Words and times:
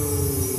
Ooh. 0.00 0.57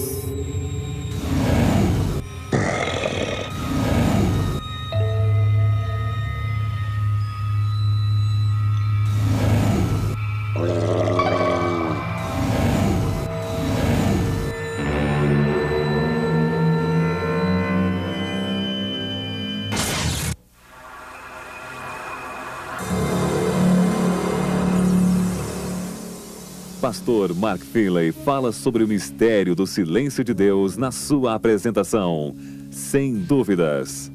Pastor 26.89 27.35
Mark 27.35 27.61
Finley 27.61 28.11
fala 28.11 28.51
sobre 28.51 28.83
o 28.83 28.87
mistério 28.87 29.53
do 29.53 29.67
silêncio 29.67 30.23
de 30.23 30.33
Deus 30.33 30.75
na 30.75 30.91
sua 30.91 31.35
apresentação. 31.35 32.35
Sem 32.71 33.13
dúvidas. 33.13 34.11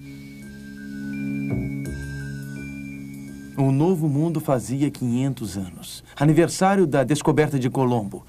O 3.56 3.70
Novo 3.70 4.08
Mundo 4.08 4.40
fazia 4.40 4.90
500 4.90 5.56
anos. 5.56 6.04
Aniversário 6.16 6.84
da 6.84 7.04
descoberta 7.04 7.60
de 7.60 7.70
Colombo. 7.70 8.26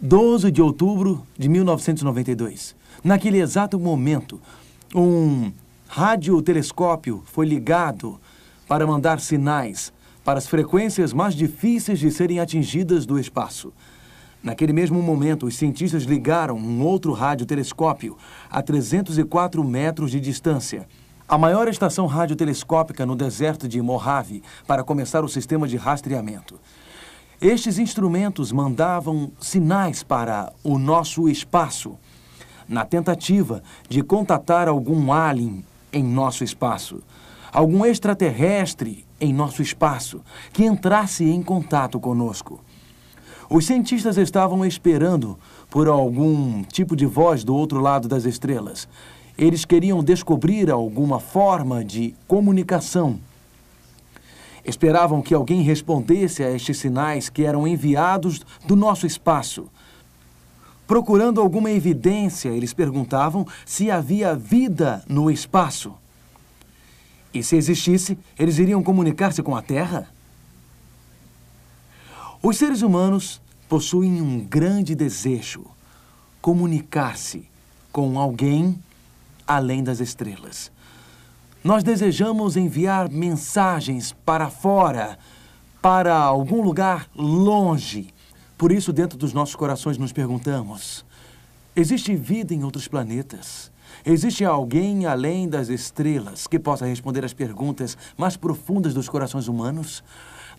12 0.00 0.52
de 0.52 0.62
outubro 0.62 1.26
de 1.36 1.48
1992. 1.48 2.76
Naquele 3.02 3.40
exato 3.40 3.80
momento, 3.80 4.40
um 4.94 5.50
radiotelescópio 5.88 7.20
foi 7.26 7.46
ligado 7.46 8.20
para 8.68 8.86
mandar 8.86 9.18
sinais 9.18 9.92
para 10.24 10.38
as 10.38 10.46
frequências 10.46 11.12
mais 11.12 11.34
difíceis 11.34 11.98
de 11.98 12.10
serem 12.10 12.40
atingidas 12.40 13.06
do 13.06 13.18
espaço. 13.18 13.72
Naquele 14.42 14.72
mesmo 14.72 15.00
momento, 15.00 15.46
os 15.46 15.56
cientistas 15.56 16.02
ligaram 16.02 16.56
um 16.56 16.82
outro 16.82 17.12
radiotelescópio 17.12 18.16
a 18.50 18.60
304 18.60 19.62
metros 19.62 20.10
de 20.10 20.20
distância. 20.20 20.88
A 21.28 21.38
maior 21.38 21.68
estação 21.68 22.06
radiotelescópica 22.06 23.06
no 23.06 23.14
deserto 23.14 23.68
de 23.68 23.80
Mojave 23.80 24.42
para 24.66 24.82
começar 24.82 25.24
o 25.24 25.28
sistema 25.28 25.68
de 25.68 25.76
rastreamento. 25.76 26.58
Estes 27.40 27.78
instrumentos 27.78 28.52
mandavam 28.52 29.32
sinais 29.40 30.02
para 30.02 30.52
o 30.62 30.78
nosso 30.78 31.28
espaço, 31.28 31.96
na 32.68 32.84
tentativa 32.84 33.62
de 33.88 34.02
contatar 34.02 34.68
algum 34.68 35.12
alien 35.12 35.64
em 35.92 36.02
nosso 36.02 36.44
espaço, 36.44 37.02
algum 37.52 37.84
extraterrestre 37.84 39.04
em 39.20 39.32
nosso 39.32 39.60
espaço 39.60 40.22
que 40.52 40.64
entrasse 40.64 41.24
em 41.24 41.42
contato 41.42 42.00
conosco. 42.00 42.60
Os 43.50 43.66
cientistas 43.66 44.16
estavam 44.16 44.64
esperando 44.64 45.38
por 45.68 45.86
algum 45.86 46.62
tipo 46.62 46.96
de 46.96 47.04
voz 47.04 47.44
do 47.44 47.54
outro 47.54 47.80
lado 47.80 48.08
das 48.08 48.24
estrelas. 48.24 48.88
Eles 49.36 49.66
queriam 49.66 50.02
descobrir 50.02 50.70
alguma 50.70 51.20
forma 51.20 51.84
de 51.84 52.14
comunicação. 52.26 53.20
Esperavam 54.64 55.20
que 55.20 55.34
alguém 55.34 55.60
respondesse 55.60 56.42
a 56.42 56.50
estes 56.50 56.78
sinais 56.78 57.28
que 57.28 57.44
eram 57.44 57.68
enviados 57.68 58.40
do 58.66 58.74
nosso 58.74 59.06
espaço. 59.06 59.66
Procurando 60.86 61.40
alguma 61.40 61.70
evidência, 61.70 62.48
eles 62.48 62.72
perguntavam 62.72 63.46
se 63.66 63.90
havia 63.90 64.34
vida 64.34 65.04
no 65.08 65.30
espaço. 65.30 65.94
E 67.32 67.42
se 67.42 67.56
existisse, 67.56 68.18
eles 68.38 68.58
iriam 68.58 68.82
comunicar-se 68.82 69.42
com 69.42 69.56
a 69.56 69.62
Terra? 69.62 70.08
Os 72.42 72.56
seres 72.58 72.82
humanos 72.82 73.40
possuem 73.68 74.20
um 74.20 74.40
grande 74.40 74.94
desejo: 74.94 75.64
comunicar-se 76.40 77.48
com 77.90 78.18
alguém 78.18 78.78
além 79.46 79.82
das 79.82 80.00
estrelas. 80.00 80.70
Nós 81.64 81.82
desejamos 81.82 82.56
enviar 82.56 83.08
mensagens 83.08 84.12
para 84.24 84.50
fora, 84.50 85.18
para 85.80 86.14
algum 86.14 86.60
lugar 86.60 87.08
longe. 87.14 88.12
Por 88.58 88.70
isso, 88.70 88.92
dentro 88.92 89.16
dos 89.16 89.32
nossos 89.32 89.56
corações, 89.56 89.96
nos 89.96 90.12
perguntamos: 90.12 91.04
existe 91.74 92.14
vida 92.14 92.52
em 92.52 92.62
outros 92.62 92.86
planetas? 92.86 93.71
Existe 94.04 94.44
alguém 94.44 95.06
além 95.06 95.48
das 95.48 95.68
estrelas 95.68 96.48
que 96.48 96.58
possa 96.58 96.84
responder 96.84 97.24
às 97.24 97.32
perguntas 97.32 97.96
mais 98.16 98.36
profundas 98.36 98.92
dos 98.92 99.08
corações 99.08 99.46
humanos? 99.46 100.02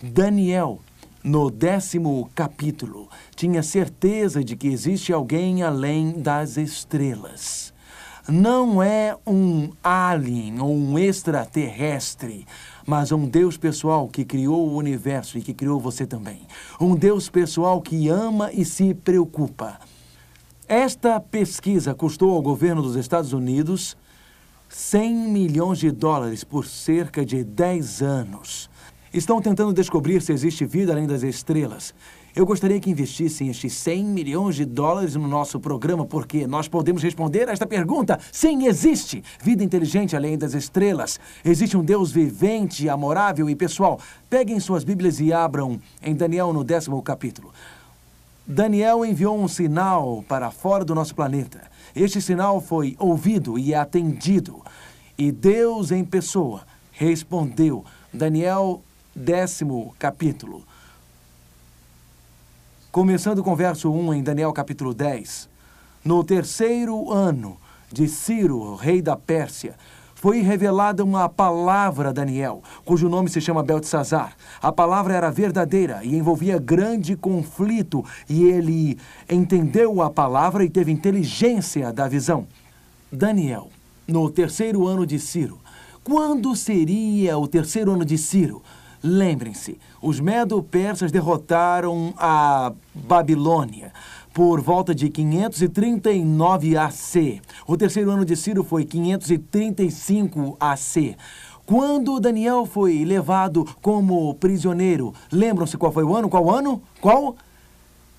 Daniel, 0.01 0.79
no 1.21 1.51
décimo 1.51 2.29
capítulo, 2.33 3.09
tinha 3.35 3.61
certeza 3.61 4.41
de 4.41 4.55
que 4.55 4.69
existe 4.69 5.11
alguém 5.11 5.61
além 5.61 6.21
das 6.21 6.55
estrelas. 6.55 7.73
Não 8.29 8.81
é 8.81 9.13
um 9.27 9.71
alien 9.83 10.61
ou 10.61 10.73
um 10.73 10.97
extraterrestre, 10.97 12.47
mas 12.87 13.11
um 13.11 13.27
Deus 13.27 13.57
pessoal 13.57 14.07
que 14.07 14.23
criou 14.23 14.69
o 14.69 14.77
universo 14.77 15.37
e 15.37 15.41
que 15.41 15.53
criou 15.53 15.81
você 15.81 16.05
também. 16.05 16.47
Um 16.79 16.95
Deus 16.95 17.27
pessoal 17.27 17.81
que 17.81 18.07
ama 18.07 18.49
e 18.53 18.63
se 18.63 18.93
preocupa. 18.93 19.77
Esta 20.67 21.19
pesquisa 21.19 21.93
custou 21.93 22.33
ao 22.33 22.41
governo 22.41 22.81
dos 22.81 22.95
Estados 22.95 23.33
Unidos 23.33 23.97
100 24.69 25.13
milhões 25.13 25.79
de 25.79 25.91
dólares 25.91 26.43
por 26.43 26.65
cerca 26.65 27.25
de 27.25 27.43
10 27.43 28.01
anos. 28.01 28.69
Estão 29.13 29.41
tentando 29.41 29.73
descobrir 29.73 30.21
se 30.21 30.31
existe 30.31 30.65
vida 30.65 30.93
além 30.93 31.05
das 31.05 31.21
estrelas. 31.21 31.93
Eu 32.35 32.45
gostaria 32.45 32.79
que 32.79 32.89
investissem 32.89 33.49
estes 33.49 33.73
100 33.73 34.05
milhões 34.05 34.55
de 34.55 34.65
dólares 34.65 35.15
no 35.15 35.27
nosso 35.27 35.59
programa, 35.59 36.05
porque 36.05 36.47
nós 36.47 36.67
podemos 36.67 37.03
responder 37.03 37.47
a 37.47 37.51
esta 37.51 37.67
pergunta. 37.67 38.17
Sim, 38.31 38.65
existe 38.65 39.21
vida 39.43 39.63
inteligente 39.63 40.15
além 40.15 40.37
das 40.37 40.55
estrelas. 40.55 41.19
Existe 41.45 41.77
um 41.77 41.83
Deus 41.83 42.11
vivente, 42.11 42.89
amorável 42.89 43.47
e 43.49 43.55
pessoal. 43.55 43.99
Peguem 44.29 44.59
suas 44.59 44.83
Bíblias 44.83 45.19
e 45.19 45.31
abram 45.31 45.79
em 46.01 46.15
Daniel 46.15 46.51
no 46.53 46.63
décimo 46.63 46.99
capítulo. 47.03 47.53
Daniel 48.45 49.05
enviou 49.05 49.39
um 49.39 49.47
sinal 49.47 50.23
para 50.27 50.51
fora 50.51 50.83
do 50.83 50.93
nosso 50.93 51.15
planeta. 51.15 51.61
Este 51.95 52.21
sinal 52.21 52.59
foi 52.59 52.95
ouvido 52.99 53.57
e 53.57 53.73
atendido. 53.73 54.61
E 55.17 55.31
Deus 55.31 55.91
em 55.91 56.03
pessoa 56.03 56.63
respondeu. 56.91 57.85
Daniel, 58.13 58.81
décimo 59.15 59.95
capítulo. 59.97 60.63
Começando 62.91 63.43
com 63.43 63.53
o 63.53 63.55
verso 63.55 63.91
1 63.91 64.13
em 64.15 64.23
Daniel 64.23 64.51
capítulo 64.51 64.93
10. 64.93 65.49
No 66.03 66.21
terceiro 66.23 67.11
ano 67.11 67.57
de 67.91 68.09
Ciro, 68.09 68.75
rei 68.75 69.01
da 69.01 69.15
Pérsia, 69.15 69.75
foi 70.23 70.39
revelada 70.39 71.03
uma 71.03 71.27
palavra 71.27 72.07
a 72.07 72.11
Daniel, 72.13 72.63
cujo 72.85 73.09
nome 73.09 73.29
se 73.29 73.41
chama 73.41 73.61
Beltesazar. 73.61 74.37
A 74.61 74.71
palavra 74.71 75.13
era 75.13 75.29
verdadeira 75.29 75.99
e 76.01 76.15
envolvia 76.15 76.57
grande 76.57 77.13
conflito, 77.17 78.05
e 78.29 78.45
ele 78.45 78.97
entendeu 79.29 80.01
a 80.01 80.09
palavra 80.09 80.63
e 80.63 80.69
teve 80.69 80.93
inteligência 80.93 81.91
da 81.91 82.07
visão. 82.07 82.47
Daniel, 83.11 83.67
no 84.07 84.29
terceiro 84.29 84.87
ano 84.87 85.05
de 85.05 85.19
Ciro. 85.19 85.59
Quando 86.05 86.55
seria 86.55 87.37
o 87.37 87.45
terceiro 87.45 87.91
ano 87.91 88.05
de 88.05 88.17
Ciro? 88.17 88.63
Lembrem-se, 89.03 89.77
os 90.01 90.21
Medo-Persas 90.21 91.11
derrotaram 91.11 92.13
a 92.17 92.71
Babilônia 92.95 93.91
por 94.33 94.59
volta 94.59 94.95
de 94.95 95.09
539 95.09 96.75
AC. 96.75 97.41
O 97.67 97.77
terceiro 97.77 98.09
ano 98.09 98.25
de 98.25 98.35
Ciro 98.35 98.63
foi 98.63 98.83
535 98.83 100.57
AC. 100.59 101.15
Quando 101.65 102.19
Daniel 102.19 102.65
foi 102.65 103.05
levado 103.05 103.63
como 103.81 104.33
prisioneiro, 104.35 105.13
lembram-se 105.31 105.77
qual 105.77 105.91
foi 105.91 106.03
o 106.03 106.15
ano? 106.15 106.27
Qual 106.27 106.49
ano? 106.49 106.81
Qual? 106.99 107.35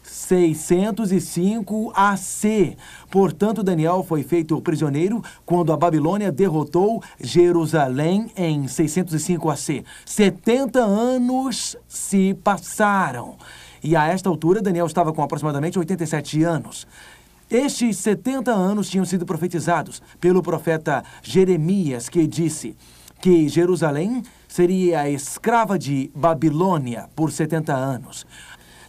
605 0.04 1.92
AC. 1.94 2.76
Portanto, 3.10 3.62
Daniel 3.62 4.04
foi 4.06 4.22
feito 4.22 4.60
prisioneiro 4.60 5.22
quando 5.44 5.72
a 5.72 5.76
Babilônia 5.76 6.30
derrotou 6.30 7.02
Jerusalém 7.20 8.30
em 8.36 8.68
605 8.68 9.50
AC. 9.50 9.82
70 10.06 10.78
anos 10.80 11.76
se 11.88 12.34
passaram. 12.34 13.36
E 13.84 13.94
a 13.94 14.06
esta 14.06 14.30
altura, 14.30 14.62
Daniel 14.62 14.86
estava 14.86 15.12
com 15.12 15.22
aproximadamente 15.22 15.78
87 15.78 16.42
anos. 16.42 16.86
Estes 17.50 17.98
70 17.98 18.50
anos 18.50 18.88
tinham 18.88 19.04
sido 19.04 19.26
profetizados 19.26 20.02
pelo 20.18 20.42
profeta 20.42 21.04
Jeremias, 21.22 22.08
que 22.08 22.26
disse 22.26 22.74
que 23.20 23.46
Jerusalém 23.46 24.22
seria 24.48 25.10
escrava 25.10 25.78
de 25.78 26.10
Babilônia 26.14 27.10
por 27.14 27.30
70 27.30 27.74
anos. 27.74 28.26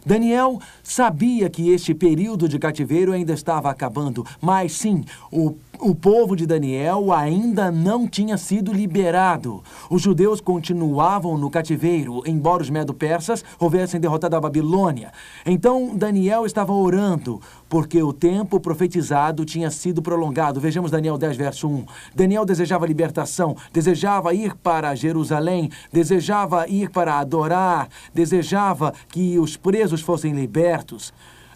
Daniel 0.04 0.58
sabia 0.86 1.50
que 1.50 1.70
este 1.70 1.94
período 1.94 2.48
de 2.48 2.58
cativeiro 2.58 3.12
ainda 3.12 3.32
estava 3.32 3.70
acabando, 3.70 4.24
mas 4.40 4.72
sim, 4.72 5.04
o 5.32 5.56
O 5.78 5.94
povo 5.94 6.34
de 6.34 6.46
Daniel 6.46 7.12
ainda 7.12 7.70
não 7.70 8.08
tinha 8.08 8.38
sido 8.38 8.72
liberado. 8.72 9.62
Os 9.90 10.00
judeus 10.00 10.40
continuavam 10.40 11.36
no 11.36 11.50
cativeiro, 11.50 12.22
embora 12.26 12.62
os 12.62 12.70
medo-persas 12.70 13.44
houvessem 13.58 14.00
derrotado 14.00 14.36
a 14.36 14.40
Babilônia. 14.40 15.12
Então 15.44 15.94
Daniel 15.94 16.46
estava 16.46 16.72
orando, 16.72 17.40
porque 17.68 18.02
o 18.02 18.12
tempo 18.12 18.58
profetizado 18.58 19.44
tinha 19.44 19.70
sido 19.70 20.00
prolongado. 20.00 20.60
Vejamos 20.60 20.90
Daniel 20.90 21.18
10, 21.18 21.36
verso 21.36 21.68
1. 21.68 21.84
Daniel 22.14 22.46
desejava 22.46 22.86
libertação, 22.86 23.54
desejava 23.70 24.32
ir 24.32 24.54
para 24.54 24.94
Jerusalém, 24.94 25.70
desejava 25.92 26.66
ir 26.68 26.88
para 26.90 27.18
adorar, 27.18 27.88
desejava 28.14 28.94
que 29.08 29.38
os 29.38 29.56
presos 29.56 30.00
fossem 30.00 30.32
libertos. 30.32 30.75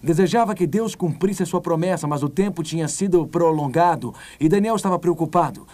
Desejava 0.03 0.55
que 0.55 0.67
Deus 0.67 0.95
cumprisse 0.95 1.43
a 1.43 1.47
sua 1.47 1.61
promessa, 1.61 2.07
mas 2.07 2.23
o 2.23 2.29
tempo 2.29 2.63
tinha 2.63 2.89
sido 2.89 3.27
prolongado 3.27 4.15
e 4.39 4.49
Daniel 4.49 4.77
estava 4.77 4.99
preocupado. 4.99 5.67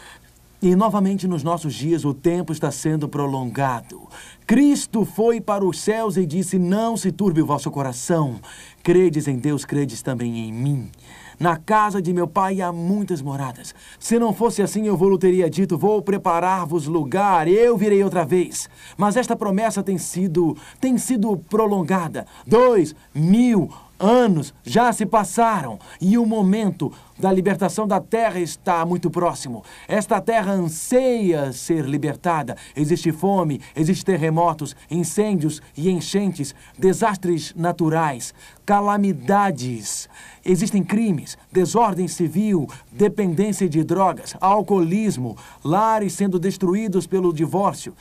E 0.61 0.75
novamente 0.75 1.29
nos 1.29 1.43
nossos 1.43 1.75
dias 1.75 2.05
o 2.05 2.15
tempo 2.15 2.53
está 2.53 2.71
sendo 2.71 3.09
prolongado. 3.09 4.09
Cristo 4.47 5.05
foi 5.05 5.41
para 5.41 5.65
os 5.65 5.79
céus 5.79 6.17
e 6.17 6.27
disse: 6.27 6.59
Não 6.59 6.97
se 6.97 7.13
turbe 7.13 7.43
o 7.43 7.47
vosso 7.47 7.71
coração. 7.71 8.41
Credes 8.83 9.29
em 9.29 9.37
Deus, 9.37 9.65
credes 9.65 10.03
também 10.03 10.49
em 10.49 10.53
mim. 10.53 10.91
Na 11.39 11.57
casa 11.57 12.01
de 12.01 12.13
meu 12.13 12.27
pai 12.27 12.61
há 12.63 12.73
muitas 12.73 13.21
moradas. 13.21 13.75
Se 13.99 14.19
não 14.19 14.33
fosse 14.33 14.63
assim, 14.63 14.87
eu 14.87 14.97
vou 14.97 15.19
teria 15.19 15.51
dito: 15.51 15.77
Vou 15.77 16.01
preparar-vos 16.01 16.87
lugar, 16.87 17.49
eu 17.49 17.77
virei 17.77 18.03
outra 18.03 18.25
vez. 18.25 18.69
Mas 18.97 19.17
esta 19.17 19.37
promessa 19.37 19.83
tem 19.83 19.99
sido, 19.99 20.57
tem 20.81 20.97
sido 20.97 21.37
prolongada. 21.37 22.27
Dois 22.47 22.95
mil 23.15 23.71
Anos 23.99 24.53
já 24.63 24.93
se 24.93 25.07
passaram 25.07 25.79
e 26.01 26.19
o 26.19 26.27
momento 26.27 26.93
da 27.19 27.33
libertação 27.33 27.89
da 27.89 27.99
terra 27.99 28.39
está 28.39 28.85
muito 28.85 29.11
próximo. 29.11 29.65
Esta 29.89 30.21
terra 30.21 30.53
anseia 30.53 31.51
ser 31.51 31.87
libertada. 31.87 32.57
Existe 32.77 33.11
fome, 33.11 33.61
existem 33.75 34.15
terremotos, 34.15 34.77
incêndios 34.91 35.63
e 35.75 35.91
enchentes, 35.91 36.55
desastres 36.79 37.55
naturais, 37.57 38.35
calamidades. 38.67 40.11
Existem 40.45 40.85
crimes, 40.85 41.39
desordem 41.51 42.07
civil, 42.07 42.69
dependência 42.93 43.67
de 43.67 43.83
drogas, 43.83 44.37
alcoolismo, 44.41 45.39
lares 45.65 46.13
sendo 46.13 46.39
destruídos 46.39 47.07
pelo 47.07 47.33
divórcio. 47.33 47.95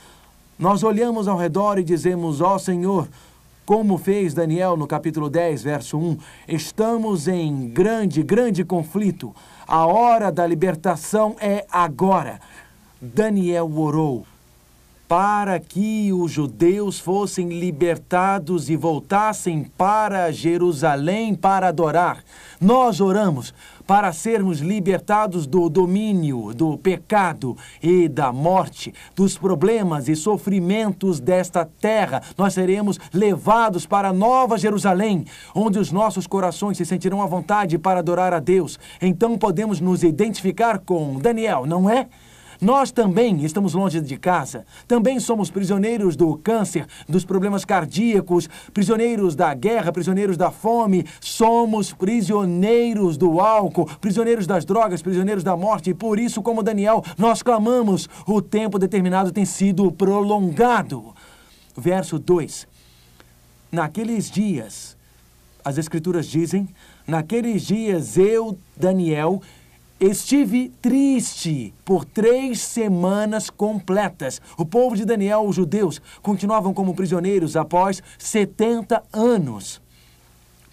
Nós 0.58 0.82
olhamos 0.82 1.26
ao 1.26 1.38
redor 1.38 1.78
e 1.78 1.84
dizemos: 1.84 2.40
Ó 2.42 2.54
oh, 2.54 2.58
Senhor, 2.58 3.08
como 3.66 3.98
fez 3.98 4.32
Daniel 4.32 4.76
no 4.76 4.86
capítulo 4.86 5.28
10, 5.28 5.64
verso 5.64 5.98
1, 5.98 6.18
estamos 6.46 7.26
em 7.26 7.68
grande, 7.68 8.22
grande 8.22 8.64
conflito. 8.64 9.34
A 9.66 9.84
hora 9.84 10.30
da 10.30 10.46
libertação 10.46 11.34
é 11.40 11.66
agora. 11.68 12.40
Daniel 13.02 13.68
orou 13.76 14.24
para 15.08 15.58
que 15.60 16.12
os 16.12 16.30
judeus 16.30 16.98
fossem 17.00 17.48
libertados 17.48 18.70
e 18.70 18.76
voltassem 18.76 19.64
para 19.76 20.30
Jerusalém 20.30 21.34
para 21.34 21.68
adorar. 21.68 22.22
Nós 22.60 23.00
oramos 23.00 23.52
para 23.86 24.12
sermos 24.12 24.58
libertados 24.60 25.46
do 25.46 25.68
domínio, 25.68 26.52
do 26.54 26.76
pecado 26.76 27.56
e 27.82 28.08
da 28.08 28.32
morte, 28.32 28.92
dos 29.14 29.38
problemas 29.38 30.08
e 30.08 30.16
sofrimentos 30.16 31.20
desta 31.20 31.64
terra. 31.64 32.22
Nós 32.36 32.54
seremos 32.54 32.98
levados 33.12 33.86
para 33.86 34.12
Nova 34.12 34.58
Jerusalém, 34.58 35.24
onde 35.54 35.78
os 35.78 35.92
nossos 35.92 36.26
corações 36.26 36.76
se 36.76 36.84
sentirão 36.84 37.22
à 37.22 37.26
vontade 37.26 37.78
para 37.78 38.00
adorar 38.00 38.32
a 38.32 38.40
Deus. 38.40 38.78
Então 39.00 39.38
podemos 39.38 39.80
nos 39.80 40.02
identificar 40.02 40.78
com 40.78 41.18
Daniel, 41.18 41.66
não 41.66 41.88
é? 41.88 42.08
Nós 42.60 42.90
também 42.90 43.44
estamos 43.44 43.74
longe 43.74 44.00
de 44.00 44.16
casa. 44.16 44.64
Também 44.88 45.20
somos 45.20 45.50
prisioneiros 45.50 46.16
do 46.16 46.36
câncer, 46.36 46.86
dos 47.08 47.24
problemas 47.24 47.64
cardíacos, 47.64 48.48
prisioneiros 48.72 49.34
da 49.34 49.52
guerra, 49.54 49.92
prisioneiros 49.92 50.36
da 50.36 50.50
fome. 50.50 51.06
Somos 51.20 51.92
prisioneiros 51.92 53.16
do 53.16 53.40
álcool, 53.40 53.86
prisioneiros 54.00 54.46
das 54.46 54.64
drogas, 54.64 55.02
prisioneiros 55.02 55.44
da 55.44 55.56
morte. 55.56 55.90
E 55.90 55.94
por 55.94 56.18
isso, 56.18 56.42
como 56.42 56.62
Daniel, 56.62 57.04
nós 57.18 57.42
clamamos: 57.42 58.08
o 58.26 58.40
tempo 58.40 58.78
determinado 58.78 59.32
tem 59.32 59.44
sido 59.44 59.90
prolongado. 59.92 61.14
Verso 61.76 62.18
2. 62.18 62.66
Naqueles 63.70 64.30
dias, 64.30 64.96
as 65.64 65.76
Escrituras 65.76 66.26
dizem: 66.26 66.68
naqueles 67.06 67.62
dias 67.62 68.16
eu, 68.16 68.56
Daniel, 68.76 69.42
Estive 69.98 70.70
triste 70.82 71.72
por 71.82 72.04
três 72.04 72.60
semanas 72.60 73.48
completas. 73.48 74.42
O 74.58 74.66
povo 74.66 74.94
de 74.94 75.06
Daniel, 75.06 75.46
os 75.46 75.56
judeus, 75.56 76.02
continuavam 76.20 76.74
como 76.74 76.94
prisioneiros 76.94 77.56
após 77.56 78.02
70 78.18 79.02
anos. 79.10 79.80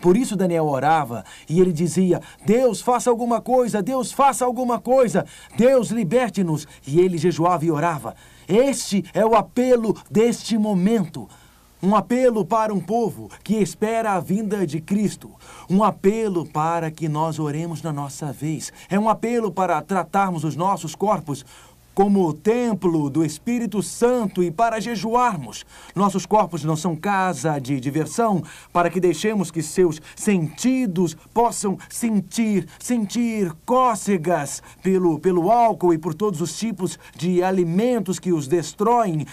Por 0.01 0.17
isso 0.17 0.35
Daniel 0.35 0.65
orava 0.65 1.23
e 1.47 1.61
ele 1.61 1.71
dizia: 1.71 2.21
Deus, 2.45 2.81
faça 2.81 3.09
alguma 3.09 3.39
coisa, 3.39 3.81
Deus, 3.81 4.11
faça 4.11 4.43
alguma 4.43 4.77
coisa, 4.77 5.25
Deus, 5.55 5.87
liberte-nos. 5.87 6.67
E 6.85 6.99
ele 6.99 7.17
jejuava 7.17 7.63
e 7.63 7.71
orava. 7.71 8.13
Este 8.45 9.05
é 9.13 9.25
o 9.25 9.35
apelo 9.35 9.95
deste 10.11 10.57
momento. 10.57 11.29
Um 11.85 11.97
apelo 11.97 12.45
para 12.45 12.73
um 12.73 12.79
povo 12.79 13.29
que 13.43 13.55
espera 13.55 14.13
a 14.13 14.19
vinda 14.21 14.65
de 14.65 14.79
Cristo. 14.79 15.29
Um 15.69 15.83
apelo 15.83 16.45
para 16.45 16.89
que 16.89 17.09
nós 17.09 17.39
oremos 17.39 17.81
na 17.81 17.91
nossa 17.91 18.31
vez. 18.31 18.71
É 18.89 18.97
um 18.97 19.09
apelo 19.09 19.51
para 19.51 19.81
tratarmos 19.81 20.45
os 20.45 20.55
nossos 20.55 20.95
corpos 20.95 21.45
como 21.93 22.25
o 22.25 22.33
templo 22.33 23.09
do 23.09 23.23
Espírito 23.23 23.83
Santo 23.83 24.41
e 24.41 24.49
para 24.49 24.79
jejuarmos. 24.79 25.65
Nossos 25.93 26.25
corpos 26.25 26.63
não 26.63 26.77
são 26.77 26.95
casa 26.95 27.59
de 27.59 27.81
diversão 27.81 28.41
para 28.71 28.89
que 28.89 29.01
deixemos 29.01 29.51
que 29.51 29.61
seus 29.61 30.01
sentidos 30.15 31.17
possam 31.33 31.77
sentir, 31.89 32.65
sentir 32.79 33.53
cócegas 33.65 34.63
pelo, 34.81 35.19
pelo 35.19 35.51
álcool 35.51 35.93
e 35.93 35.97
por 35.97 36.13
todos 36.13 36.39
os 36.39 36.57
tipos 36.57 36.97
de 37.13 37.43
alimentos 37.43 38.19
que 38.19 38.31
os 38.31 38.47
destroem 38.47 39.27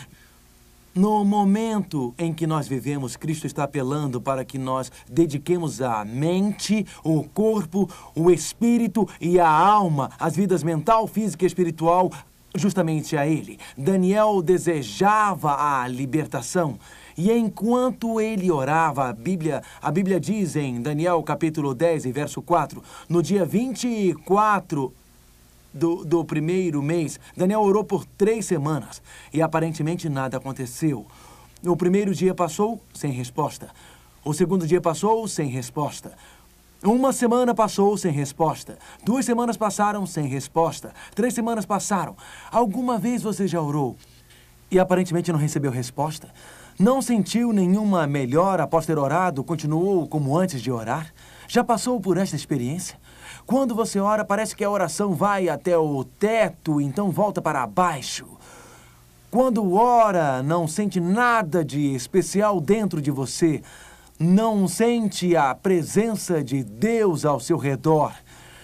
no 0.95 1.25
momento 1.25 2.15
em 2.19 2.33
que 2.33 2.47
nós 2.47 2.67
vivemos, 2.67 3.17
Cristo 3.17 3.47
está 3.47 3.65
apelando 3.65 4.21
para 4.21 4.45
que 4.45 4.59
nós 4.59 4.91
dediquemos 5.09 5.81
a 5.81 6.05
mente, 6.05 6.87
o 7.05 7.23
corpo, 7.23 7.89
o 8.15 8.31
espírito 8.31 9.09
e 9.21 9.39
a 9.39 9.49
alma, 9.49 10.11
as 10.19 10.35
vidas 10.35 10.63
mental, 10.63 11.07
física 11.07 11.45
e 11.45 11.47
espiritual, 11.47 12.11
justamente 12.55 13.17
a 13.17 13.27
Ele. 13.27 13.59
Daniel 13.77 14.43
desejava 14.43 15.55
a 15.55 15.87
libertação. 15.87 16.79
E 17.17 17.31
enquanto 17.31 18.21
ele 18.21 18.51
orava, 18.51 19.09
a 19.09 19.13
Bíblia, 19.13 19.63
a 19.83 19.91
Bíblia 19.91 20.19
diz 20.19 20.57
em 20.57 20.81
Daniel 20.81 21.23
capítulo 21.23 21.75
10 21.75 22.07
e 22.07 22.13
verso 22.13 22.41
4, 22.41 22.83
no 23.09 23.23
dia 23.23 23.45
24 23.45 24.93
do, 25.73 26.05
do 26.05 26.25
primeiro 26.25 26.83
mês, 26.83 27.19
Daniel 27.37 27.61
orou 27.61 27.85
por 27.85 28.05
três 28.05 28.47
semanas 28.47 29.03
e 29.33 29.41
aparentemente 29.41 30.09
nada 30.09 30.37
aconteceu. 30.37 31.07
O 31.65 31.77
primeiro 31.77 32.15
dia 32.15 32.35
passou 32.35 32.81
sem 32.95 33.13
resposta. 33.13 33.71
O 34.25 34.33
segundo 34.33 34.67
dia 34.67 34.81
passou 34.81 35.27
sem 35.29 35.49
resposta. 35.49 36.13
Uma 36.83 37.13
semana 37.13 37.55
passou 37.55 37.97
sem 37.99 38.11
resposta. 38.11 38.79
Duas 39.05 39.27
semanas 39.27 39.57
passaram 39.57 40.07
sem 40.07 40.27
resposta. 40.27 40.93
Três 41.15 41.35
semanas 41.35 41.67
passaram. 41.67 42.17
Alguma 42.51 42.99
vez 42.99 43.23
você 43.23 43.47
já 43.47 43.61
orou 43.61 43.97
e 44.71 44.79
aparentemente 44.79 45.33
não 45.33 45.39
recebeu 45.39 45.71
resposta? 45.71 46.33
Não 46.79 47.03
sentiu 47.03 47.53
nenhuma 47.53 48.07
melhora 48.07 48.63
após 48.63 48.87
ter 48.87 48.99
orado? 48.99 49.45
Continuou 49.45 50.09
como 50.09 50.39
antes 50.39 50.63
de 50.63 50.71
orar? 50.71 51.13
Já 51.47 51.63
passou 51.63 52.01
por 52.01 52.17
esta 52.17 52.37
experiência? 52.37 52.99
Quando 53.51 53.75
você 53.75 53.99
ora, 53.99 54.25
parece 54.25 54.55
que 54.55 54.63
a 54.63 54.71
oração 54.71 55.13
vai 55.13 55.49
até 55.49 55.77
o 55.77 56.05
teto, 56.05 56.81
então 56.81 57.11
volta 57.11 57.43
para 57.43 57.67
baixo. 57.67 58.25
Quando 59.29 59.75
ora, 59.75 60.41
não 60.41 60.69
sente 60.69 61.01
nada 61.01 61.65
de 61.65 61.93
especial 61.93 62.61
dentro 62.61 63.03
de 63.03 63.11
você. 63.11 63.61
Não 64.17 64.69
sente 64.69 65.35
a 65.35 65.53
presença 65.53 66.45
de 66.45 66.63
Deus 66.63 67.25
ao 67.25 67.41
seu 67.41 67.57
redor. 67.57 68.15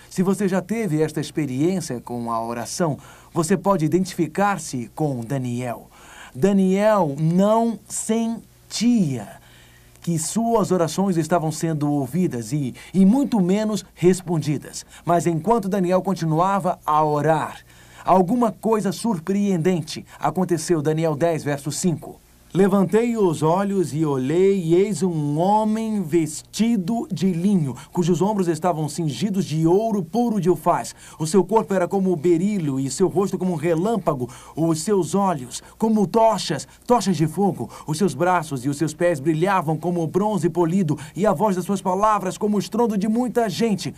Se 0.08 0.22
você 0.22 0.46
já 0.46 0.62
teve 0.62 1.02
esta 1.02 1.20
experiência 1.20 2.00
com 2.00 2.30
a 2.30 2.40
oração, 2.40 2.96
você 3.34 3.56
pode 3.56 3.84
identificar-se 3.84 4.88
com 4.94 5.20
Daniel. 5.20 5.90
Daniel 6.32 7.16
não 7.18 7.76
sentia 7.88 9.40
que 10.06 10.20
suas 10.20 10.70
orações 10.70 11.16
estavam 11.16 11.50
sendo 11.50 11.90
ouvidas 11.90 12.52
e, 12.52 12.72
e 12.94 13.04
muito 13.04 13.40
menos 13.40 13.84
respondidas. 13.92 14.86
Mas 15.04 15.26
enquanto 15.26 15.68
Daniel 15.68 16.00
continuava 16.00 16.78
a 16.86 17.04
orar, 17.04 17.64
alguma 18.04 18.52
coisa 18.52 18.92
surpreendente 18.92 20.06
aconteceu. 20.20 20.80
Daniel 20.80 21.16
10, 21.16 21.42
verso 21.42 21.72
5. 21.72 22.25
Levantei 22.56 23.18
os 23.18 23.42
olhos 23.42 23.92
e 23.92 24.02
olhei, 24.02 24.58
e 24.58 24.74
eis 24.74 25.02
um 25.02 25.38
homem 25.38 26.02
vestido 26.02 27.06
de 27.12 27.30
linho, 27.30 27.76
cujos 27.92 28.22
ombros 28.22 28.48
estavam 28.48 28.88
cingidos 28.88 29.44
de 29.44 29.66
ouro 29.66 30.02
puro 30.02 30.40
de 30.40 30.48
ufaz. 30.48 30.94
O 31.18 31.26
seu 31.26 31.44
corpo 31.44 31.74
era 31.74 31.86
como 31.86 32.16
berilo, 32.16 32.80
e 32.80 32.90
seu 32.90 33.08
rosto 33.08 33.36
como 33.36 33.52
um 33.52 33.56
relâmpago, 33.56 34.30
os 34.56 34.80
seus 34.80 35.14
olhos 35.14 35.62
como 35.76 36.06
tochas, 36.06 36.66
tochas 36.86 37.18
de 37.18 37.26
fogo. 37.26 37.68
Os 37.86 37.98
seus 37.98 38.14
braços 38.14 38.64
e 38.64 38.70
os 38.70 38.78
seus 38.78 38.94
pés 38.94 39.20
brilhavam 39.20 39.76
como 39.76 40.06
bronze 40.06 40.48
polido, 40.48 40.98
e 41.14 41.26
a 41.26 41.34
voz 41.34 41.56
das 41.56 41.66
suas 41.66 41.82
palavras 41.82 42.38
como 42.38 42.56
o 42.56 42.58
estrondo 42.58 42.96
de 42.96 43.06
muita 43.06 43.50
gente. 43.50 43.92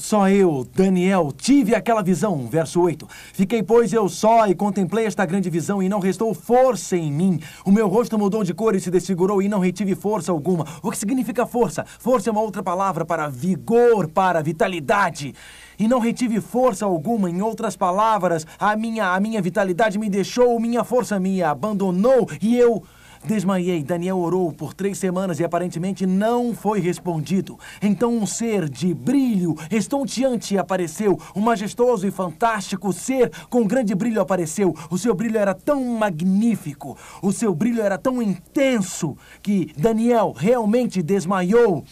Só 0.00 0.30
eu, 0.30 0.66
Daniel, 0.74 1.30
tive 1.36 1.74
aquela 1.74 2.02
visão. 2.02 2.48
Verso 2.48 2.80
8. 2.80 3.06
Fiquei, 3.34 3.62
pois, 3.62 3.92
eu 3.92 4.08
só 4.08 4.46
e 4.46 4.54
contemplei 4.54 5.04
esta 5.04 5.26
grande 5.26 5.50
visão, 5.50 5.82
e 5.82 5.90
não 5.90 6.00
restou 6.00 6.32
força 6.32 6.96
em 6.96 7.12
mim. 7.12 7.38
O 7.66 7.70
meu 7.70 7.86
rosto 7.86 8.18
mudou 8.18 8.42
de 8.42 8.54
cor 8.54 8.74
e 8.74 8.80
se 8.80 8.90
desfigurou, 8.90 9.42
e 9.42 9.48
não 9.48 9.58
retive 9.58 9.94
força 9.94 10.32
alguma. 10.32 10.66
O 10.82 10.90
que 10.90 10.96
significa 10.96 11.44
força? 11.44 11.84
Força 11.98 12.30
é 12.30 12.32
uma 12.32 12.40
outra 12.40 12.62
palavra 12.62 13.04
para 13.04 13.28
vigor, 13.28 14.08
para 14.08 14.42
vitalidade. 14.42 15.34
E 15.78 15.86
não 15.86 15.98
retive 15.98 16.40
força 16.40 16.86
alguma. 16.86 17.30
Em 17.30 17.42
outras 17.42 17.76
palavras, 17.76 18.46
a 18.58 18.74
minha, 18.76 19.12
a 19.12 19.20
minha 19.20 19.42
vitalidade 19.42 19.98
me 19.98 20.08
deixou, 20.08 20.58
minha 20.58 20.82
força 20.82 21.20
me 21.20 21.42
abandonou, 21.42 22.26
e 22.40 22.56
eu 22.56 22.82
Desmaiei. 23.22 23.82
Daniel 23.82 24.18
orou 24.18 24.50
por 24.50 24.72
três 24.72 24.96
semanas 24.96 25.38
e 25.38 25.44
aparentemente 25.44 26.06
não 26.06 26.54
foi 26.54 26.80
respondido. 26.80 27.58
Então 27.82 28.16
um 28.16 28.26
ser 28.26 28.68
de 28.68 28.94
brilho 28.94 29.54
estonteante 29.70 30.56
apareceu. 30.56 31.20
Um 31.36 31.40
majestoso 31.40 32.06
e 32.06 32.10
fantástico 32.10 32.92
ser 32.92 33.30
com 33.50 33.66
grande 33.66 33.94
brilho 33.94 34.22
apareceu. 34.22 34.74
O 34.90 34.96
seu 34.96 35.14
brilho 35.14 35.36
era 35.36 35.54
tão 35.54 35.84
magnífico, 35.84 36.96
o 37.22 37.30
seu 37.30 37.54
brilho 37.54 37.82
era 37.82 37.98
tão 37.98 38.22
intenso 38.22 39.16
que 39.42 39.72
Daniel 39.76 40.32
realmente 40.36 41.02
desmaiou. 41.02 41.84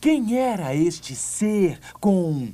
Quem 0.00 0.38
era 0.38 0.74
este 0.74 1.16
ser 1.16 1.80
com, 1.98 2.48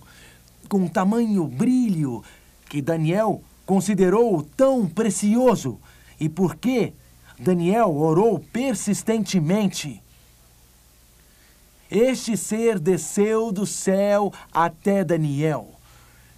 com 0.68 0.86
tamanho 0.86 1.46
brilho 1.46 2.22
que 2.68 2.80
Daniel 2.80 3.42
considerou 3.66 4.42
tão 4.56 4.86
precioso? 4.86 5.78
E 6.20 6.28
por 6.28 6.54
que 6.54 6.92
Daniel 7.38 7.96
orou 7.96 8.38
persistentemente. 8.38 10.02
Este 11.90 12.36
ser 12.36 12.78
desceu 12.78 13.50
do 13.50 13.66
céu 13.66 14.32
até 14.52 15.02
Daniel. 15.02 15.68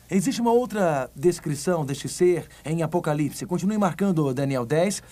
Existe 0.09 0.41
uma 0.41 0.53
outra 0.53 1.11
descrição 1.15 1.85
deste 1.85 2.09
ser 2.09 2.47
em 2.65 2.83
Apocalipse. 2.83 3.45
Continue 3.45 3.77
marcando 3.79 4.33
Daniel 4.33 4.65
10 4.65 5.03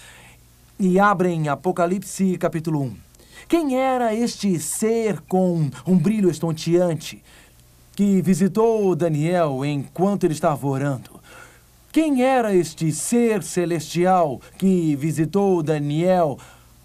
e 0.78 0.98
abrem 0.98 1.48
Apocalipse 1.48 2.38
capítulo 2.38 2.82
1. 2.82 2.96
Quem 3.48 3.76
era 3.76 4.14
este 4.14 4.58
ser 4.60 5.20
com 5.22 5.70
um 5.86 5.98
brilho 5.98 6.30
estonteante 6.30 7.22
que 7.96 8.22
visitou 8.22 8.94
Daniel 8.94 9.64
enquanto 9.64 10.24
ele 10.24 10.34
estava 10.34 10.66
orando? 10.66 11.20
Quem 11.92 12.22
era 12.22 12.54
este 12.54 12.92
ser 12.92 13.42
celestial 13.42 14.40
que 14.56 14.94
visitou 14.94 15.60
Daniel 15.60 16.38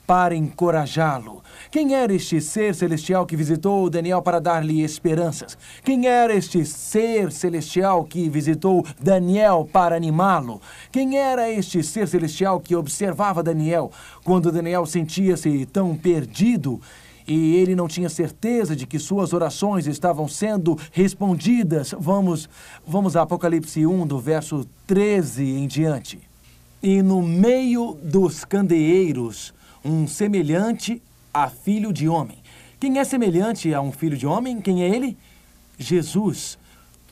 para 0.08 0.34
encorajá-lo? 0.34 1.44
Quem 1.70 1.94
era 1.94 2.12
este 2.12 2.42
ser 2.42 2.74
celestial 2.74 3.24
que 3.24 3.36
visitou 3.36 3.88
Daniel 3.88 4.24
para 4.24 4.42
dar-lhe 4.42 4.82
esperanças? 4.82 5.56
Quem 5.84 6.08
era 6.08 6.34
este 6.34 6.66
ser 6.66 7.32
celestial 7.32 8.04
que 8.04 8.28
visitou 8.28 8.84
Daniel 9.00 9.70
para 9.72 9.96
animá-lo? 9.96 10.60
Quem 10.92 11.20
era 11.20 11.52
este 11.52 11.84
ser 11.84 12.08
celestial 12.08 12.60
que 12.60 12.76
observava 12.76 13.44
Daniel 13.44 13.92
quando 14.24 14.52
Daniel 14.52 14.88
sentia-se 14.88 15.68
tão 15.68 15.96
perdido 15.96 16.82
e 17.28 17.56
ele 17.56 17.76
não 17.76 17.88
tinha 17.88 18.10
certeza 18.10 18.76
de 18.76 18.86
que 18.86 19.00
suas 19.00 19.34
orações 19.34 19.88
estavam 19.88 20.28
sendo 20.28 20.78
respondidas. 20.92 21.94
Vamos, 21.98 22.48
vamos 22.86 23.16
a 23.16 23.24
Apocalipse 23.24 23.86
1, 23.86 24.06
do 24.06 24.20
verso 24.20 24.66
13 24.86 25.44
em 25.44 25.68
diante. 25.68 26.20
E 26.84 27.02
no 27.02 27.22
meio 27.22 27.98
dos 28.04 28.46
candeeiros, 28.46 29.54
um 29.84 30.08
semelhante 30.08 31.02
a 31.34 31.50
filho 31.50 31.92
de 31.92 32.08
homem. 32.08 32.38
Quem 32.80 33.00
é 33.00 33.04
semelhante 33.04 33.74
a 33.74 33.82
um 33.82 33.92
filho 33.92 34.18
de 34.18 34.28
homem? 34.28 34.62
Quem 34.62 34.84
é 34.84 34.90
ele? 34.90 35.18
Jesus 35.78 36.58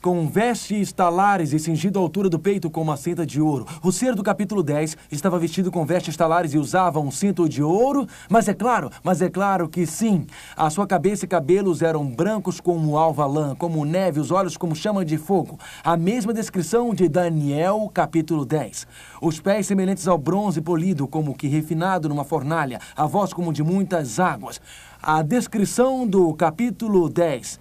com 0.04 0.28
vestes 0.28 0.92
talares 0.92 1.54
e 1.54 1.58
cingido 1.58 1.98
à 1.98 2.02
altura 2.02 2.28
do 2.28 2.38
peito 2.38 2.68
com 2.68 2.82
uma 2.82 2.94
cinta 2.94 3.24
de 3.24 3.40
ouro. 3.40 3.66
O 3.82 3.90
ser 3.90 4.14
do 4.14 4.22
capítulo 4.22 4.62
10 4.62 4.98
estava 5.10 5.38
vestido 5.38 5.72
com 5.72 5.86
vestes 5.86 6.14
talares 6.14 6.52
e 6.52 6.58
usava 6.58 7.00
um 7.00 7.10
cinto 7.10 7.48
de 7.48 7.62
ouro, 7.62 8.06
mas 8.28 8.46
é 8.46 8.52
claro, 8.52 8.90
mas 9.02 9.22
é 9.22 9.30
claro 9.30 9.66
que 9.66 9.86
sim. 9.86 10.26
A 10.54 10.68
sua 10.68 10.86
cabeça 10.86 11.24
e 11.24 11.28
cabelos 11.28 11.80
eram 11.80 12.04
brancos 12.04 12.60
como 12.60 12.98
alva 12.98 13.24
lã, 13.24 13.54
como 13.54 13.82
neve, 13.86 14.20
os 14.20 14.30
olhos 14.30 14.58
como 14.58 14.76
chama 14.76 15.06
de 15.06 15.16
fogo. 15.16 15.58
A 15.82 15.96
mesma 15.96 16.34
descrição 16.34 16.92
de 16.92 17.08
Daniel, 17.08 17.90
capítulo 17.94 18.44
10. 18.44 18.86
Os 19.22 19.40
pés 19.40 19.66
semelhantes 19.66 20.06
ao 20.06 20.18
bronze 20.18 20.60
polido, 20.60 21.08
como 21.08 21.34
que 21.34 21.48
refinado 21.48 22.10
numa 22.10 22.24
fornalha, 22.24 22.78
a 22.94 23.06
voz 23.06 23.32
como 23.32 23.54
de 23.54 23.62
muitas 23.62 24.20
águas. 24.20 24.60
A 25.02 25.22
descrição 25.22 26.06
do 26.06 26.32
capítulo 26.34 27.08
10 27.08 27.58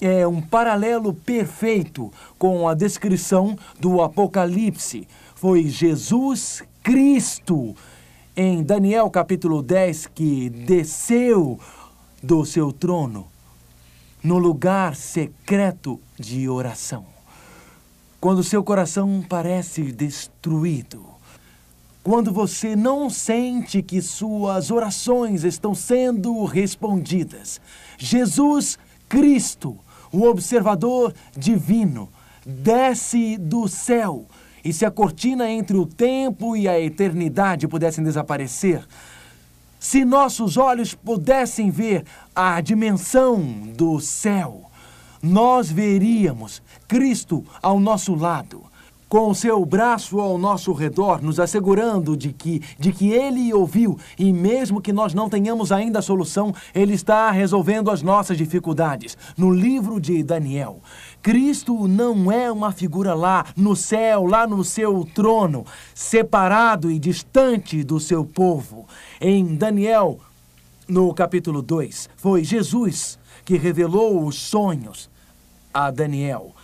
é 0.00 0.26
um 0.26 0.40
paralelo 0.40 1.12
perfeito 1.12 2.12
com 2.38 2.68
a 2.68 2.74
descrição 2.74 3.58
do 3.80 4.00
Apocalipse. 4.00 5.08
Foi 5.34 5.64
Jesus 5.64 6.62
Cristo, 6.82 7.74
em 8.36 8.62
Daniel 8.62 9.10
capítulo 9.10 9.62
10, 9.62 10.06
que 10.14 10.48
desceu 10.48 11.58
do 12.22 12.44
seu 12.44 12.72
trono 12.72 13.26
no 14.22 14.38
lugar 14.38 14.94
secreto 14.94 16.00
de 16.18 16.48
oração. 16.48 17.04
Quando 18.20 18.42
seu 18.42 18.64
coração 18.64 19.24
parece 19.28 19.92
destruído, 19.92 21.06
quando 22.02 22.32
você 22.32 22.74
não 22.74 23.10
sente 23.10 23.82
que 23.82 24.00
suas 24.00 24.70
orações 24.70 25.44
estão 25.44 25.74
sendo 25.74 26.44
respondidas, 26.44 27.60
Jesus 27.96 28.78
Cristo 29.08 29.78
o 30.12 30.24
observador 30.24 31.14
divino 31.36 32.08
desce 32.44 33.36
do 33.36 33.68
céu. 33.68 34.26
E 34.64 34.72
se 34.72 34.84
a 34.84 34.90
cortina 34.90 35.50
entre 35.50 35.76
o 35.76 35.86
tempo 35.86 36.56
e 36.56 36.68
a 36.68 36.80
eternidade 36.80 37.68
pudessem 37.68 38.02
desaparecer, 38.02 38.86
se 39.78 40.04
nossos 40.04 40.56
olhos 40.56 40.94
pudessem 40.94 41.70
ver 41.70 42.04
a 42.34 42.60
dimensão 42.60 43.40
do 43.76 44.00
céu, 44.00 44.68
nós 45.22 45.70
veríamos 45.70 46.62
Cristo 46.86 47.44
ao 47.62 47.78
nosso 47.78 48.14
lado, 48.14 48.64
com 49.08 49.32
seu 49.32 49.64
braço 49.64 50.20
ao 50.20 50.36
nosso 50.36 50.72
redor, 50.72 51.22
nos 51.22 51.40
assegurando 51.40 52.16
de 52.16 52.32
que, 52.32 52.60
de 52.78 52.92
que 52.92 53.10
ele 53.10 53.52
ouviu 53.54 53.98
e 54.18 54.32
mesmo 54.32 54.80
que 54.80 54.92
nós 54.92 55.14
não 55.14 55.28
tenhamos 55.28 55.72
ainda 55.72 56.00
a 56.00 56.02
solução, 56.02 56.54
ele 56.74 56.94
está 56.94 57.30
resolvendo 57.30 57.90
as 57.90 58.02
nossas 58.02 58.36
dificuldades. 58.36 59.16
No 59.36 59.50
livro 59.50 59.98
de 59.98 60.22
Daniel, 60.22 60.80
Cristo 61.22 61.88
não 61.88 62.30
é 62.30 62.52
uma 62.52 62.70
figura 62.70 63.14
lá 63.14 63.46
no 63.56 63.74
céu, 63.74 64.26
lá 64.26 64.46
no 64.46 64.62
seu 64.62 65.08
trono, 65.14 65.64
separado 65.94 66.90
e 66.90 66.98
distante 66.98 67.82
do 67.82 67.98
seu 67.98 68.24
povo. 68.24 68.86
Em 69.20 69.56
Daniel, 69.56 70.18
no 70.86 71.12
capítulo 71.14 71.62
2, 71.62 72.10
foi 72.16 72.44
Jesus 72.44 73.18
que 73.44 73.56
revelou 73.56 74.26
os 74.26 74.36
sonhos 74.36 75.08
a 75.72 75.90
Daniel. 75.90 76.54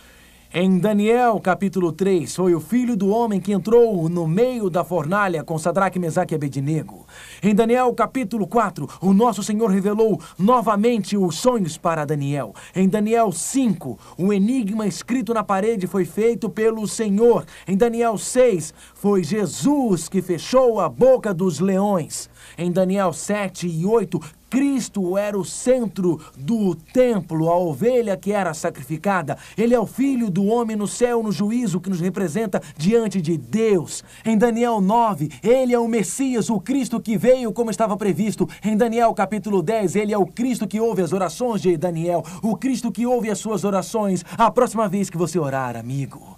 Em 0.57 0.79
Daniel, 0.79 1.37
capítulo 1.41 1.91
3, 1.91 2.33
foi 2.33 2.55
o 2.55 2.61
filho 2.61 2.95
do 2.95 3.09
homem 3.09 3.41
que 3.41 3.51
entrou 3.51 4.07
no 4.07 4.25
meio 4.25 4.69
da 4.69 4.85
fornalha 4.85 5.43
com 5.43 5.59
Sadraque, 5.59 5.99
Mesaque 5.99 6.33
e 6.33 6.37
Abednego. 6.37 7.05
Em 7.43 7.53
Daniel, 7.53 7.93
capítulo 7.93 8.47
4, 8.47 8.87
o 9.01 9.13
nosso 9.13 9.43
Senhor 9.43 9.69
revelou 9.69 10.17
novamente 10.39 11.17
os 11.17 11.35
sonhos 11.35 11.77
para 11.77 12.05
Daniel. 12.05 12.55
Em 12.73 12.87
Daniel 12.87 13.33
5, 13.33 13.99
o 14.17 14.31
enigma 14.31 14.87
escrito 14.87 15.33
na 15.33 15.43
parede 15.43 15.87
foi 15.87 16.05
feito 16.05 16.49
pelo 16.49 16.87
Senhor. 16.87 17.45
Em 17.67 17.75
Daniel 17.75 18.17
6, 18.17 18.73
foi 18.93 19.25
Jesus 19.25 20.07
que 20.07 20.21
fechou 20.21 20.79
a 20.79 20.87
boca 20.87 21.33
dos 21.33 21.59
leões. 21.59 22.29
Em 22.57 22.71
Daniel 22.71 23.11
7 23.11 23.67
e 23.67 23.85
8, 23.85 24.21
Cristo 24.49 25.17
era 25.17 25.37
o 25.37 25.43
centro 25.43 26.21
do 26.37 26.75
templo, 26.75 27.49
a 27.49 27.57
ovelha 27.57 28.15
que 28.15 28.31
era 28.31 28.53
sacrificada. 28.53 29.37
Ele 29.57 29.73
é 29.73 29.79
o 29.79 29.85
filho 29.85 30.29
do 30.29 30.45
homem 30.45 30.75
no 30.75 30.87
céu, 30.87 31.21
no 31.23 31.31
juízo, 31.31 31.79
que 31.79 31.89
nos 31.89 31.99
representa 31.99 32.61
diante 32.77 33.21
de 33.21 33.37
Deus. 33.37 34.03
Em 34.23 34.37
Daniel 34.37 34.79
9, 34.79 35.29
ele 35.43 35.73
é 35.73 35.79
o 35.79 35.87
Messias, 35.87 36.49
o 36.49 36.59
Cristo 36.59 36.99
que 36.99 37.17
veio 37.17 37.51
como 37.51 37.71
estava 37.71 37.97
previsto. 37.97 38.47
Em 38.63 38.77
Daniel 38.77 39.13
capítulo 39.13 39.61
10, 39.61 39.95
ele 39.95 40.13
é 40.13 40.17
o 40.17 40.25
Cristo 40.25 40.67
que 40.67 40.79
ouve 40.79 41.01
as 41.01 41.11
orações 41.11 41.61
de 41.61 41.75
Daniel, 41.75 42.23
o 42.41 42.55
Cristo 42.55 42.91
que 42.91 43.05
ouve 43.05 43.29
as 43.29 43.39
suas 43.39 43.63
orações. 43.63 44.23
A 44.37 44.51
próxima 44.51 44.87
vez 44.87 45.09
que 45.09 45.17
você 45.17 45.39
orar, 45.39 45.75
amigo, 45.75 46.37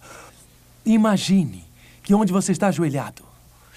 imagine 0.86 1.66
que 2.02 2.14
onde 2.14 2.32
você 2.32 2.54
está 2.54 2.68
ajoelhado, 2.68 3.24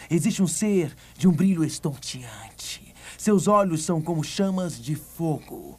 existe 0.08 0.42
um 0.42 0.46
ser 0.46 0.96
de 1.18 1.26
um 1.26 1.32
brilho 1.32 1.64
estonteante. 1.64 2.79
Seus 3.20 3.46
olhos 3.46 3.82
são 3.82 4.00
como 4.00 4.24
chamas 4.24 4.80
de 4.80 4.94
fogo, 4.94 5.78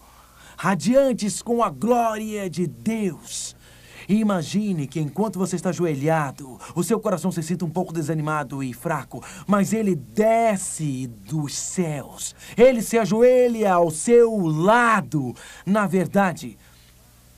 radiantes 0.55 1.41
com 1.41 1.63
a 1.63 1.71
glória 1.71 2.47
de 2.47 2.67
Deus. 2.67 3.55
Imagine 4.07 4.85
que 4.85 4.99
enquanto 4.99 5.39
você 5.39 5.55
está 5.55 5.69
ajoelhado, 5.69 6.59
o 6.75 6.83
seu 6.83 6.99
coração 6.99 7.31
se 7.31 7.41
sinta 7.41 7.65
um 7.65 7.69
pouco 7.71 7.91
desanimado 7.91 8.61
e 8.61 8.73
fraco, 8.73 9.23
mas 9.47 9.73
ele 9.73 9.95
desce 9.95 11.07
dos 11.07 11.57
céus. 11.57 12.35
Ele 12.55 12.79
se 12.83 12.99
ajoelha 12.99 13.73
ao 13.73 13.89
seu 13.89 14.45
lado. 14.45 15.33
Na 15.65 15.87
verdade, 15.87 16.59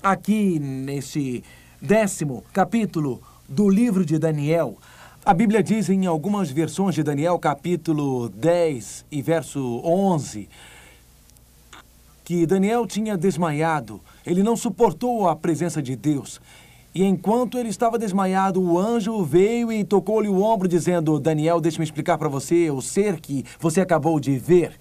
aqui 0.04 0.60
nesse 0.60 1.46
décimo 1.82 2.44
capítulo 2.52 3.24
do 3.48 3.70
livro 3.70 4.06
de 4.06 4.20
Daniel, 4.20 4.78
a 5.26 5.34
Bíblia 5.34 5.64
diz 5.64 5.90
em 5.90 6.06
algumas 6.06 6.52
versões 6.52 6.96
de 6.96 7.02
Daniel, 7.02 7.40
capítulo 7.40 8.28
10 8.28 9.06
e 9.10 9.22
verso 9.22 9.80
11, 9.82 10.50
que 12.26 12.46
Daniel 12.46 12.86
tinha 12.86 13.16
desmaiado, 13.16 14.02
ele 14.26 14.44
não 14.44 14.58
suportou 14.58 15.30
a 15.30 15.36
presença 15.36 15.82
de 15.82 15.96
Deus. 15.96 16.42
E 16.94 17.06
enquanto 17.06 17.58
ele 17.58 17.70
estava 17.70 17.98
desmaiado, 17.98 18.62
o 18.62 18.78
anjo 18.78 19.24
veio 19.24 19.72
e 19.72 19.84
tocou-lhe 19.84 20.28
o 20.28 20.42
ombro, 20.42 20.68
dizendo: 20.68 21.20
Daniel, 21.20 21.62
deixe-me 21.62 21.86
explicar 21.86 22.18
para 22.18 22.28
você 22.28 22.70
o 22.70 22.82
ser 22.82 23.20
que 23.20 23.46
você 23.60 23.82
acabou 23.82 24.20
de 24.20 24.38
ver. 24.38 24.74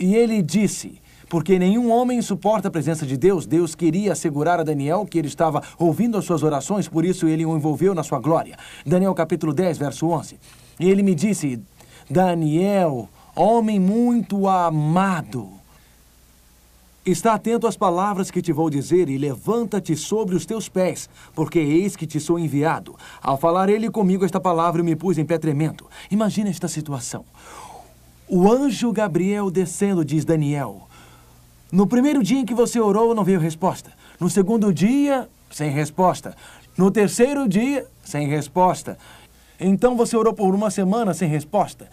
E 0.00 0.14
ele 0.14 0.40
disse: 0.42 1.00
porque 1.34 1.58
nenhum 1.58 1.90
homem 1.90 2.22
suporta 2.22 2.68
a 2.68 2.70
presença 2.70 3.04
de 3.04 3.16
Deus. 3.16 3.44
Deus 3.44 3.74
queria 3.74 4.12
assegurar 4.12 4.60
a 4.60 4.62
Daniel 4.62 5.04
que 5.04 5.18
ele 5.18 5.26
estava 5.26 5.60
ouvindo 5.76 6.16
as 6.16 6.24
suas 6.24 6.44
orações, 6.44 6.86
por 6.86 7.04
isso 7.04 7.26
ele 7.26 7.44
o 7.44 7.56
envolveu 7.56 7.92
na 7.92 8.04
sua 8.04 8.20
glória. 8.20 8.56
Daniel 8.86 9.12
capítulo 9.16 9.52
10, 9.52 9.76
verso 9.76 10.06
11. 10.06 10.38
E 10.78 10.88
ele 10.88 11.02
me 11.02 11.12
disse: 11.12 11.60
Daniel, 12.08 13.08
homem 13.34 13.80
muito 13.80 14.46
amado, 14.46 15.48
Está 17.04 17.34
atento 17.34 17.66
às 17.66 17.76
palavras 17.76 18.30
que 18.30 18.40
te 18.40 18.52
vou 18.52 18.70
dizer 18.70 19.08
e 19.08 19.18
levanta-te 19.18 19.96
sobre 19.96 20.36
os 20.36 20.46
teus 20.46 20.68
pés, 20.68 21.10
porque 21.34 21.58
eis 21.58 21.96
que 21.96 22.06
te 22.06 22.20
sou 22.20 22.38
enviado. 22.38 22.94
Ao 23.20 23.36
falar 23.36 23.68
ele 23.68 23.90
comigo 23.90 24.24
esta 24.24 24.40
palavra, 24.40 24.80
eu 24.80 24.84
me 24.84 24.94
pus 24.94 25.18
em 25.18 25.24
pé 25.24 25.36
tremendo. 25.36 25.84
Imagina 26.12 26.48
esta 26.48 26.68
situação. 26.68 27.24
O 28.28 28.50
anjo 28.50 28.92
Gabriel 28.92 29.50
descendo, 29.50 30.04
diz 30.04 30.24
Daniel. 30.24 30.88
No 31.74 31.88
primeiro 31.88 32.22
dia 32.22 32.38
em 32.38 32.46
que 32.46 32.54
você 32.54 32.78
orou, 32.78 33.16
não 33.16 33.24
veio 33.24 33.40
resposta. 33.40 33.90
No 34.20 34.30
segundo 34.30 34.72
dia, 34.72 35.28
sem 35.50 35.72
resposta. 35.72 36.36
No 36.78 36.88
terceiro 36.88 37.48
dia, 37.48 37.84
sem 38.00 38.28
resposta. 38.28 38.96
Então 39.58 39.96
você 39.96 40.16
orou 40.16 40.32
por 40.32 40.54
uma 40.54 40.70
semana 40.70 41.12
sem 41.12 41.28
resposta. 41.28 41.90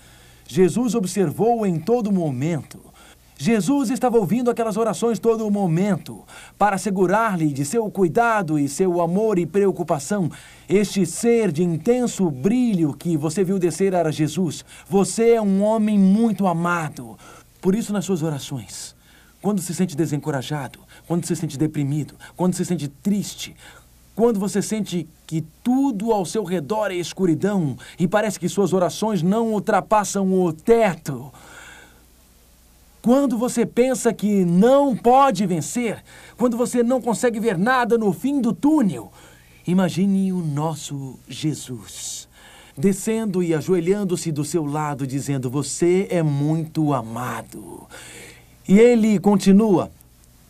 Jesus 0.48 0.94
observou 0.94 1.66
em 1.66 1.80
todo 1.80 2.12
momento. 2.12 2.80
Jesus 3.40 3.90
estava 3.90 4.20
ouvindo 4.20 4.52
aquelas 4.52 4.78
orações 4.78 5.18
todo 5.18 5.50
momento, 5.50 6.22
para 6.60 6.76
assegurar-lhe 6.76 7.52
de 7.52 7.66
seu 7.66 7.90
cuidado 7.90 8.60
e 8.60 8.70
seu 8.70 9.02
amor 9.02 9.40
e 9.40 9.48
preocupação. 9.48 10.30
Este 10.70 11.08
ser 11.08 11.52
de 11.52 11.64
intenso 11.64 12.30
brilho 12.30 12.94
que 12.94 13.18
você 13.18 13.44
viu 13.44 13.58
descer 13.58 13.96
era 13.96 14.12
Jesus. 14.12 14.64
Você 14.88 15.32
é 15.32 15.42
um 15.42 15.64
homem 15.64 15.98
muito 15.98 16.46
amado. 16.46 17.18
Por 17.60 17.74
isso, 17.74 17.92
nas 17.92 18.06
suas 18.06 18.22
orações, 18.22 18.96
quando 19.42 19.62
se 19.62 19.74
sente 19.74 19.96
desencorajado, 19.96 20.80
quando 21.08 21.26
se 21.26 21.36
sente 21.36 21.58
deprimido, 21.58 22.14
quando 22.36 22.54
se 22.54 22.64
sente 22.64 22.88
triste, 22.88 23.56
quando 24.16 24.40
você 24.40 24.62
sente 24.62 25.08
que 25.26 25.42
tudo 25.64 26.12
ao 26.12 26.26
seu 26.26 26.44
redor 26.44 26.92
é 26.92 26.96
escuridão 26.96 27.76
e 27.98 28.08
parece 28.08 28.40
que 28.40 28.48
suas 28.48 28.74
orações 28.74 29.24
não 29.24 29.52
ultrapassam 29.54 30.32
o 30.32 30.54
teto. 30.54 31.32
Quando 33.02 33.38
você 33.38 33.66
pensa 33.66 34.14
que 34.14 34.46
não 34.46 34.96
pode 34.96 35.46
vencer, 35.48 36.04
quando 36.38 36.56
você 36.56 36.84
não 36.84 37.02
consegue 37.02 37.40
ver 37.40 37.58
nada 37.58 37.98
no 37.98 38.14
fim 38.14 38.40
do 38.40 38.54
túnel, 38.54 39.12
imagine 39.66 40.32
o 40.32 40.38
nosso 40.38 41.18
Jesus 41.28 42.30
descendo 42.78 43.44
e 43.44 43.54
ajoelhando-se 43.54 44.32
do 44.32 44.46
seu 44.46 44.66
lado, 44.66 45.06
dizendo: 45.06 45.50
Você 45.50 46.08
é 46.10 46.24
muito 46.24 46.94
amado. 46.94 47.88
E 48.68 48.80
ele 48.80 49.20
continua, 49.20 49.92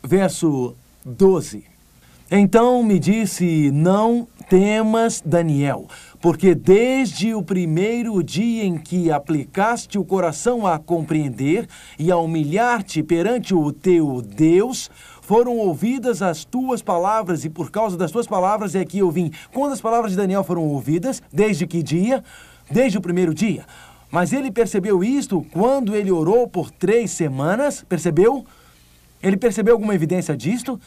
verso 0.03 0.75
12. 1.05 1.63
Então 2.29 2.83
me 2.83 2.99
disse: 2.99 3.71
Não 3.71 4.27
temas, 4.49 5.21
Daniel, 5.25 5.87
porque 6.21 6.53
desde 6.53 7.33
o 7.33 7.41
primeiro 7.41 8.21
dia 8.21 8.63
em 8.63 8.77
que 8.77 9.11
aplicaste 9.11 9.97
o 9.97 10.03
coração 10.03 10.67
a 10.67 10.77
compreender 10.77 11.67
e 11.97 12.11
a 12.11 12.17
humilhar-te 12.17 13.01
perante 13.01 13.55
o 13.55 13.71
teu 13.71 14.21
Deus, 14.21 14.89
foram 15.21 15.57
ouvidas 15.57 16.21
as 16.21 16.43
tuas 16.43 16.81
palavras, 16.81 17.45
e 17.45 17.49
por 17.49 17.71
causa 17.71 17.97
das 17.97 18.11
tuas 18.11 18.27
palavras 18.27 18.75
é 18.75 18.83
que 18.83 18.99
eu 18.99 19.09
vim. 19.09 19.31
Quando 19.53 19.71
as 19.71 19.81
palavras 19.81 20.11
de 20.11 20.17
Daniel 20.17 20.43
foram 20.43 20.63
ouvidas? 20.63 21.21
Desde 21.31 21.65
que 21.65 21.81
dia? 21.81 22.23
Desde 22.69 22.97
o 22.97 23.01
primeiro 23.01 23.33
dia. 23.33 23.65
Mas 24.11 24.33
ele 24.33 24.51
percebeu 24.51 25.03
isto 25.03 25.45
quando 25.51 25.95
ele 25.95 26.11
orou 26.11 26.47
por 26.47 26.69
três 26.69 27.11
semanas. 27.11 27.83
Percebeu? 27.87 28.45
Ele 29.23 29.37
percebeu 29.37 29.73
alguma 29.73 29.95
evidência 29.95 30.35
disto? 30.35 30.79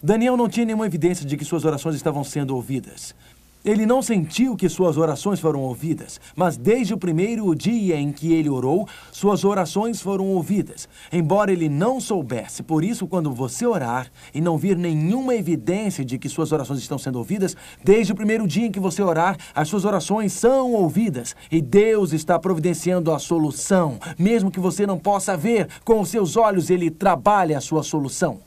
Daniel 0.00 0.36
não 0.36 0.48
tinha 0.48 0.64
nenhuma 0.64 0.86
evidência 0.86 1.26
de 1.26 1.36
que 1.36 1.44
suas 1.44 1.64
orações 1.64 1.96
estavam 1.96 2.22
sendo 2.22 2.54
ouvidas. 2.54 3.16
Ele 3.64 3.84
não 3.84 4.00
sentiu 4.00 4.56
que 4.56 4.68
suas 4.68 4.96
orações 4.96 5.40
foram 5.40 5.60
ouvidas, 5.60 6.20
mas 6.36 6.56
desde 6.56 6.94
o 6.94 6.98
primeiro 6.98 7.52
dia 7.56 7.96
em 7.96 8.12
que 8.12 8.32
ele 8.32 8.48
orou, 8.48 8.88
suas 9.10 9.44
orações 9.44 10.00
foram 10.00 10.26
ouvidas, 10.26 10.88
embora 11.12 11.52
ele 11.52 11.68
não 11.68 12.00
soubesse. 12.00 12.62
Por 12.62 12.84
isso, 12.84 13.06
quando 13.06 13.32
você 13.32 13.66
orar 13.66 14.10
e 14.32 14.40
não 14.40 14.56
vir 14.56 14.76
nenhuma 14.76 15.34
evidência 15.34 16.04
de 16.04 16.18
que 16.18 16.28
suas 16.28 16.52
orações 16.52 16.78
estão 16.78 16.98
sendo 16.98 17.18
ouvidas, 17.18 17.56
desde 17.82 18.12
o 18.12 18.16
primeiro 18.16 18.46
dia 18.46 18.66
em 18.66 18.72
que 18.72 18.78
você 18.78 19.02
orar, 19.02 19.36
as 19.52 19.68
suas 19.68 19.84
orações 19.84 20.32
são 20.32 20.72
ouvidas 20.72 21.34
e 21.50 21.60
Deus 21.60 22.12
está 22.12 22.38
providenciando 22.38 23.12
a 23.12 23.18
solução. 23.18 23.98
Mesmo 24.16 24.52
que 24.52 24.60
você 24.60 24.86
não 24.86 24.98
possa 24.98 25.36
ver, 25.36 25.68
com 25.84 26.00
os 26.00 26.08
seus 26.08 26.36
olhos 26.36 26.70
ele 26.70 26.90
trabalha 26.90 27.58
a 27.58 27.60
sua 27.60 27.82
solução. 27.82 28.38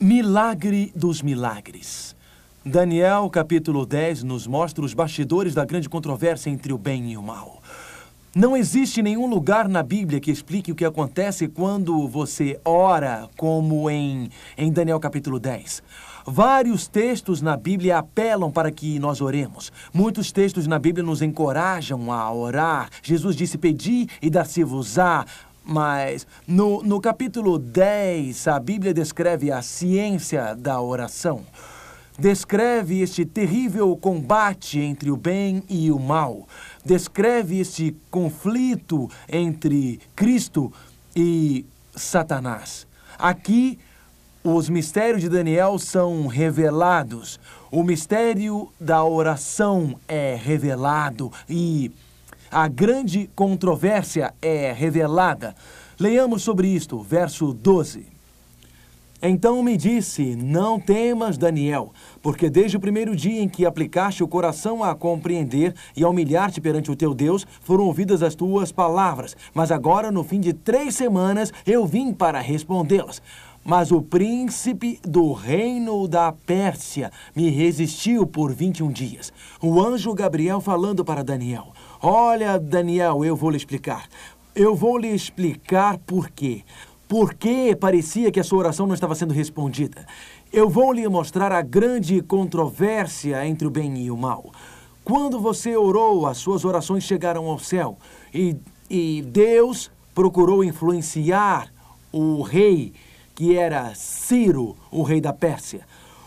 Milagre 0.00 0.92
dos 0.96 1.20
milagres. 1.20 2.17
Daniel, 2.68 3.30
capítulo 3.30 3.86
10, 3.86 4.22
nos 4.24 4.46
mostra 4.46 4.84
os 4.84 4.92
bastidores 4.92 5.54
da 5.54 5.64
grande 5.64 5.88
controvérsia 5.88 6.50
entre 6.50 6.70
o 6.70 6.76
bem 6.76 7.12
e 7.12 7.16
o 7.16 7.22
mal. 7.22 7.62
Não 8.36 8.54
existe 8.54 9.00
nenhum 9.00 9.26
lugar 9.26 9.66
na 9.66 9.82
Bíblia 9.82 10.20
que 10.20 10.30
explique 10.30 10.70
o 10.70 10.74
que 10.74 10.84
acontece 10.84 11.48
quando 11.48 12.06
você 12.06 12.60
ora, 12.62 13.26
como 13.38 13.88
em, 13.88 14.28
em 14.56 14.70
Daniel 14.70 15.00
capítulo 15.00 15.40
10. 15.40 15.82
Vários 16.26 16.86
textos 16.86 17.40
na 17.40 17.56
Bíblia 17.56 17.96
apelam 17.96 18.50
para 18.50 18.70
que 18.70 18.98
nós 18.98 19.22
oremos. 19.22 19.72
Muitos 19.90 20.30
textos 20.30 20.66
na 20.66 20.78
Bíblia 20.78 21.02
nos 21.02 21.22
encorajam 21.22 22.12
a 22.12 22.30
orar. 22.30 22.90
Jesus 23.02 23.34
disse: 23.34 23.56
Pedi 23.56 24.08
e 24.20 24.28
dar-se-vos-á. 24.28 25.24
Mas 25.64 26.26
no, 26.46 26.82
no 26.82 27.00
capítulo 27.00 27.58
10, 27.58 28.46
a 28.46 28.60
Bíblia 28.60 28.92
descreve 28.92 29.50
a 29.50 29.62
ciência 29.62 30.54
da 30.54 30.78
oração 30.82 31.46
descreve 32.18 33.00
este 33.00 33.24
terrível 33.24 33.96
combate 33.96 34.80
entre 34.80 35.10
o 35.10 35.16
bem 35.16 35.62
e 35.68 35.92
o 35.92 35.98
mal, 35.98 36.48
descreve 36.84 37.60
este 37.60 37.96
conflito 38.10 39.08
entre 39.28 40.00
Cristo 40.16 40.72
e 41.14 41.64
Satanás. 41.94 42.86
Aqui, 43.16 43.78
os 44.42 44.68
mistérios 44.68 45.20
de 45.20 45.28
Daniel 45.28 45.78
são 45.78 46.26
revelados. 46.26 47.38
O 47.70 47.82
mistério 47.82 48.72
da 48.80 49.04
oração 49.04 49.98
é 50.08 50.38
revelado 50.40 51.30
e 51.48 51.92
a 52.50 52.66
grande 52.66 53.28
controvérsia 53.34 54.32
é 54.40 54.72
revelada. 54.72 55.54
Leiamos 55.98 56.42
sobre 56.42 56.68
isto, 56.68 57.02
verso 57.02 57.52
12. 57.52 58.17
Então 59.20 59.62
me 59.64 59.76
disse: 59.76 60.36
Não 60.36 60.78
temas, 60.78 61.36
Daniel, 61.36 61.92
porque 62.22 62.48
desde 62.48 62.76
o 62.76 62.80
primeiro 62.80 63.16
dia 63.16 63.42
em 63.42 63.48
que 63.48 63.66
aplicaste 63.66 64.22
o 64.22 64.28
coração 64.28 64.84
a 64.84 64.94
compreender 64.94 65.74
e 65.96 66.04
a 66.04 66.08
humilhar-te 66.08 66.60
perante 66.60 66.90
o 66.90 66.96
teu 66.96 67.12
Deus, 67.12 67.44
foram 67.60 67.84
ouvidas 67.84 68.22
as 68.22 68.36
tuas 68.36 68.70
palavras. 68.70 69.36
Mas 69.52 69.72
agora, 69.72 70.12
no 70.12 70.22
fim 70.22 70.38
de 70.38 70.52
três 70.52 70.94
semanas, 70.94 71.52
eu 71.66 71.84
vim 71.84 72.12
para 72.12 72.38
respondê-las. 72.40 73.20
Mas 73.64 73.90
o 73.90 74.00
príncipe 74.00 75.00
do 75.02 75.32
reino 75.32 76.06
da 76.06 76.30
Pérsia 76.30 77.10
me 77.34 77.50
resistiu 77.50 78.24
por 78.24 78.54
21 78.54 78.90
dias. 78.92 79.32
O 79.60 79.80
anjo 79.80 80.14
Gabriel 80.14 80.60
falando 80.60 81.04
para 81.04 81.24
Daniel: 81.24 81.72
Olha, 82.00 82.56
Daniel, 82.56 83.24
eu 83.24 83.34
vou 83.34 83.50
lhe 83.50 83.56
explicar. 83.56 84.06
Eu 84.54 84.74
vou 84.74 84.96
lhe 84.96 85.08
explicar 85.08 85.98
por 85.98 86.30
quê. 86.30 86.62
Por 87.08 87.32
que 87.32 87.74
parecia 87.74 88.30
que 88.30 88.38
a 88.38 88.44
sua 88.44 88.58
oração 88.58 88.86
não 88.86 88.92
estava 88.92 89.14
sendo 89.14 89.32
respondida? 89.32 90.06
Eu 90.52 90.68
vou 90.68 90.92
lhe 90.92 91.08
mostrar 91.08 91.50
a 91.52 91.62
grande 91.62 92.20
controvérsia 92.20 93.46
entre 93.46 93.66
o 93.66 93.70
bem 93.70 93.96
e 93.96 94.10
o 94.10 94.16
mal. 94.16 94.52
Quando 95.02 95.40
você 95.40 95.74
orou, 95.74 96.26
as 96.26 96.36
suas 96.36 96.66
orações 96.66 97.04
chegaram 97.04 97.46
ao 97.46 97.58
céu. 97.58 97.96
E, 98.32 98.54
e 98.90 99.22
Deus 99.22 99.90
procurou 100.14 100.62
influenciar 100.62 101.72
o 102.12 102.42
rei, 102.42 102.92
que 103.34 103.56
era 103.56 103.94
Ciro, 103.94 104.76
o 104.90 105.02
rei 105.02 105.18
da 105.18 105.32
Pérsia. 105.32 105.86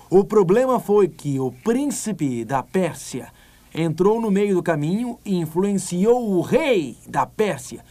O 0.10 0.24
problema 0.24 0.80
foi 0.80 1.08
que 1.08 1.40
o 1.40 1.52
príncipe 1.64 2.44
da 2.44 2.64
Pérsia 2.64 3.28
entrou 3.72 4.20
no 4.20 4.32
meio 4.32 4.56
do 4.56 4.64
caminho 4.64 5.20
e 5.24 5.36
influenciou 5.38 6.32
o 6.32 6.42
rei 6.42 6.98
da 7.08 7.28
Pérsia. 7.28 7.86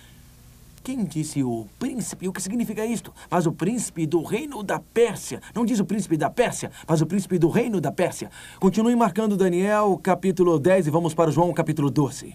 Quem 0.83 1.05
disse 1.05 1.43
o 1.43 1.67
príncipe? 1.79 2.27
O 2.27 2.33
que 2.33 2.41
significa 2.41 2.87
isto? 2.87 3.13
Mas 3.31 3.45
o 3.45 3.53
príncipe 3.53 4.07
do 4.07 4.23
reino 4.23 4.63
da 4.63 4.81
Pérsia. 4.81 5.43
Não 5.55 5.67
diz 5.67 5.79
o 5.79 5.85
príncipe 5.85 6.17
da 6.17 6.31
Pérsia, 6.31 6.71
mas 6.89 7.03
o 7.03 7.07
príncipe 7.07 7.39
do 7.39 7.51
reino 7.51 7.83
da 7.83 7.93
Pérsia. 7.93 8.31
Continue 8.59 8.97
marcando 8.97 9.37
Daniel, 9.37 10.01
capítulo 10.03 10.59
10, 10.59 10.87
e 10.87 10.91
vamos 10.91 11.13
para 11.13 11.31
João, 11.31 11.53
capítulo 11.53 11.91
12. 11.91 12.35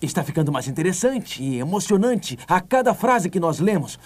Está 0.00 0.24
ficando 0.24 0.50
mais 0.50 0.68
interessante 0.68 1.42
e 1.42 1.58
emocionante 1.58 2.38
a 2.48 2.62
cada 2.62 2.94
frase 2.94 3.28
que 3.28 3.38
nós 3.38 3.60
lemos, 3.60 3.98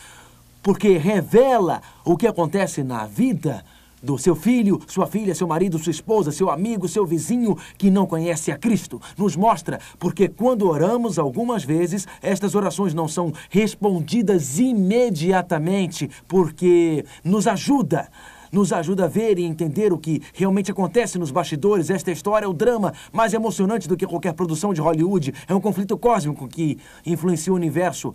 porque 0.62 0.98
revela 0.98 1.80
o 2.04 2.16
que 2.16 2.26
acontece 2.26 2.82
na 2.82 3.06
vida 3.06 3.64
do 4.02 4.18
seu 4.18 4.34
filho, 4.34 4.80
sua 4.86 5.06
filha, 5.06 5.34
seu 5.34 5.46
marido, 5.46 5.78
sua 5.78 5.90
esposa, 5.90 6.32
seu 6.32 6.50
amigo, 6.50 6.88
seu 6.88 7.06
vizinho 7.06 7.56
que 7.76 7.90
não 7.90 8.06
conhece 8.06 8.50
a 8.50 8.58
Cristo. 8.58 9.00
Nos 9.16 9.36
mostra 9.36 9.80
porque 9.98 10.28
quando 10.28 10.68
oramos 10.68 11.18
algumas 11.18 11.64
vezes, 11.64 12.06
estas 12.22 12.54
orações 12.54 12.94
não 12.94 13.08
são 13.08 13.32
respondidas 13.50 14.58
imediatamente, 14.58 16.10
porque 16.26 17.04
nos 17.24 17.46
ajuda 17.46 18.08
nos 18.52 18.72
ajuda 18.72 19.04
a 19.04 19.08
ver 19.08 19.38
e 19.38 19.44
entender 19.44 19.92
o 19.92 19.98
que 19.98 20.20
realmente 20.34 20.72
acontece 20.72 21.18
nos 21.18 21.30
bastidores. 21.30 21.88
Esta 21.88 22.10
história 22.10 22.46
é 22.46 22.48
o 22.48 22.52
drama 22.52 22.92
mais 23.12 23.32
emocionante 23.32 23.88
do 23.88 23.96
que 23.96 24.06
qualquer 24.06 24.32
produção 24.32 24.74
de 24.74 24.80
Hollywood. 24.80 25.32
É 25.46 25.54
um 25.54 25.60
conflito 25.60 25.96
cósmico 25.96 26.48
que 26.48 26.76
influencia 27.06 27.52
o 27.52 27.56
universo. 27.56 28.12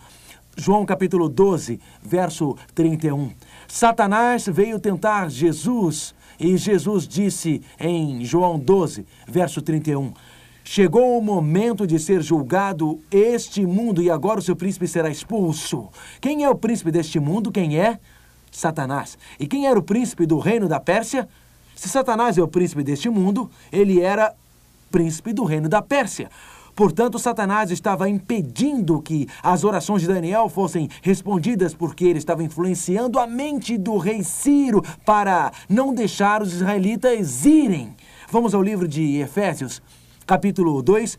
João 0.57 0.85
capítulo 0.85 1.27
12, 1.27 1.79
verso 2.01 2.55
31. 2.73 3.31
Satanás 3.75 4.47
veio 4.47 4.79
tentar 4.79 5.29
Jesus 5.29 6.15
e 6.39 6.55
Jesus 6.55 7.05
disse 7.05 7.61
em 7.77 8.23
João 8.23 8.57
12, 8.57 9.05
verso 9.27 9.61
31. 9.61 10.13
Chegou 10.63 11.17
o 11.17 11.21
momento 11.21 11.85
de 11.85 11.99
ser 11.99 12.21
julgado 12.21 13.01
este 13.11 13.65
mundo 13.65 14.01
e 14.01 14.09
agora 14.09 14.39
o 14.39 14.41
seu 14.41 14.55
príncipe 14.55 14.87
será 14.87 15.09
expulso. 15.09 15.89
Quem 16.21 16.45
é 16.45 16.49
o 16.49 16.55
príncipe 16.55 16.89
deste 16.89 17.19
mundo? 17.19 17.51
Quem 17.51 17.77
é? 17.77 17.99
Satanás. 18.49 19.17
E 19.37 19.45
quem 19.45 19.67
era 19.67 19.77
o 19.77 19.83
príncipe 19.83 20.25
do 20.25 20.39
reino 20.39 20.69
da 20.69 20.79
Pérsia? 20.79 21.27
Se 21.75 21.89
Satanás 21.89 22.37
é 22.37 22.41
o 22.41 22.47
príncipe 22.47 22.81
deste 22.81 23.09
mundo, 23.09 23.51
ele 23.73 23.99
era 23.99 24.33
príncipe 24.89 25.33
do 25.33 25.43
reino 25.43 25.67
da 25.67 25.81
Pérsia. 25.81 26.29
Portanto, 26.75 27.17
Satanás 27.17 27.71
estava 27.71 28.09
impedindo 28.09 29.01
que 29.01 29.27
as 29.41 29.63
orações 29.63 30.01
de 30.01 30.09
Daniel 30.09 30.49
fossem 30.49 30.89
respondidas 31.01 31.73
porque 31.73 32.03
ele 32.03 32.19
estava 32.19 32.43
influenciando 32.43 33.17
a 33.17 33.25
mente 33.25 33.77
do 33.77 33.97
rei 33.97 34.23
Ciro 34.23 34.83
para 35.05 35.53
não 35.69 35.93
deixar 35.93 36.41
os 36.41 36.53
israelitas 36.53 37.45
irem. 37.45 37.95
Vamos 38.29 38.53
ao 38.53 38.61
livro 38.61 38.89
de 38.89 39.19
Efésios, 39.19 39.81
capítulo 40.27 40.81
2. 40.81 41.17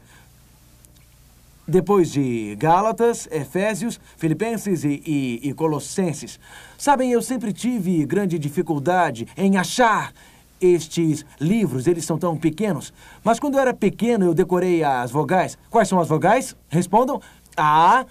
Depois 1.66 2.12
de 2.12 2.54
Gálatas, 2.56 3.26
Efésios, 3.32 3.98
Filipenses 4.16 4.84
e, 4.84 5.02
e, 5.04 5.40
e 5.48 5.54
Colossenses. 5.54 6.38
Sabem, 6.78 7.10
eu 7.10 7.22
sempre 7.22 7.52
tive 7.52 8.04
grande 8.04 8.38
dificuldade 8.38 9.26
em 9.36 9.56
achar 9.56 10.12
estes 10.60 11.24
livros, 11.40 11.86
eles 11.86 12.04
são 12.04 12.18
tão 12.18 12.36
pequenos. 12.36 12.92
Mas 13.22 13.38
quando 13.38 13.54
eu 13.54 13.60
era 13.60 13.74
pequeno, 13.74 14.24
eu 14.26 14.34
decorei 14.34 14.82
as 14.82 15.10
vogais. 15.10 15.58
Quais 15.70 15.88
são 15.88 16.00
as 16.00 16.08
vogais? 16.08 16.56
Respondam. 16.68 17.20
A, 17.56 18.04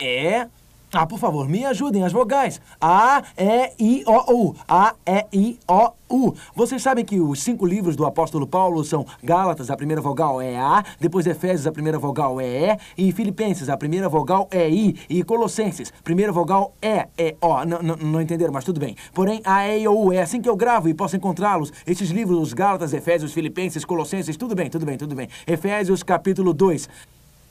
E, 0.00 0.46
ah, 0.92 1.06
por 1.06 1.18
favor, 1.18 1.46
me 1.48 1.66
ajudem 1.66 2.02
as 2.02 2.12
vogais. 2.12 2.60
A, 2.80 3.22
E, 3.36 4.00
I, 4.00 4.04
O, 4.06 4.48
U. 4.48 4.54
A, 4.66 4.94
E, 5.06 5.26
I, 5.32 5.58
O, 5.68 5.92
U. 6.08 6.34
Vocês 6.54 6.80
sabem 6.82 7.04
que 7.04 7.20
os 7.20 7.42
cinco 7.42 7.66
livros 7.66 7.94
do 7.94 8.06
apóstolo 8.06 8.46
Paulo 8.46 8.82
são 8.82 9.04
Gálatas, 9.22 9.70
a 9.70 9.76
primeira 9.76 10.00
vogal 10.00 10.40
é 10.40 10.56
A, 10.56 10.82
depois 10.98 11.26
Efésios, 11.26 11.66
a 11.66 11.72
primeira 11.72 11.98
vogal 11.98 12.40
é 12.40 12.78
E, 12.96 13.08
e 13.08 13.12
Filipenses, 13.12 13.68
a 13.68 13.76
primeira 13.76 14.08
vogal 14.08 14.48
é 14.50 14.68
I, 14.68 14.96
e 15.10 15.22
Colossenses, 15.22 15.92
primeira 16.02 16.32
vogal 16.32 16.72
é 16.80 17.06
E, 17.18 17.36
O. 17.40 17.64
Não 17.64 18.22
entenderam, 18.22 18.52
mas 18.52 18.64
tudo 18.64 18.80
bem. 18.80 18.96
Porém, 19.12 19.42
A, 19.44 19.68
E, 19.68 19.86
O, 19.86 20.06
U. 20.06 20.12
É 20.12 20.22
assim 20.22 20.40
que 20.40 20.48
eu 20.48 20.56
gravo 20.56 20.88
e 20.88 20.94
posso 20.94 21.16
encontrá-los. 21.16 21.70
Esses 21.86 22.08
livros, 22.08 22.38
os 22.38 22.54
Gálatas, 22.54 22.94
Efésios, 22.94 23.34
Filipenses, 23.34 23.84
Colossenses, 23.84 24.38
tudo 24.38 24.54
bem, 24.54 24.70
tudo 24.70 24.86
bem, 24.86 24.96
tudo 24.96 25.14
bem. 25.14 25.28
Efésios, 25.46 26.02
capítulo 26.02 26.54
2. 26.54 26.88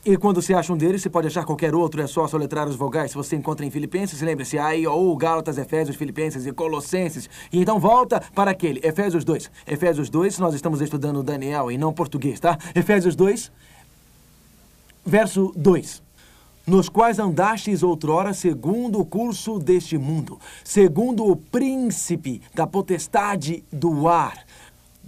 E 0.10 0.16
quando 0.16 0.42
se 0.42 0.54
acha 0.54 0.72
um 0.72 0.78
deles, 0.78 1.02
você 1.02 1.10
pode 1.10 1.28
achar 1.28 1.44
qualquer 1.44 1.76
outro, 1.76 2.02
é 2.02 2.08
só 2.08 2.26
soletrar 2.30 2.66
os 2.66 2.78
vogais. 2.78 3.12
Se 3.12 3.18
você 3.18 3.36
encontra 3.36 3.66
em 3.66 3.70
Filipenses, 3.70 4.22
lembre-se, 4.22 4.58
aí, 4.58 4.88
ou 4.88 5.14
Gálatas, 5.18 5.58
Efésios, 5.58 5.98
Filipenses 5.98 6.46
e 6.46 6.54
Colossenses. 6.54 7.30
E 7.52 7.60
então 7.60 7.78
volta 7.78 8.24
para 8.34 8.52
aquele, 8.52 8.80
Efésios 8.88 9.26
2. 9.26 9.52
Efésios 9.68 10.10
2, 10.10 10.40
nós 10.40 10.56
estamos 10.56 10.80
estudando 10.80 11.22
Daniel 11.22 11.70
e 11.70 11.78
não 11.78 11.92
português, 11.92 12.40
tá? 12.40 12.58
Efésios 12.74 13.18
2, 13.18 13.52
verso 15.06 15.52
2 15.58 16.08
nos 16.68 16.90
quais 16.90 17.18
andastes 17.18 17.82
outrora 17.82 18.34
segundo 18.34 19.00
o 19.00 19.06
curso 19.06 19.58
deste 19.58 19.98
mundo, 19.98 20.38
segundo 20.66 21.24
o 21.26 21.34
príncipe 21.34 22.42
da 22.54 22.68
potestade 22.68 23.64
do 23.72 24.10
ar, 24.10 24.44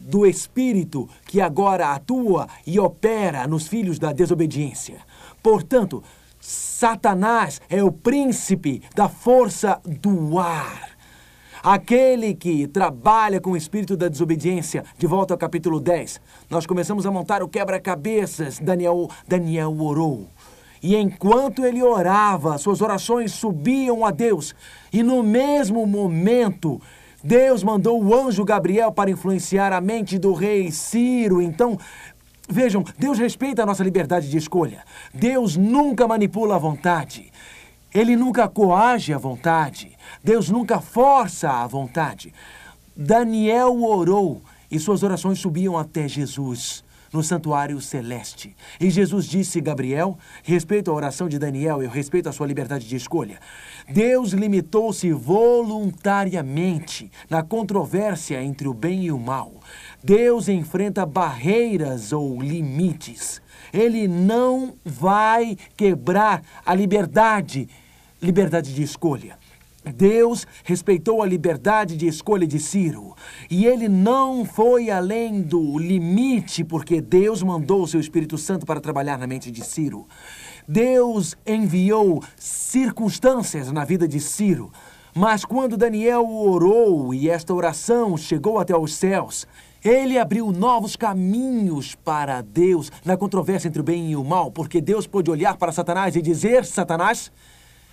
do 0.02 0.26
Espírito 0.26 1.08
que 1.26 1.42
agora 1.42 1.90
atua 1.90 2.48
e 2.66 2.80
opera 2.80 3.48
nos 3.48 3.68
filhos 3.68 4.00
da 4.00 4.12
desobediência. 4.12 5.00
Portanto, 5.42 6.04
Satanás 6.40 7.62
é 7.70 7.84
o 7.84 7.92
príncipe 7.92 8.82
da 8.96 9.10
força 9.10 9.82
do 9.86 10.40
ar. 10.40 10.90
Aquele 11.62 12.34
que 12.34 12.68
trabalha 12.68 13.42
com 13.42 13.52
o 13.52 13.58
espírito 13.58 13.98
da 13.98 14.08
desobediência, 14.08 14.86
de 14.98 15.06
volta 15.06 15.34
ao 15.34 15.38
capítulo 15.38 15.80
10, 15.82 16.22
nós 16.50 16.66
começamos 16.66 17.06
a 17.06 17.12
montar 17.12 17.44
o 17.44 17.50
quebra-cabeças. 17.50 18.60
Daniel, 18.60 19.10
Daniel 19.28 19.76
orou. 19.82 20.30
E 20.82 20.96
enquanto 20.96 21.66
ele 21.66 21.84
orava, 21.84 22.58
suas 22.58 22.82
orações 22.82 23.34
subiam 23.34 24.06
a 24.06 24.12
Deus. 24.12 24.56
E 24.94 25.04
no 25.04 25.22
mesmo 25.22 25.86
momento, 25.86 26.82
Deus 27.24 27.64
mandou 27.64 28.02
o 28.02 28.16
anjo 28.16 28.46
Gabriel 28.46 28.92
para 28.92 29.12
influenciar 29.12 29.74
a 29.74 29.82
mente 29.82 30.18
do 30.18 30.34
rei 30.34 30.72
Ciro. 30.72 31.42
Então, 31.42 31.78
vejam, 32.48 32.84
Deus 32.98 33.18
respeita 33.18 33.64
a 33.64 33.66
nossa 33.66 33.84
liberdade 33.84 34.30
de 34.30 34.38
escolha. 34.38 34.84
Deus 35.14 35.58
nunca 35.58 36.08
manipula 36.08 36.56
a 36.56 36.60
vontade. 36.60 37.32
Ele 37.94 38.16
nunca 38.16 38.48
coage 38.48 39.14
a 39.14 39.18
vontade. 39.18 39.98
Deus 40.24 40.50
nunca 40.50 40.80
força 40.80 41.50
a 41.50 41.68
vontade. 41.68 42.34
Daniel 42.96 43.84
orou 43.84 44.42
e 44.72 44.80
suas 44.80 45.04
orações 45.04 45.40
subiam 45.40 45.78
até 45.78 46.08
Jesus 46.08 46.84
no 47.12 47.24
santuário 47.24 47.82
celeste. 47.82 48.56
E 48.80 48.90
Jesus 48.90 49.26
disse, 49.26 49.60
Gabriel, 49.60 50.18
respeito 50.44 50.92
a 50.92 50.94
oração 50.94 51.28
de 51.28 51.40
Daniel, 51.40 51.82
eu 51.82 51.90
respeito 51.90 52.30
a 52.30 52.32
sua 52.32 52.48
liberdade 52.48 52.88
de 52.88 52.96
escolha. 52.96 53.40
Deus 53.91 54.34
limitou-se 54.34 55.12
voluntariamente 55.12 57.12
na 57.28 57.41
controvérsia 57.41 58.41
entre 58.43 58.67
o 58.67 58.73
bem 58.73 59.06
e 59.06 59.12
o 59.12 59.17
mal. 59.17 59.54
Deus 60.04 60.47
enfrenta 60.47 61.06
barreiras 61.06 62.13
ou 62.13 62.39
limites. 62.39 63.41
Ele 63.73 64.08
não 64.08 64.75
vai 64.86 65.58
quebrar 65.75 66.43
a 66.63 66.75
liberdade, 66.75 67.67
liberdade 68.21 68.75
de 68.75 68.84
escolha. 68.84 69.39
Deus 69.95 70.45
respeitou 70.63 71.23
a 71.23 71.25
liberdade 71.25 71.95
de 71.95 72.06
escolha 72.06 72.45
de 72.45 72.60
Ciro. 72.60 73.15
E 73.49 73.65
ele 73.65 73.88
não 73.88 74.45
foi 74.45 74.91
além 74.91 75.41
do 75.41 75.80
limite, 75.80 76.63
porque 76.63 77.02
Deus 77.02 77.41
mandou 77.41 77.84
o 77.84 77.88
seu 77.88 77.99
Espírito 77.99 78.38
Santo 78.38 78.65
para 78.65 78.82
trabalhar 78.82 79.17
na 79.17 79.25
mente 79.25 79.49
de 79.49 79.65
Ciro. 79.65 80.06
Deus 80.72 81.36
enviou 81.48 82.24
circunstâncias 82.38 83.72
na 83.72 83.84
vida 83.84 84.08
de 84.08 84.20
Ciro. 84.20 84.72
Mas 85.16 85.44
quando 85.44 85.76
Daniel 85.76 86.30
orou 86.30 87.12
e 87.12 87.28
esta 87.28 87.56
oração 87.56 88.16
chegou 88.16 88.60
até 88.60 88.78
os 88.78 88.94
céus, 88.94 89.48
ele 89.84 90.20
abriu 90.20 90.52
novos 90.52 90.96
caminhos 90.96 91.96
para 91.96 92.42
Deus 92.42 92.92
na 93.04 93.18
controvérsia 93.18 93.68
entre 93.68 93.82
o 93.82 93.84
bem 93.84 94.12
e 94.12 94.16
o 94.16 94.24
mal, 94.24 94.52
porque 94.52 94.80
Deus 94.80 95.08
pôde 95.08 95.32
olhar 95.32 95.58
para 95.58 95.72
Satanás 95.72 96.16
e 96.16 96.22
dizer: 96.22 96.64
Satanás, 96.64 97.32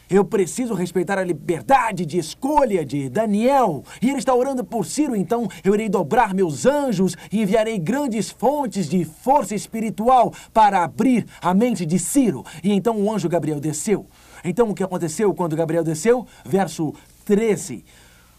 eu 0.09 0.25
preciso 0.25 0.75
respeitar 0.75 1.19
a 1.19 1.25
liberdade 1.25 2.07
de 2.07 2.19
escolha 2.19 2.85
de 2.85 3.09
Daniel. 3.09 3.85
E 4.01 4.09
ele 4.09 4.19
está 4.19 4.35
orando 4.35 4.65
por 4.65 4.87
Ciro, 4.87 5.17
então 5.17 5.49
eu 5.65 5.75
irei 5.75 5.89
dobrar 5.89 6.35
meus 6.35 6.67
anjos 6.67 7.17
e 7.33 7.43
enviarei 7.43 7.79
grandes 7.79 8.31
fontes 8.31 8.89
de 8.89 9.05
força 9.05 9.55
espiritual 9.55 10.33
para 10.53 10.85
abrir 10.85 11.27
a 11.41 11.53
mente 11.53 11.85
de 11.85 11.99
Ciro. 11.99 12.45
E 12.63 12.73
então 12.73 13.01
o 13.01 13.13
anjo 13.13 13.29
Gabriel 13.29 13.61
desceu. 13.61 14.07
Então 14.45 14.71
o 14.71 14.75
que 14.75 14.83
aconteceu 14.83 15.35
quando 15.35 15.57
Gabriel 15.57 15.83
desceu? 15.83 16.27
Verso 16.45 16.95
13. 17.25 17.85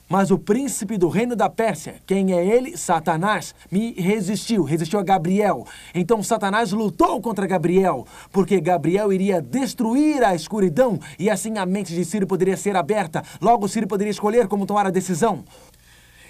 Mas 0.10 0.32
o 0.32 0.38
príncipe 0.38 0.98
do 0.98 1.10
reino 1.10 1.36
da 1.36 1.50
Pérsia, 1.50 1.96
quem 2.06 2.32
é 2.32 2.46
ele? 2.46 2.78
Satanás, 2.78 3.54
me 3.70 3.92
resistiu, 3.92 4.64
resistiu 4.64 5.00
a 5.00 5.04
Gabriel. 5.04 5.66
Então 5.94 6.24
Satanás 6.24 6.72
lutou 6.72 7.22
contra 7.22 7.46
Gabriel, 7.46 8.06
porque 8.32 8.62
Gabriel 8.62 9.12
iria 9.12 9.42
destruir 9.42 10.24
a 10.24 10.34
escuridão 10.34 10.98
e 11.20 11.30
assim 11.30 11.58
a 11.58 11.66
mente 11.66 11.94
de 11.94 12.06
Ciro 12.06 12.26
poderia 12.26 12.56
ser 12.56 12.78
aberta. 12.78 13.22
Logo, 13.42 13.68
Ciro 13.68 13.86
poderia 13.86 14.12
escolher 14.12 14.48
como 14.48 14.66
tomar 14.66 14.86
a 14.86 14.92
decisão. 14.92 15.44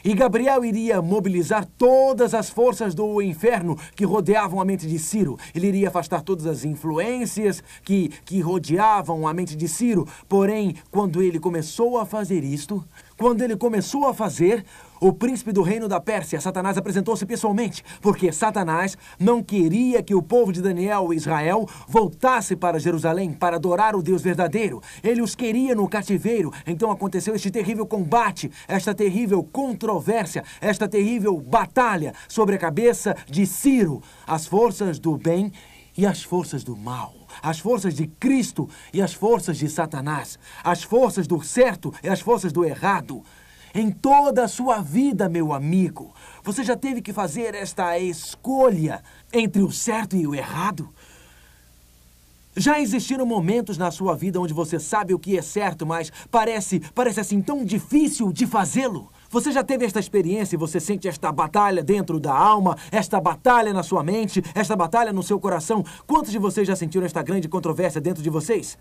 E 0.03 0.13
Gabriel 0.13 0.63
iria 0.63 1.01
mobilizar 1.01 1.65
todas 1.77 2.33
as 2.33 2.49
forças 2.49 2.95
do 2.95 3.21
inferno 3.21 3.77
que 3.95 4.05
rodeavam 4.05 4.61
a 4.61 4.65
mente 4.65 4.87
de 4.87 4.97
Ciro. 4.97 5.37
Ele 5.53 5.67
iria 5.67 5.89
afastar 5.89 6.21
todas 6.21 6.45
as 6.45 6.63
influências 6.63 7.61
que, 7.83 8.09
que 8.25 8.39
rodeavam 8.39 9.27
a 9.27 9.33
mente 9.33 9.55
de 9.55 9.67
Ciro. 9.67 10.07
Porém, 10.29 10.75
quando 10.89 11.21
ele 11.21 11.39
começou 11.39 11.99
a 11.99 12.05
fazer 12.05 12.43
isto, 12.43 12.83
quando 13.17 13.41
ele 13.41 13.58
começou 13.58 14.06
a 14.06 14.13
fazer, 14.13 14.63
o 15.01 15.12
príncipe 15.12 15.51
do 15.51 15.62
reino 15.62 15.88
da 15.88 15.99
Pérsia, 15.99 16.39
Satanás, 16.39 16.77
apresentou-se 16.77 17.25
pessoalmente, 17.25 17.84
porque 18.01 18.32
Satanás 18.32 18.97
não 19.19 19.43
queria 19.43 20.03
que 20.03 20.15
o 20.15 20.21
povo 20.21 20.51
de 20.53 20.62
Daniel 20.62 21.12
e 21.12 21.17
Israel 21.17 21.67
voltasse 21.88 22.56
para 22.56 22.80
Jerusalém 22.80 23.34
para 23.34 23.58
adorar 23.58 23.95
o 23.95 24.03
Deus 24.03 24.21
verdadeiro. 24.21 24.82
Ele 25.03 25.21
os 25.21 25.36
queria 25.36 25.75
no 25.75 25.88
cativeiro. 25.88 26.51
Então 26.65 26.91
aconteceu 26.91 27.36
este 27.36 27.49
terrível 27.49 27.86
combate, 27.86 28.51
esta 28.67 28.93
terrível 28.93 29.43
controvérsia, 29.43 30.43
esta 30.62 30.88
terrível 30.88 31.39
batalha 31.39 32.13
sobre 32.27 32.56
a 32.56 32.60
cabeça 32.60 33.15
de 33.27 33.45
Ciro, 33.45 34.01
as 34.25 34.45
forças 34.45 34.99
do 34.99 35.17
bem 35.17 35.51
e 35.97 36.06
as 36.06 36.21
forças 36.21 36.63
do 36.63 36.75
mal 36.75 37.16
as 37.41 37.60
forças 37.60 37.93
de 37.93 38.08
Cristo 38.08 38.69
e 38.93 39.02
as 39.02 39.13
forças 39.13 39.58
de 39.58 39.69
Satanás, 39.69 40.38
as 40.63 40.84
forças 40.84 41.28
do 41.28 41.41
certo 41.41 41.93
e 42.04 42.10
as 42.10 42.21
forças 42.21 42.52
do 42.52 42.63
errado. 42.65 43.23
Em 43.73 43.91
toda 43.91 44.45
a 44.45 44.47
sua 44.47 44.82
vida, 44.82 45.30
meu 45.30 45.54
amigo, 45.54 46.13
você 46.43 46.63
já 46.63 46.76
teve 46.76 47.02
que 47.02 47.13
fazer 47.13 47.54
esta 47.54 47.97
escolha 48.00 49.04
entre 49.32 49.62
o 49.62 49.71
certo 49.71 50.15
e 50.15 50.26
o 50.26 50.34
errado? 50.34 50.89
Já 52.56 52.80
existiram 52.80 53.23
momentos 53.23 53.78
na 53.78 53.91
sua 53.91 54.15
vida 54.15 54.41
onde 54.41 54.54
você 54.54 54.80
sabe 54.80 55.13
o 55.13 55.19
que 55.19 55.38
é 55.38 55.43
certo, 55.43 55.86
mas 55.86 56.12
parece, 56.32 56.80
parece 56.95 57.19
assim 57.19 57.39
tão 57.39 57.63
difícil 57.63 58.34
de 58.34 58.47
fazê-lo? 58.47 59.12
Você 59.29 59.51
já 59.51 59.63
teve 59.63 59.85
esta 59.85 59.99
experiência 59.99 60.55
e 60.55 60.59
você 60.59 60.79
sente 60.79 61.07
esta 61.07 61.31
batalha 61.31 61.83
dentro 61.83 62.19
da 62.19 62.33
alma, 62.33 62.77
esta 62.91 63.19
batalha 63.19 63.73
na 63.73 63.83
sua 63.83 64.03
mente, 64.03 64.43
esta 64.55 64.75
batalha 64.75 65.11
no 65.11 65.21
seu 65.21 65.39
coração? 65.39 65.83
Quantos 66.05 66.31
de 66.31 66.39
vocês 66.39 66.67
já 66.67 66.75
sentiram 66.75 67.05
esta 67.05 67.21
grande 67.21 67.49
controvérsia 67.49 67.99
dentro 67.99 68.23
de 68.23 68.29
vocês? 68.29 68.77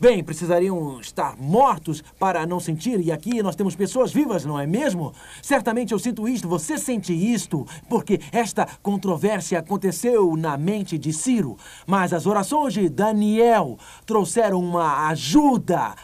Bem, 0.00 0.24
precisariam 0.24 0.98
estar 0.98 1.36
mortos 1.36 2.02
para 2.18 2.46
não 2.46 2.58
sentir, 2.58 3.00
e 3.00 3.12
aqui 3.12 3.42
nós 3.42 3.54
temos 3.54 3.76
pessoas 3.76 4.10
vivas, 4.10 4.46
não 4.46 4.58
é 4.58 4.66
mesmo? 4.66 5.12
Certamente 5.42 5.92
eu 5.92 5.98
sinto 5.98 6.26
isto, 6.26 6.48
você 6.48 6.78
sente 6.78 7.12
isto, 7.12 7.66
porque 7.86 8.18
esta 8.32 8.66
controvérsia 8.82 9.58
aconteceu 9.58 10.34
na 10.38 10.56
mente 10.56 10.96
de 10.96 11.12
Ciro. 11.12 11.58
Mas 11.86 12.14
as 12.14 12.24
orações 12.24 12.72
de 12.72 12.88
Daniel 12.88 13.78
trouxeram 14.06 14.58
uma 14.58 15.08
ajuda 15.08 15.94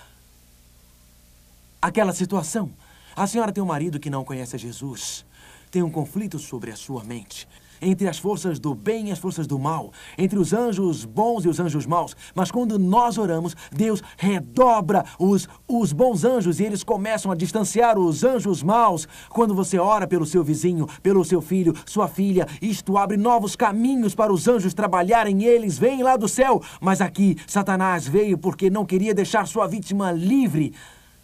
àquela 1.81 2.13
situação. 2.13 2.71
A 3.17 3.27
senhora 3.27 3.51
tem 3.51 3.65
um 3.65 3.67
marido 3.67 3.99
que 3.99 4.11
não 4.11 4.27
conhece 4.27 4.59
Jesus. 4.59 5.25
Tem 5.71 5.83
um 5.83 5.91
conflito 5.91 6.39
sobre 6.39 6.71
a 6.71 6.77
sua 6.77 7.03
mente. 7.03 7.49
Entre 7.81 8.07
as 8.07 8.19
forças 8.19 8.59
do 8.59 8.75
bem 8.75 9.09
e 9.09 9.11
as 9.11 9.19
forças 9.19 9.47
do 9.47 9.59
mal. 9.59 9.91
Entre 10.19 10.39
os 10.39 10.53
anjos 10.53 11.07
bons 11.07 11.47
e 11.47 11.49
os 11.49 11.59
anjos 11.59 11.87
maus. 11.87 12.15
Mas 12.35 12.51
quando 12.51 12.79
nós 12.79 13.17
oramos, 13.17 13.57
Deus 13.73 14.03
redobra 14.19 15.03
os, 15.19 15.49
os 15.67 15.95
bons 15.95 16.25
anjos 16.25 16.61
e 16.61 16.65
eles 16.65 16.85
começam 16.85 17.33
a 17.33 17.35
distanciar 17.35 17.99
os 17.99 18.23
anjos 18.23 18.63
maus. 18.63 19.09
Quando 19.31 19.55
você 19.55 19.79
ora 19.79 20.07
pelo 20.07 20.27
seu 20.27 20.45
vizinho, 20.45 20.87
pelo 21.03 21.25
seu 21.25 21.41
filho, 21.41 21.73
sua 21.87 22.09
filha, 22.09 22.47
isto 22.61 22.99
abre 22.99 23.17
novos 23.17 23.57
caminhos 23.57 24.15
para 24.15 24.31
os 24.31 24.47
anjos 24.47 24.75
trabalharem. 24.75 25.43
Eles 25.43 25.79
vêm 25.79 26.03
lá 26.03 26.19
do 26.19 26.29
céu. 26.29 26.61
Mas 26.83 27.01
aqui, 27.01 27.39
Satanás 27.47 28.07
veio 28.07 28.37
porque 28.37 28.69
não 28.69 28.85
queria 28.85 29.15
deixar 29.15 29.47
sua 29.47 29.67
vítima 29.67 30.13
livre. 30.13 30.75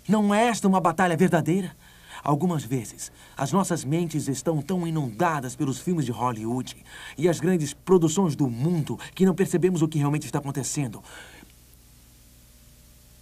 Não 0.08 0.34
é 0.34 0.46
esta 0.46 0.66
uma 0.66 0.80
batalha 0.80 1.16
verdadeira? 1.16 1.74
Algumas 2.24 2.64
vezes, 2.64 3.10
as 3.36 3.50
nossas 3.50 3.84
mentes 3.84 4.28
estão 4.28 4.62
tão 4.62 4.86
inundadas 4.86 5.56
pelos 5.56 5.78
filmes 5.78 6.04
de 6.04 6.12
Hollywood 6.12 6.76
e 7.18 7.28
as 7.28 7.40
grandes 7.40 7.72
produções 7.72 8.36
do 8.36 8.48
mundo 8.48 8.98
que 9.14 9.26
não 9.26 9.34
percebemos 9.34 9.82
o 9.82 9.88
que 9.88 9.98
realmente 9.98 10.26
está 10.26 10.38
acontecendo. 10.38 11.02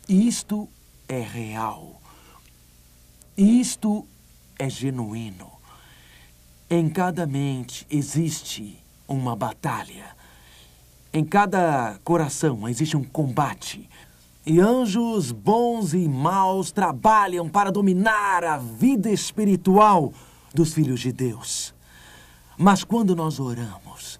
Isto 0.09 0.69
é 1.09 1.21
real. 1.21 2.01
Isto 3.37 4.07
é 4.59 4.69
genuíno. 4.69 5.51
Em 6.69 6.89
cada 6.89 7.27
mente 7.27 7.87
existe 7.91 8.79
uma 9.09 9.35
batalha. 9.35 10.15
Em 11.13 11.25
cada 11.25 11.99
coração 12.05 12.69
existe 12.69 12.97
um 12.97 13.03
combate. 13.03 13.89
E 14.51 14.59
anjos 14.59 15.31
bons 15.31 15.95
e 15.95 16.09
maus 16.09 16.73
trabalham 16.73 17.49
para 17.49 17.71
dominar 17.71 18.43
a 18.43 18.57
vida 18.57 19.09
espiritual 19.09 20.13
dos 20.53 20.75
filhos 20.75 20.99
de 20.99 21.13
Deus. 21.13 21.73
Mas 22.59 22.83
quando 22.83 23.15
nós 23.15 23.39
oramos, 23.39 24.19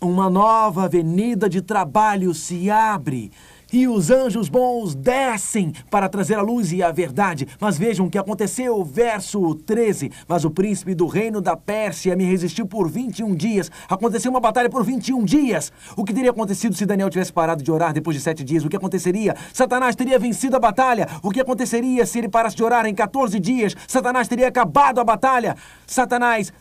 uma 0.00 0.30
nova 0.30 0.84
avenida 0.84 1.50
de 1.50 1.60
trabalho 1.60 2.32
se 2.32 2.70
abre 2.70 3.30
e 3.72 3.86
os 3.86 4.10
anjos 4.10 4.48
bons 4.48 4.94
descem 4.94 5.72
para 5.90 6.08
trazer 6.08 6.34
a 6.34 6.42
luz 6.42 6.72
e 6.72 6.82
a 6.82 6.90
verdade. 6.90 7.46
Mas 7.60 7.78
vejam 7.78 8.06
o 8.06 8.10
que 8.10 8.18
aconteceu, 8.18 8.82
verso 8.84 9.54
13. 9.54 10.10
Mas 10.26 10.44
o 10.44 10.50
príncipe 10.50 10.94
do 10.94 11.06
reino 11.06 11.40
da 11.40 11.56
Pérsia 11.56 12.16
me 12.16 12.24
resistiu 12.24 12.66
por 12.66 12.88
21 12.90 13.34
dias. 13.34 13.70
Aconteceu 13.88 14.30
uma 14.30 14.40
batalha 14.40 14.70
por 14.70 14.84
21 14.84 15.24
dias. 15.24 15.72
O 15.96 16.04
que 16.04 16.14
teria 16.14 16.30
acontecido 16.30 16.74
se 16.74 16.86
Daniel 16.86 17.10
tivesse 17.10 17.32
parado 17.32 17.62
de 17.62 17.70
orar 17.70 17.92
depois 17.92 18.16
de 18.16 18.22
sete 18.22 18.42
dias? 18.42 18.64
O 18.64 18.68
que 18.68 18.76
aconteceria? 18.76 19.36
Satanás 19.52 19.94
teria 19.94 20.18
vencido 20.18 20.56
a 20.56 20.60
batalha. 20.60 21.08
O 21.22 21.30
que 21.30 21.40
aconteceria 21.40 22.06
se 22.06 22.18
ele 22.18 22.28
parasse 22.28 22.56
de 22.56 22.64
orar 22.64 22.86
em 22.86 22.94
14 22.94 23.38
dias? 23.38 23.74
Satanás 23.86 24.28
teria 24.28 24.48
acabado 24.48 25.00
a 25.00 25.04
batalha. 25.04 25.56
Satanás 25.86 26.52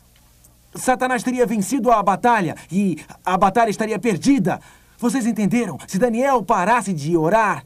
Satanás 0.76 1.24
teria 1.24 1.46
vencido 1.46 1.92
a 1.92 2.04
batalha 2.04 2.56
e 2.72 2.98
a 3.26 3.38
batalha 3.38 3.70
estaria 3.70 3.98
perdida. 3.98 4.60
Vocês 4.98 5.26
entenderam? 5.26 5.78
Se 5.88 6.00
Daniel 6.00 6.44
parasse 6.44 6.92
de 6.92 7.16
orar, 7.16 7.64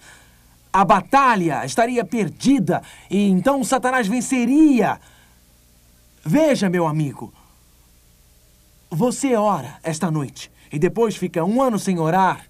a 0.71 0.83
batalha 0.85 1.65
estaria 1.65 2.03
perdida 2.03 2.81
e 3.09 3.29
então 3.29 3.63
Satanás 3.63 4.07
venceria. 4.07 4.99
Veja, 6.23 6.69
meu 6.69 6.85
amigo, 6.85 7.33
você 8.89 9.35
ora 9.35 9.79
esta 9.83 10.11
noite 10.11 10.51
e 10.71 10.77
depois 10.77 11.15
fica 11.15 11.43
um 11.43 11.61
ano 11.61 11.79
sem 11.79 11.99
orar. 11.99 12.45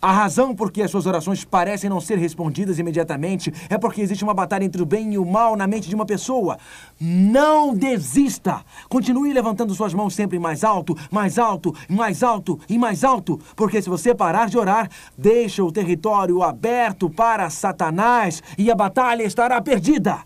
A 0.00 0.12
razão 0.12 0.54
por 0.54 0.70
que 0.70 0.82
as 0.82 0.90
suas 0.90 1.06
orações 1.06 1.42
parecem 1.42 1.88
não 1.88 2.00
ser 2.00 2.18
respondidas 2.18 2.78
imediatamente 2.78 3.52
é 3.68 3.78
porque 3.78 4.02
existe 4.02 4.22
uma 4.22 4.34
batalha 4.34 4.64
entre 4.64 4.82
o 4.82 4.86
bem 4.86 5.14
e 5.14 5.18
o 5.18 5.24
mal 5.24 5.56
na 5.56 5.66
mente 5.66 5.88
de 5.88 5.94
uma 5.94 6.04
pessoa. 6.04 6.58
Não 7.00 7.74
desista! 7.74 8.62
Continue 8.88 9.32
levantando 9.32 9.74
suas 9.74 9.94
mãos 9.94 10.14
sempre 10.14 10.38
mais 10.38 10.62
alto, 10.62 10.96
mais 11.10 11.38
alto, 11.38 11.74
mais 11.88 12.22
alto 12.22 12.60
e 12.68 12.78
mais 12.78 13.04
alto, 13.04 13.40
porque 13.56 13.80
se 13.80 13.88
você 13.88 14.14
parar 14.14 14.48
de 14.50 14.58
orar, 14.58 14.90
deixa 15.16 15.64
o 15.64 15.72
território 15.72 16.42
aberto 16.42 17.08
para 17.08 17.48
Satanás 17.48 18.42
e 18.58 18.70
a 18.70 18.74
batalha 18.74 19.22
estará 19.22 19.60
perdida. 19.62 20.18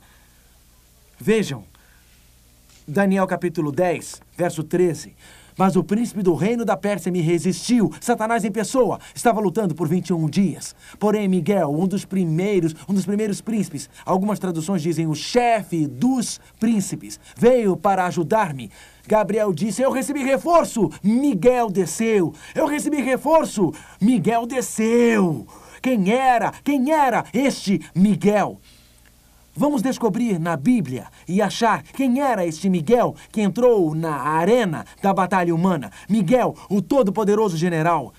Vejam, 1.18 1.64
Daniel 2.86 3.26
capítulo 3.26 3.70
10, 3.70 4.20
verso 4.36 4.64
13. 4.64 5.14
Mas 5.60 5.76
o 5.76 5.84
príncipe 5.84 6.22
do 6.22 6.32
reino 6.32 6.64
da 6.64 6.74
Pérsia 6.74 7.12
me 7.12 7.20
resistiu. 7.20 7.92
Satanás 8.00 8.46
em 8.46 8.50
pessoa 8.50 8.98
estava 9.14 9.42
lutando 9.42 9.74
por 9.74 9.86
21 9.86 10.26
dias. 10.30 10.74
Porém, 10.98 11.28
Miguel, 11.28 11.68
um 11.70 11.86
dos 11.86 12.06
primeiros, 12.06 12.74
um 12.88 12.94
dos 12.94 13.04
primeiros 13.04 13.42
príncipes, 13.42 13.90
algumas 14.06 14.38
traduções 14.38 14.80
dizem 14.80 15.06
o 15.06 15.14
chefe 15.14 15.86
dos 15.86 16.40
príncipes, 16.58 17.20
veio 17.36 17.76
para 17.76 18.06
ajudar-me. 18.06 18.70
Gabriel 19.06 19.52
disse: 19.52 19.82
Eu 19.82 19.90
recebi 19.90 20.24
reforço. 20.24 20.90
Miguel 21.02 21.68
desceu. 21.68 22.32
Eu 22.54 22.66
recebi 22.66 23.02
reforço. 23.02 23.70
Miguel 24.00 24.46
desceu. 24.46 25.46
Quem 25.82 26.10
era? 26.10 26.52
Quem 26.64 26.90
era 26.90 27.26
este 27.34 27.82
Miguel? 27.94 28.58
Vamos 29.54 29.82
descobrir 29.82 30.38
na 30.38 30.56
Bíblia 30.56 31.06
e 31.26 31.42
achar 31.42 31.82
quem 31.82 32.20
era 32.20 32.46
este 32.46 32.70
Miguel 32.70 33.16
que 33.32 33.40
entrou 33.40 33.94
na 33.94 34.14
arena 34.14 34.86
da 35.02 35.12
batalha 35.12 35.54
humana. 35.54 35.90
Miguel, 36.08 36.54
o 36.68 36.80
todo-poderoso 36.80 37.56
general. 37.56 38.12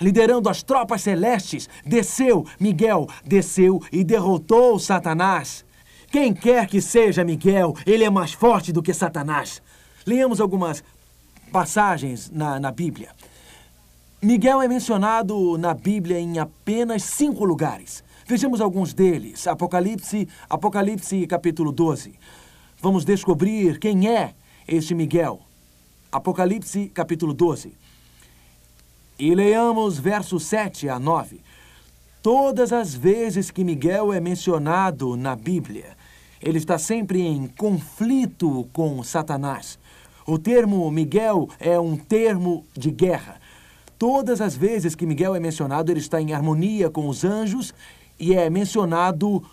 Liderando 0.00 0.48
as 0.48 0.62
tropas 0.62 1.02
celestes, 1.02 1.68
desceu, 1.84 2.46
Miguel 2.58 3.08
desceu 3.24 3.82
e 3.90 4.04
derrotou 4.04 4.78
Satanás. 4.78 5.64
Quem 6.10 6.32
quer 6.32 6.66
que 6.66 6.80
seja 6.80 7.24
Miguel, 7.24 7.74
ele 7.84 8.04
é 8.04 8.10
mais 8.10 8.32
forte 8.32 8.72
do 8.72 8.82
que 8.82 8.94
Satanás. 8.94 9.60
Leamos 10.06 10.40
algumas 10.40 10.82
passagens 11.50 12.30
na, 12.30 12.58
na 12.58 12.70
Bíblia. 12.70 13.10
Miguel 14.20 14.62
é 14.62 14.68
mencionado 14.68 15.58
na 15.58 15.74
Bíblia 15.74 16.18
em 16.18 16.38
apenas 16.38 17.02
cinco 17.02 17.44
lugares. 17.44 18.04
Vejamos 18.32 18.62
alguns 18.62 18.94
deles. 18.94 19.46
Apocalipse, 19.46 20.26
Apocalipse 20.48 21.26
capítulo 21.26 21.70
12. 21.70 22.14
Vamos 22.80 23.04
descobrir 23.04 23.78
quem 23.78 24.08
é 24.08 24.32
este 24.66 24.94
Miguel. 24.94 25.42
Apocalipse 26.10 26.90
capítulo 26.94 27.34
12. 27.34 27.74
E 29.18 29.34
leamos 29.34 29.98
versos 29.98 30.44
7 30.44 30.88
a 30.88 30.98
9. 30.98 31.42
Todas 32.22 32.72
as 32.72 32.94
vezes 32.94 33.50
que 33.50 33.62
Miguel 33.62 34.14
é 34.14 34.18
mencionado 34.18 35.14
na 35.14 35.36
Bíblia, 35.36 35.94
ele 36.40 36.56
está 36.56 36.78
sempre 36.78 37.20
em 37.20 37.46
conflito 37.48 38.66
com 38.72 39.02
Satanás. 39.02 39.78
O 40.26 40.38
termo 40.38 40.90
Miguel 40.90 41.50
é 41.60 41.78
um 41.78 41.98
termo 41.98 42.64
de 42.72 42.90
guerra. 42.90 43.38
Todas 43.98 44.40
as 44.40 44.56
vezes 44.56 44.94
que 44.94 45.04
Miguel 45.04 45.34
é 45.34 45.38
mencionado, 45.38 45.92
ele 45.92 46.00
está 46.00 46.18
em 46.18 46.32
harmonia 46.32 46.88
com 46.88 47.06
os 47.06 47.24
anjos 47.24 47.74
e 48.22 48.36
é 48.36 48.48
mencionado 48.48 49.44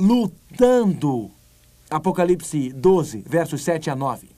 lutando. 0.00 1.30
Apocalipse 1.88 2.72
12, 2.72 3.22
versos 3.24 3.62
7 3.62 3.88
a 3.88 3.94
9. 3.94 4.28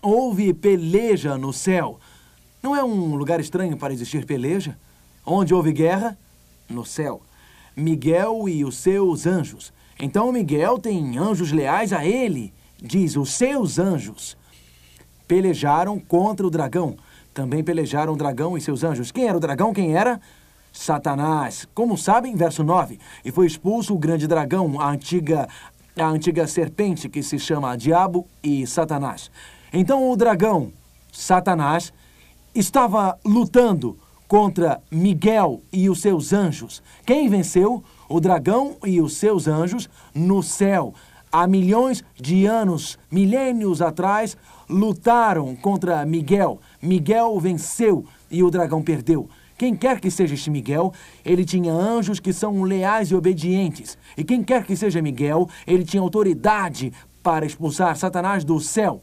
Houve 0.00 0.54
peleja 0.54 1.36
no 1.36 1.52
céu. 1.52 2.00
Não 2.62 2.74
é 2.74 2.82
um 2.82 3.14
lugar 3.16 3.38
estranho 3.38 3.76
para 3.76 3.92
existir 3.92 4.24
peleja? 4.24 4.78
Onde 5.26 5.52
houve 5.52 5.72
guerra? 5.72 6.16
No 6.70 6.86
céu. 6.86 7.20
Miguel 7.76 8.48
e 8.48 8.64
os 8.64 8.78
seus 8.78 9.26
anjos. 9.26 9.70
Então 10.00 10.32
Miguel 10.32 10.78
tem 10.78 11.18
anjos 11.18 11.52
leais 11.52 11.92
a 11.92 12.06
ele, 12.06 12.54
diz 12.82 13.14
os 13.14 13.30
seus 13.30 13.78
anjos. 13.78 14.38
Pelejaram 15.26 16.00
contra 16.00 16.46
o 16.46 16.50
dragão. 16.50 16.96
Também 17.34 17.62
pelejaram 17.62 18.14
o 18.14 18.16
dragão 18.16 18.56
e 18.56 18.60
seus 18.62 18.82
anjos. 18.82 19.12
Quem 19.12 19.28
era 19.28 19.36
o 19.36 19.40
dragão? 19.40 19.74
Quem 19.74 19.94
era? 19.94 20.18
Satanás. 20.78 21.68
Como 21.74 21.98
sabem, 21.98 22.36
verso 22.36 22.62
9. 22.62 23.00
E 23.24 23.32
foi 23.32 23.46
expulso 23.46 23.94
o 23.94 23.98
grande 23.98 24.28
dragão, 24.28 24.80
a 24.80 24.90
antiga, 24.90 25.48
a 25.98 26.06
antiga 26.06 26.46
serpente 26.46 27.08
que 27.08 27.20
se 27.20 27.36
chama 27.36 27.76
Diabo 27.76 28.28
e 28.40 28.64
Satanás. 28.64 29.28
Então 29.72 30.08
o 30.08 30.16
dragão, 30.16 30.72
Satanás, 31.12 31.92
estava 32.54 33.18
lutando 33.24 33.98
contra 34.28 34.80
Miguel 34.88 35.60
e 35.72 35.90
os 35.90 36.00
seus 36.00 36.32
anjos. 36.32 36.80
Quem 37.04 37.28
venceu? 37.28 37.82
O 38.08 38.20
dragão 38.20 38.76
e 38.86 39.00
os 39.00 39.16
seus 39.16 39.48
anjos 39.48 39.90
no 40.14 40.44
céu. 40.44 40.94
Há 41.30 41.48
milhões 41.48 42.04
de 42.14 42.46
anos, 42.46 42.96
milênios 43.10 43.82
atrás, 43.82 44.36
lutaram 44.70 45.56
contra 45.56 46.06
Miguel. 46.06 46.60
Miguel 46.80 47.38
venceu 47.40 48.04
e 48.30 48.44
o 48.44 48.50
dragão 48.50 48.80
perdeu. 48.80 49.28
Quem 49.58 49.74
quer 49.74 50.00
que 50.00 50.08
seja 50.08 50.34
este 50.34 50.50
Miguel, 50.50 50.94
ele 51.24 51.44
tinha 51.44 51.72
anjos 51.72 52.20
que 52.20 52.32
são 52.32 52.62
leais 52.62 53.10
e 53.10 53.16
obedientes. 53.16 53.98
E 54.16 54.22
quem 54.22 54.40
quer 54.42 54.64
que 54.64 54.76
seja 54.76 55.02
Miguel, 55.02 55.48
ele 55.66 55.84
tinha 55.84 56.00
autoridade 56.00 56.92
para 57.24 57.44
expulsar 57.44 57.96
Satanás 57.96 58.44
do 58.44 58.60
céu. 58.60 59.00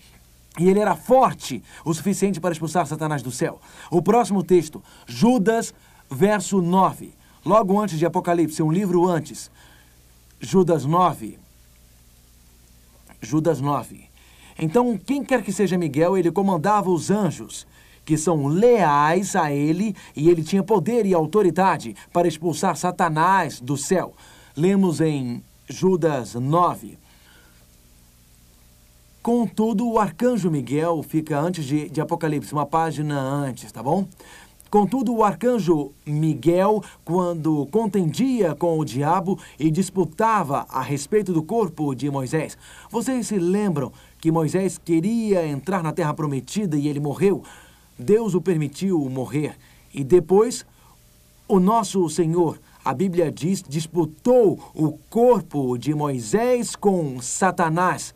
E 0.58 0.70
ele 0.70 0.80
era 0.80 0.96
forte 0.96 1.62
o 1.84 1.94
suficiente 1.94 2.40
para 2.40 2.54
expulsar 2.54 2.88
Satanás 2.88 3.22
do 3.22 3.32
céu. 3.32 3.60
O 3.92 4.02
próximo 4.02 4.42
texto, 4.42 4.82
Judas, 5.06 5.74
verso 6.10 6.62
9. 6.62 7.14
Logo 7.46 7.80
antes 7.80 8.00
de 8.00 8.06
Apocalipse, 8.06 8.64
um 8.64 8.72
livro 8.72 9.06
antes. 9.06 9.52
Judas 10.40 10.86
9. 10.86 11.38
Judas 13.22 13.60
9. 13.60 14.06
Então, 14.58 14.98
quem 14.98 15.22
quer 15.22 15.44
que 15.44 15.52
seja 15.52 15.78
Miguel, 15.78 16.18
ele 16.18 16.32
comandava 16.32 16.90
os 16.90 17.12
anjos, 17.12 17.68
que 18.06 18.18
são 18.18 18.48
leais 18.48 19.36
a 19.36 19.52
ele, 19.52 19.96
e 20.16 20.30
ele 20.30 20.44
tinha 20.44 20.64
poder 20.64 21.06
e 21.06 21.14
autoridade 21.14 21.96
para 22.14 22.28
expulsar 22.28 22.78
Satanás 22.78 23.60
do 23.60 23.76
céu. 23.76 24.14
Lemos 24.56 25.02
em 25.02 25.44
Judas 25.68 26.36
9. 26.36 26.98
Contudo, 29.22 29.90
o 29.90 29.98
arcanjo 29.98 30.52
Miguel 30.52 31.02
fica 31.02 31.40
antes 31.40 31.66
de, 31.66 31.90
de 31.90 32.00
Apocalipse, 32.00 32.54
uma 32.54 32.66
página 32.66 33.20
antes, 33.20 33.72
tá 33.72 33.82
bom? 33.82 34.08
Contudo, 34.70 35.16
o 35.16 35.24
arcanjo 35.24 35.94
Miguel, 36.06 36.84
quando 37.04 37.66
contendia 37.68 38.54
com 38.54 38.78
o 38.78 38.86
diabo 38.86 39.40
e 39.58 39.72
disputava 39.72 40.68
a 40.70 40.82
respeito 40.82 41.34
do 41.34 41.42
corpo 41.42 41.96
de 41.96 42.12
Moisés, 42.12 42.58
vocês 42.90 43.28
se 43.28 43.40
lembram 43.40 43.92
que 44.20 44.32
Moisés 44.32 44.78
queria 44.78 45.48
entrar 45.48 45.82
na 45.82 45.92
terra 45.92 46.14
prometida 46.14 46.78
e 46.78 46.88
ele 46.88 47.00
morreu? 47.00 47.42
Deus 47.98 48.34
o 48.34 48.42
permitiu 48.42 49.00
morrer. 49.10 49.56
E 49.94 50.04
depois, 50.04 50.66
o 51.48 51.60
nosso 51.60 52.08
Senhor, 52.10 52.60
a 52.84 52.94
Bíblia 52.94 53.32
diz, 53.32 53.64
disputou 53.68 54.60
o 54.74 54.94
corpo 55.10 55.78
de 55.78 55.94
Moisés 55.94 56.76
com 56.76 57.22
Satanás 57.22 58.14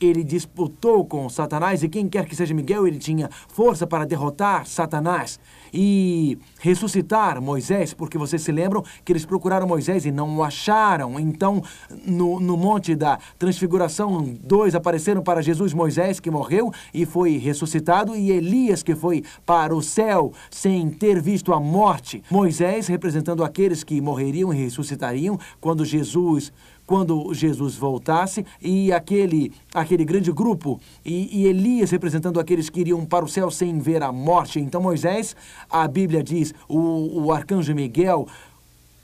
ele 0.00 0.22
disputou 0.22 1.04
com 1.04 1.28
Satanás 1.28 1.82
e 1.82 1.88
quem 1.88 2.08
quer 2.08 2.26
que 2.26 2.36
seja 2.36 2.54
Miguel, 2.54 2.86
ele 2.86 2.98
tinha 2.98 3.28
força 3.48 3.86
para 3.86 4.06
derrotar 4.06 4.66
Satanás 4.66 5.40
e 5.72 6.38
ressuscitar 6.60 7.40
Moisés, 7.40 7.94
porque 7.94 8.18
vocês 8.18 8.42
se 8.42 8.52
lembram 8.52 8.82
que 9.04 9.12
eles 9.12 9.24
procuraram 9.24 9.66
Moisés 9.66 10.04
e 10.06 10.10
não 10.10 10.36
o 10.36 10.42
acharam. 10.42 11.18
Então, 11.18 11.62
no, 12.04 12.40
no 12.40 12.56
Monte 12.56 12.94
da 12.94 13.18
Transfiguração, 13.38 14.36
dois 14.42 14.74
apareceram 14.74 15.22
para 15.22 15.42
Jesus, 15.42 15.72
Moisés, 15.72 16.20
que 16.20 16.30
morreu 16.30 16.72
e 16.92 17.04
foi 17.04 17.36
ressuscitado, 17.36 18.16
e 18.16 18.30
Elias, 18.30 18.82
que 18.82 18.94
foi 18.94 19.24
para 19.44 19.74
o 19.74 19.82
céu 19.82 20.32
sem 20.50 20.88
ter 20.90 21.20
visto 21.20 21.52
a 21.52 21.60
morte. 21.60 22.22
Moisés, 22.30 22.86
representando 22.86 23.44
aqueles 23.44 23.84
que 23.84 24.00
morreriam 24.00 24.52
e 24.52 24.56
ressuscitariam 24.56 25.38
quando 25.60 25.84
Jesus 25.84 26.52
quando 26.88 27.34
Jesus 27.34 27.76
voltasse, 27.76 28.46
e 28.62 28.90
aquele, 28.90 29.52
aquele 29.74 30.06
grande 30.06 30.32
grupo, 30.32 30.80
e, 31.04 31.42
e, 31.42 31.46
Elias 31.46 31.90
representando 31.90 32.40
aqueles 32.40 32.70
que 32.70 32.80
iriam 32.80 33.04
para 33.04 33.26
o 33.26 33.28
céu 33.28 33.50
sem 33.50 33.78
ver 33.78 34.02
a 34.02 34.10
morte. 34.10 34.58
Então 34.58 34.80
Moisés, 34.80 35.36
a 35.68 35.86
Bíblia 35.86 36.22
diz, 36.22 36.54
o, 36.66 37.24
o 37.24 37.30
arcanjo 37.30 37.74
Miguel, 37.74 38.26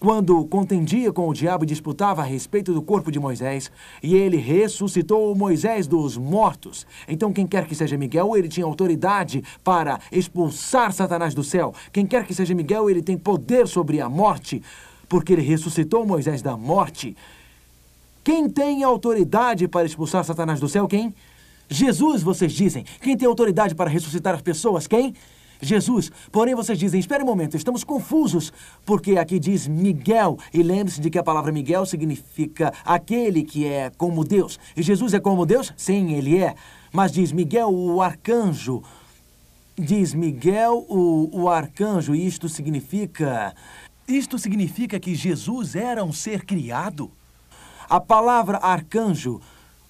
quando 0.00 0.46
contendia 0.46 1.12
com 1.12 1.28
o 1.28 1.34
diabo 1.34 1.64
e 1.64 1.66
disputava 1.66 2.22
a 2.22 2.24
respeito 2.24 2.72
do 2.72 2.80
corpo 2.80 3.12
de 3.12 3.20
Moisés, 3.20 3.70
e 4.02 4.14
ele 4.14 4.38
ressuscitou 4.38 5.34
Moisés 5.34 5.86
dos 5.86 6.16
mortos. 6.16 6.86
Então, 7.06 7.34
quem 7.34 7.46
quer 7.46 7.66
que 7.66 7.74
seja 7.74 7.98
Miguel, 7.98 8.34
ele 8.34 8.48
tinha 8.48 8.64
autoridade 8.64 9.44
para 9.62 10.00
expulsar 10.10 10.90
Satanás 10.90 11.34
do 11.34 11.44
céu. 11.44 11.74
Quem 11.92 12.06
quer 12.06 12.24
que 12.24 12.32
seja 12.32 12.54
Miguel, 12.54 12.88
ele 12.88 13.02
tem 13.02 13.18
poder 13.18 13.68
sobre 13.68 14.00
a 14.00 14.08
morte, 14.08 14.62
porque 15.06 15.34
ele 15.34 15.42
ressuscitou 15.42 16.06
Moisés 16.06 16.40
da 16.40 16.56
morte. 16.56 17.14
Quem 18.24 18.48
tem 18.48 18.82
autoridade 18.82 19.68
para 19.68 19.84
expulsar 19.84 20.24
Satanás 20.24 20.58
do 20.58 20.66
céu? 20.66 20.88
Quem? 20.88 21.14
Jesus, 21.68 22.22
vocês 22.22 22.52
dizem. 22.52 22.82
Quem 23.02 23.18
tem 23.18 23.28
autoridade 23.28 23.74
para 23.74 23.90
ressuscitar 23.90 24.34
as 24.34 24.40
pessoas? 24.40 24.86
Quem? 24.86 25.14
Jesus. 25.60 26.10
Porém, 26.32 26.54
vocês 26.54 26.78
dizem, 26.78 26.98
espere 26.98 27.22
um 27.22 27.26
momento, 27.26 27.54
estamos 27.54 27.84
confusos, 27.84 28.50
porque 28.86 29.18
aqui 29.18 29.38
diz 29.38 29.66
Miguel, 29.66 30.38
e 30.54 30.62
lembre-se 30.62 31.02
de 31.02 31.10
que 31.10 31.18
a 31.18 31.22
palavra 31.22 31.52
Miguel 31.52 31.84
significa 31.84 32.72
aquele 32.82 33.42
que 33.42 33.66
é 33.66 33.90
como 33.98 34.24
Deus. 34.24 34.58
E 34.74 34.82
Jesus 34.82 35.12
é 35.12 35.20
como 35.20 35.44
Deus? 35.44 35.74
Sim, 35.76 36.14
ele 36.14 36.38
é. 36.38 36.54
Mas 36.90 37.12
diz 37.12 37.30
Miguel, 37.30 37.68
o 37.70 38.00
arcanjo. 38.00 38.82
Diz 39.76 40.14
Miguel, 40.14 40.86
o, 40.88 41.28
o 41.30 41.50
arcanjo, 41.50 42.14
e 42.14 42.26
isto 42.26 42.48
significa. 42.48 43.54
Isto 44.08 44.38
significa 44.38 44.98
que 44.98 45.14
Jesus 45.14 45.74
era 45.74 46.02
um 46.02 46.12
ser 46.12 46.44
criado? 46.44 47.10
A 47.88 48.00
palavra 48.00 48.58
arcanjo 48.58 49.40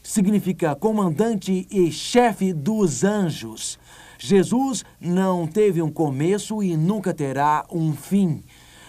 significa 0.03 0.75
comandante 0.75 1.67
e 1.71 1.91
chefe 1.93 2.53
dos 2.53 3.05
anjos. 3.05 3.79
Jesus 4.19 4.85
não 5.01 5.47
teve 5.47 5.81
um 5.81 5.91
começo 5.91 6.63
e 6.63 6.77
nunca 6.77 7.15
terá 7.15 7.65
um 7.71 7.93
fim. 7.93 8.43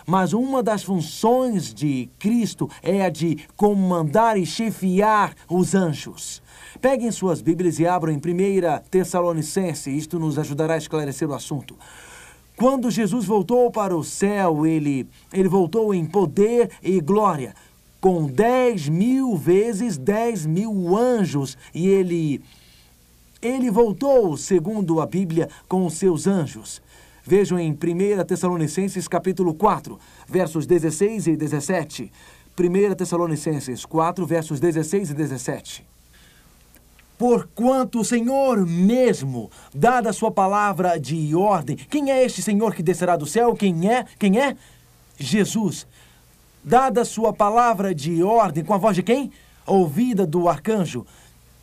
Mas 0.07 0.33
uma 0.33 0.61
das 0.61 0.83
funções 0.83 1.73
de 1.73 2.09
Cristo 2.19 2.69
é 2.83 3.05
a 3.05 3.09
de 3.09 3.47
comandar 3.55 4.37
e 4.37 4.45
chefiar 4.45 5.33
os 5.49 5.73
anjos. 5.73 6.43
Peguem 6.79 7.11
suas 7.11 7.41
Bíblias 7.41 7.79
e 7.79 7.87
abram 7.87 8.13
em 8.13 8.17
1 8.17 8.89
Tessalonicense, 8.89 9.95
isto 9.95 10.19
nos 10.19 10.37
ajudará 10.37 10.75
a 10.75 10.77
esclarecer 10.77 11.27
o 11.27 11.33
assunto. 11.33 11.75
Quando 12.55 12.91
Jesus 12.91 13.25
voltou 13.25 13.69
para 13.71 13.95
o 13.95 14.03
céu, 14.03 14.65
ele, 14.65 15.07
ele 15.33 15.49
voltou 15.49 15.93
em 15.93 16.05
poder 16.05 16.69
e 16.83 16.99
glória 17.01 17.53
com 18.05 18.27
dez 18.27 18.87
mil 18.87 19.35
vezes 19.35 19.97
dez 19.97 20.45
mil 20.45 20.95
anjos, 20.95 21.57
e 21.73 21.87
ele, 21.87 22.39
ele 23.41 23.71
voltou, 23.71 24.37
segundo 24.37 25.01
a 25.01 25.07
Bíblia, 25.07 25.49
com 25.67 25.83
os 25.87 25.95
seus 25.95 26.27
anjos. 26.27 26.83
Vejam 27.23 27.57
em 27.57 27.71
1 27.71 28.23
Tessalonicenses 28.27 29.07
capítulo 29.07 29.55
4, 29.55 29.99
versos 30.27 30.67
16 30.67 31.25
e 31.25 31.35
17. 31.35 32.11
1 32.55 32.93
Tessalonicenses 32.93 33.83
4, 33.85 34.23
versos 34.23 34.59
16 34.59 35.09
e 35.09 35.13
17. 35.15 35.83
Porquanto 37.17 38.01
o 38.01 38.05
Senhor 38.05 38.67
mesmo, 38.67 39.49
dada 39.73 40.11
a 40.11 40.13
sua 40.13 40.29
palavra 40.29 40.99
de 40.99 41.33
ordem, 41.33 41.75
quem 41.75 42.11
é 42.11 42.23
este 42.23 42.43
Senhor 42.43 42.75
que 42.75 42.83
descerá 42.83 43.15
do 43.15 43.25
céu? 43.25 43.55
Quem 43.55 43.91
é? 43.91 44.05
Quem 44.19 44.39
é? 44.39 44.55
Jesus 45.17 45.87
dada 46.65 47.05
sua 47.05 47.31
palavra 47.31 47.93
de 47.93 48.23
ordem 48.23 48.63
com 48.63 48.73
a 48.73 48.77
voz 48.77 48.95
de 48.95 49.03
quem? 49.03 49.31
Ouvida 49.67 50.25
do 50.25 50.49
arcanjo. 50.49 51.05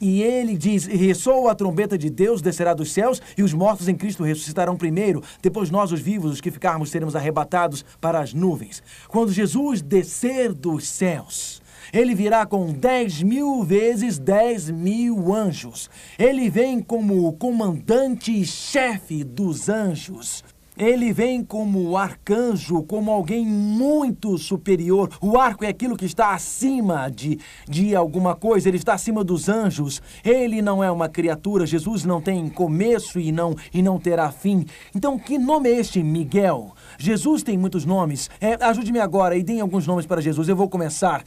E 0.01 0.23
ele 0.23 0.57
diz: 0.57 0.87
ressoa 0.87 1.53
a 1.53 1.55
trombeta 1.55 1.99
de 1.99 2.09
Deus, 2.11 2.41
descerá 2.43 2.75
dos 2.75 2.93
céus, 2.93 3.21
e 3.37 3.43
os 3.43 3.53
mortos 3.53 3.89
em 3.89 3.95
Cristo 3.95 4.25
ressuscitarão 4.25 4.77
primeiro. 4.77 5.23
Depois 5.41 5.71
nós, 5.71 5.93
os 5.93 6.01
vivos, 6.01 6.33
os 6.33 6.41
que 6.41 6.51
ficarmos, 6.51 6.91
seremos 6.91 7.15
arrebatados 7.15 7.85
para 8.01 8.21
as 8.21 8.33
nuvens. 8.33 8.83
Quando 9.09 9.33
Jesus 9.33 9.81
descer 9.81 10.53
dos 10.53 10.89
céus, 10.89 11.63
ele 11.93 12.15
virá 12.15 12.45
com 12.47 12.73
dez 12.73 13.23
mil 13.23 13.63
vezes 13.63 14.19
dez 14.19 14.69
mil 14.71 15.33
anjos. 15.33 15.89
Ele 16.19 16.51
vem 16.51 16.81
como 16.81 17.29
o 17.29 17.33
comandante-chefe 17.33 19.23
dos 19.23 19.69
anjos. 19.69 20.43
Ele 20.77 21.13
vem 21.13 21.45
como 21.45 21.99
arcanjo, 21.99 22.83
como 22.85 23.11
alguém 23.11 23.47
muito 23.47 24.39
superior. 24.39 25.11
O 25.21 25.39
arco 25.39 25.65
é 25.65 25.69
aquilo 25.69 25.97
que 25.97 26.07
está 26.07 26.33
acima 26.33 27.11
de, 27.11 27.39
de 27.69 27.95
alguma 27.95 28.35
coisa, 28.35 28.69
ele 28.69 28.79
está 28.79 28.95
acima 28.95 29.23
dos 29.23 29.51
anjos. 29.51 30.01
Ele 30.25 30.63
não 30.63 30.83
é 30.83 30.91
uma 30.91 31.11
criatura, 31.11 31.67
Jesus 31.67 32.05
não 32.05 32.23
tem 32.23 32.49
começo 32.49 33.21
e 33.21 33.31
não, 33.31 33.55
e 33.73 33.83
não 33.83 33.99
terá 33.99 34.33
fim. 34.33 34.65
Então, 34.95 35.19
que 35.19 35.39
nome 35.39 35.69
é 35.71 35.79
este, 35.79 36.03
Miguel? 36.03 36.73
Jesus 36.99 37.43
tem 37.43 37.59
muitos 37.59 37.85
nomes. 37.85 38.31
É, 38.41 38.55
Ajude-me 38.65 38.99
agora 38.99 39.37
e 39.37 39.43
deem 39.43 39.61
alguns 39.61 39.87
nomes 39.87 40.07
para 40.07 40.23
Jesus. 40.23 40.49
Eu 40.49 40.57
vou 40.57 40.71
começar. 40.71 41.23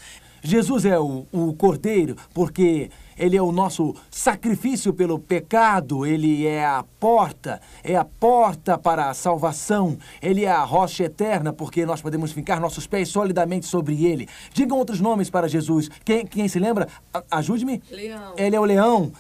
Jesus 0.46 0.86
é 0.86 1.00
o, 1.00 1.26
o 1.32 1.54
cordeiro, 1.54 2.16
porque 2.34 2.90
ele 3.18 3.36
é 3.36 3.42
o 3.42 3.52
nosso 3.52 3.96
sacrifício 4.12 4.94
pelo 4.94 5.18
pecado, 5.18 6.06
ele 6.06 6.46
é 6.46 6.64
a 6.64 6.86
porta, 7.00 7.62
é 7.84 7.96
a 7.96 8.06
porta 8.06 8.78
para 8.78 9.10
a 9.10 9.14
salvação, 9.14 9.98
ele 10.22 10.46
é 10.46 10.52
a 10.52 10.64
rocha 10.64 11.06
eterna, 11.06 11.52
porque 11.52 11.86
nós 11.86 12.02
podemos 12.02 12.32
ficar 12.32 12.60
nossos 12.60 12.86
pés 12.86 13.10
solidamente 13.10 13.66
sobre 13.66 14.06
ele. 14.06 14.28
Digam 14.54 14.78
outros 14.78 15.02
nomes 15.02 15.30
para 15.30 15.48
Jesus. 15.48 15.90
Quem, 16.04 16.26
quem 16.26 16.48
se 16.48 16.60
lembra? 16.60 16.88
Ajude-me. 17.32 17.82
Leão. 17.90 18.34
Ele 18.38 18.56
é 18.56 18.60
o 18.60 18.66
leão. 18.66 19.12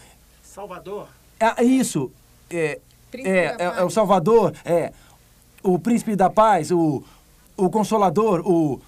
Salvador. 0.44 1.08
É, 1.40 1.64
isso. 1.64 2.12
É, 2.50 2.80
é, 3.14 3.30
é, 3.30 3.56
é, 3.60 3.84
o 3.84 3.90
Salvador, 3.90 4.54
é 4.64 4.92
o 5.64 5.80
príncipe 5.80 6.16
da 6.16 6.30
paz, 6.30 6.70
o, 6.70 7.04
o 7.58 7.70
consolador, 7.70 8.42
o 8.46 8.80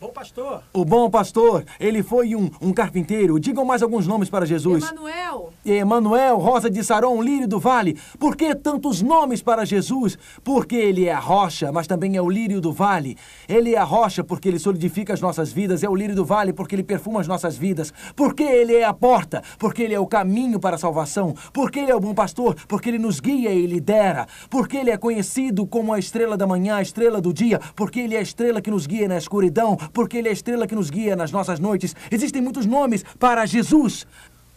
Bom 0.00 0.08
pastor. 0.08 0.62
O 0.72 0.82
bom 0.82 1.10
pastor, 1.10 1.62
ele 1.78 2.02
foi 2.02 2.34
um, 2.34 2.48
um 2.58 2.72
carpinteiro. 2.72 3.38
Digam 3.38 3.66
mais 3.66 3.82
alguns 3.82 4.06
nomes 4.06 4.30
para 4.30 4.46
Jesus. 4.46 4.82
Emanuel. 4.82 5.52
Emanuel, 5.62 6.38
Rosa 6.38 6.70
de 6.70 6.82
Saron, 6.82 7.20
Lírio 7.20 7.46
do 7.46 7.60
Vale. 7.60 7.98
Por 8.18 8.34
que 8.34 8.54
tantos 8.54 9.02
nomes 9.02 9.42
para 9.42 9.66
Jesus? 9.66 10.16
Porque 10.42 10.74
ele 10.74 11.04
é 11.04 11.12
a 11.12 11.18
rocha, 11.18 11.70
mas 11.70 11.86
também 11.86 12.16
é 12.16 12.22
o 12.22 12.30
lírio 12.30 12.62
do 12.62 12.72
vale. 12.72 13.14
Ele 13.46 13.74
é 13.74 13.78
a 13.78 13.84
rocha 13.84 14.24
porque 14.24 14.48
ele 14.48 14.58
solidifica 14.58 15.12
as 15.12 15.20
nossas 15.20 15.52
vidas. 15.52 15.82
É 15.84 15.88
o 15.88 15.94
lírio 15.94 16.16
do 16.16 16.24
vale 16.24 16.54
porque 16.54 16.74
ele 16.74 16.82
perfuma 16.82 17.20
as 17.20 17.28
nossas 17.28 17.58
vidas. 17.58 17.92
Porque 18.16 18.42
ele 18.42 18.74
é 18.74 18.84
a 18.84 18.94
porta, 18.94 19.42
porque 19.58 19.82
ele 19.82 19.92
é 19.92 20.00
o 20.00 20.06
caminho 20.06 20.58
para 20.58 20.76
a 20.76 20.78
salvação. 20.78 21.34
Porque 21.52 21.78
ele 21.78 21.90
é 21.90 21.94
o 21.94 22.00
bom 22.00 22.14
pastor, 22.14 22.56
porque 22.66 22.88
ele 22.88 22.98
nos 22.98 23.20
guia 23.20 23.50
e 23.50 23.66
lidera. 23.66 24.26
Porque 24.48 24.78
ele 24.78 24.90
é 24.90 24.96
conhecido 24.96 25.66
como 25.66 25.92
a 25.92 25.98
estrela 25.98 26.38
da 26.38 26.46
manhã, 26.46 26.76
a 26.76 26.82
estrela 26.82 27.20
do 27.20 27.34
dia. 27.34 27.60
Porque 27.76 28.00
ele 28.00 28.14
é 28.14 28.18
a 28.18 28.22
estrela 28.22 28.62
que 28.62 28.70
nos 28.70 28.86
guia 28.86 29.06
na 29.06 29.18
escuridão 29.18 29.76
porque 29.92 30.18
Ele 30.18 30.28
é 30.28 30.30
a 30.30 30.34
estrela 30.34 30.66
que 30.66 30.74
nos 30.74 30.90
guia 30.90 31.16
nas 31.16 31.30
nossas 31.30 31.58
noites. 31.58 31.94
Existem 32.10 32.42
muitos 32.42 32.66
nomes 32.66 33.04
para 33.18 33.46
Jesus. 33.46 34.06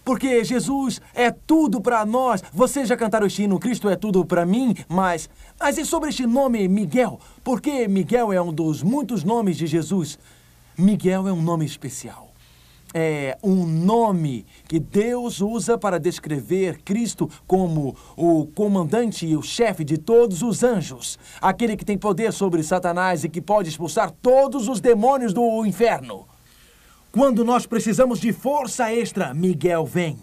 Porque 0.03 0.43
Jesus 0.43 1.01
é 1.13 1.31
tudo 1.31 1.79
para 1.79 2.05
nós. 2.05 2.43
Vocês 2.51 2.89
já 2.89 2.97
cantaram 2.97 3.25
este 3.25 3.43
hino, 3.43 3.57
Cristo 3.57 3.89
é 3.89 3.95
tudo 3.95 4.25
para 4.25 4.45
mim, 4.45 4.75
mas. 4.89 5.29
Mas 5.57 5.77
e 5.77 5.85
sobre 5.85 6.09
este 6.09 6.25
nome 6.25 6.67
Miguel? 6.67 7.19
Porque 7.43 7.87
Miguel 7.87 8.33
é 8.33 8.41
um 8.41 8.51
dos 8.51 8.83
muitos 8.83 9.23
nomes 9.23 9.55
de 9.55 9.65
Jesus. 9.65 10.19
Miguel 10.77 11.27
é 11.27 11.31
um 11.31 11.41
nome 11.41 11.65
especial 11.65 12.32
é 12.93 13.37
um 13.41 13.65
nome 13.65 14.45
que 14.67 14.79
Deus 14.79 15.41
usa 15.41 15.77
para 15.77 15.99
descrever 15.99 16.81
Cristo 16.83 17.29
como 17.47 17.95
o 18.15 18.45
comandante 18.47 19.25
e 19.25 19.35
o 19.35 19.41
chefe 19.41 19.83
de 19.83 19.97
todos 19.97 20.41
os 20.41 20.63
anjos, 20.63 21.17
aquele 21.41 21.75
que 21.75 21.85
tem 21.85 21.97
poder 21.97 22.31
sobre 22.31 22.61
Satanás 22.61 23.23
e 23.23 23.29
que 23.29 23.41
pode 23.41 23.69
expulsar 23.69 24.11
todos 24.21 24.67
os 24.67 24.79
demônios 24.79 25.33
do 25.33 25.65
inferno. 25.65 26.27
Quando 27.11 27.43
nós 27.43 27.65
precisamos 27.65 28.19
de 28.19 28.31
força 28.31 28.91
extra, 28.91 29.33
Miguel 29.33 29.85
vem. 29.85 30.17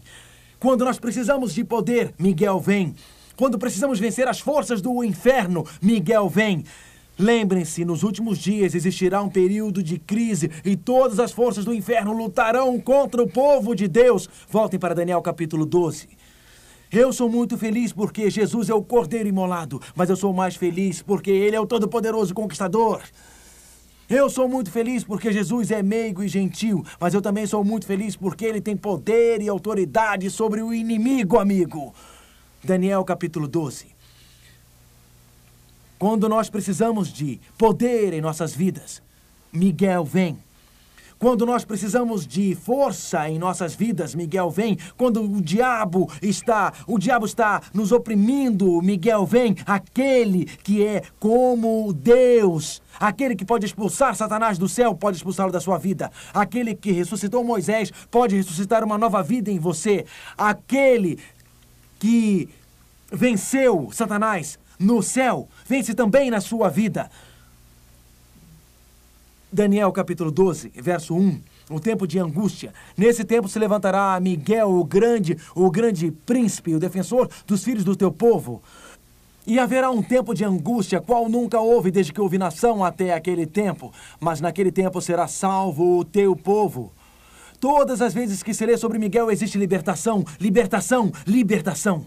Quando 0.59 0.85
nós 0.85 0.99
precisamos 0.99 1.55
de 1.55 1.65
poder, 1.65 2.15
Miguel 2.19 2.61
vem. 2.61 2.95
Quando 3.37 3.59
precisamos 3.59 3.99
vencer 3.99 4.29
as 4.29 4.39
forças 4.39 4.83
do 4.83 5.03
inferno, 5.03 5.65
Miguel 5.81 6.29
vem. 6.29 6.65
Lembrem-se, 7.21 7.85
nos 7.85 8.03
últimos 8.03 8.39
dias 8.39 8.75
existirá 8.75 9.23
um 9.23 9.29
período 9.29 9.83
de 9.83 9.99
crise 9.99 10.51
e 10.65 10.75
todas 10.75 11.21
as 11.21 11.33
forças 11.33 11.67
do 11.67 11.75
inferno 11.75 12.15
lutarão 12.15 12.81
contra 12.81 13.23
o 13.23 13.29
povo 13.29 13.75
de 13.75 13.87
Deus. 13.87 14.27
Voltem 14.49 14.81
para 14.81 14.95
Daniel 14.95 15.21
capítulo 15.21 15.67
12. 15.67 16.09
Eu 16.91 17.13
sou 17.13 17.29
muito 17.29 17.59
feliz 17.59 17.93
porque 17.93 18.31
Jesus 18.31 18.71
é 18.71 18.75
o 18.75 18.83
cordeiro 18.83 19.29
imolado, 19.29 19.83
mas 19.95 20.09
eu 20.09 20.17
sou 20.17 20.33
mais 20.33 20.57
feliz 20.57 21.03
porque 21.03 21.31
ele 21.31 21.55
é 21.55 21.61
o 21.61 21.67
todo-poderoso 21.67 22.33
conquistador. 22.33 23.03
Eu 24.09 24.31
sou 24.31 24.49
muito 24.49 24.71
feliz 24.71 25.05
porque 25.05 25.31
Jesus 25.31 25.71
é 25.71 25.83
meigo 25.83 26.23
e 26.23 26.29
gentil, 26.29 26.83
mas 26.99 27.13
eu 27.13 27.21
também 27.21 27.47
sou 27.47 27.63
muito 27.63 27.85
feliz 27.85 28.17
porque 28.17 28.47
ele 28.47 28.63
tem 28.63 28.75
poder 28.75 29.43
e 29.43 29.49
autoridade 29.51 30.31
sobre 30.31 30.63
o 30.63 30.73
inimigo, 30.73 31.39
amigo. 31.39 31.95
Daniel 32.65 33.05
capítulo 33.05 33.47
12. 33.47 34.00
Quando 36.01 36.31
nós 36.31 36.49
precisamos 36.49 37.13
de 37.13 37.39
poder 37.59 38.15
em 38.15 38.23
nossas 38.23 38.55
vidas, 38.55 39.03
Miguel 39.53 40.03
vem. 40.03 40.39
Quando 41.19 41.45
nós 41.45 41.63
precisamos 41.63 42.27
de 42.27 42.55
força 42.55 43.29
em 43.29 43.39
nossas 43.39 43.75
vidas, 43.75 44.15
Miguel 44.15 44.51
vem. 44.51 44.79
Quando 44.97 45.23
o 45.23 45.43
diabo 45.43 46.11
está, 46.23 46.73
o 46.87 46.99
diabo 46.99 47.27
está 47.27 47.61
nos 47.75 47.93
oprimindo, 47.93 48.81
Miguel 48.81 49.27
vem. 49.27 49.55
Aquele 49.67 50.47
que 50.47 50.83
é 50.83 51.03
como 51.21 51.93
Deus, 51.93 52.81
aquele 52.99 53.37
que 53.37 53.45
pode 53.45 53.67
expulsar 53.67 54.17
Satanás 54.17 54.57
do 54.57 54.71
céu, 54.71 54.95
pode 54.95 55.19
expulsá-lo 55.19 55.53
da 55.53 55.61
sua 55.61 55.77
vida. 55.77 56.11
Aquele 56.33 56.75
que 56.75 56.93
ressuscitou 56.93 57.45
Moisés, 57.45 57.93
pode 58.11 58.35
ressuscitar 58.35 58.83
uma 58.83 58.97
nova 58.97 59.23
vida 59.23 59.51
em 59.51 59.59
você. 59.59 60.07
Aquele 60.39 61.19
que 61.99 62.49
venceu 63.13 63.91
Satanás, 63.93 64.59
no 64.81 65.03
céu, 65.03 65.47
vence 65.67 65.93
também 65.93 66.31
na 66.31 66.41
sua 66.41 66.71
vida. 66.71 67.11
Daniel 69.53 69.93
capítulo 69.93 70.31
12, 70.31 70.73
verso 70.77 71.15
1. 71.15 71.39
O 71.69 71.79
tempo 71.79 72.07
de 72.07 72.19
angústia. 72.19 72.73
Nesse 72.97 73.23
tempo 73.25 73.49
se 73.49 73.59
levantará 73.59 74.19
Miguel, 74.19 74.71
o 74.71 74.83
grande, 74.83 75.37
o 75.55 75.71
grande 75.71 76.11
príncipe, 76.11 76.75
o 76.75 76.81
defensor 76.81 77.29
dos 77.47 77.63
filhos 77.63 77.85
do 77.85 77.95
teu 77.95 78.11
povo. 78.11 78.63
E 79.47 79.59
haverá 79.59 79.91
um 79.91 80.03
tempo 80.03 80.35
de 80.35 80.45
angústia, 80.45 81.01
qual 81.01 81.29
nunca 81.29 81.61
houve 81.61 81.91
desde 81.91 82.13
que 82.13 82.21
houve 82.21 82.39
nação 82.39 82.85
até 82.85 83.13
aquele 83.13 83.47
tempo. 83.47 83.93
Mas 84.19 84.41
naquele 84.41 84.73
tempo 84.73 85.01
será 85.01 85.29
salvo 85.29 85.99
o 85.99 86.05
teu 86.05 86.35
povo. 86.35 86.93
Todas 87.61 88.01
as 88.01 88.15
vezes 88.15 88.43
que 88.43 88.55
se 88.55 88.65
lê 88.65 88.77
sobre 88.77 88.99
Miguel 88.99 89.31
existe 89.31 89.59
libertação, 89.59 90.25
libertação, 90.41 91.13
libertação. 91.27 92.07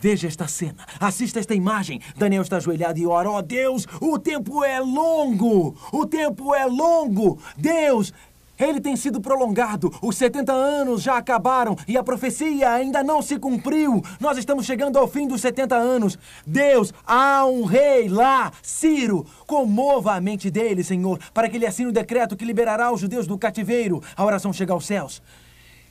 Veja 0.00 0.28
esta 0.28 0.48
cena. 0.48 0.86
Assista 0.98 1.38
esta 1.38 1.54
imagem. 1.54 2.00
Daniel 2.16 2.42
está 2.42 2.56
ajoelhado 2.56 2.98
e 2.98 3.06
ora: 3.06 3.30
oh, 3.30 3.42
Deus, 3.42 3.86
o 4.00 4.18
tempo 4.18 4.64
é 4.64 4.80
longo! 4.80 5.76
O 5.92 6.06
tempo 6.06 6.54
é 6.54 6.64
longo! 6.64 7.38
Deus, 7.56 8.12
ele 8.58 8.80
tem 8.80 8.94
sido 8.94 9.20
prolongado. 9.20 9.90
Os 10.02 10.16
70 10.16 10.52
anos 10.52 11.02
já 11.02 11.16
acabaram 11.16 11.76
e 11.88 11.96
a 11.96 12.04
profecia 12.04 12.70
ainda 12.70 13.02
não 13.02 13.22
se 13.22 13.38
cumpriu. 13.38 14.02
Nós 14.20 14.36
estamos 14.36 14.66
chegando 14.66 14.98
ao 14.98 15.08
fim 15.08 15.26
dos 15.26 15.40
70 15.40 15.74
anos. 15.74 16.18
Deus, 16.46 16.92
há 17.06 17.46
um 17.46 17.64
rei 17.64 18.08
lá, 18.08 18.52
Ciro. 18.62 19.24
Comova 19.46 20.14
a 20.14 20.20
mente 20.20 20.50
dele, 20.50 20.84
Senhor, 20.84 21.18
para 21.32 21.48
que 21.48 21.56
ele 21.56 21.66
assine 21.66 21.88
o 21.88 21.92
decreto 21.92 22.36
que 22.36 22.44
liberará 22.44 22.92
os 22.92 23.00
judeus 23.00 23.26
do 23.26 23.38
cativeiro. 23.38 24.02
A 24.14 24.24
oração 24.24 24.52
chega 24.52 24.72
aos 24.72 24.86
céus. 24.86 25.22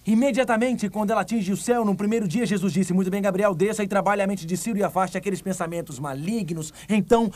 Imediatamente, 0.10 0.90
quando 0.90 1.12
ela 1.12 1.22
atinge 1.22 1.52
o 1.52 1.58
céu, 1.58 1.86
no 1.86 1.94
primeiro 1.94 2.28
dia, 2.28 2.44
Jesus 2.44 2.74
disse: 2.74 2.92
Muito 2.92 3.12
bem, 3.12 3.22
Gabriel, 3.22 3.54
desça 3.54 3.84
e 3.84 3.88
trabalhe 3.88 4.24
a 4.24 4.26
mente 4.26 4.44
de 4.44 4.58
Ciro 4.58 4.80
e 4.80 4.84
afaste 4.84 5.16
aqueles 5.16 5.40
pensamentos 5.40 6.00
malignos. 6.00 6.74
Então, 6.90 7.32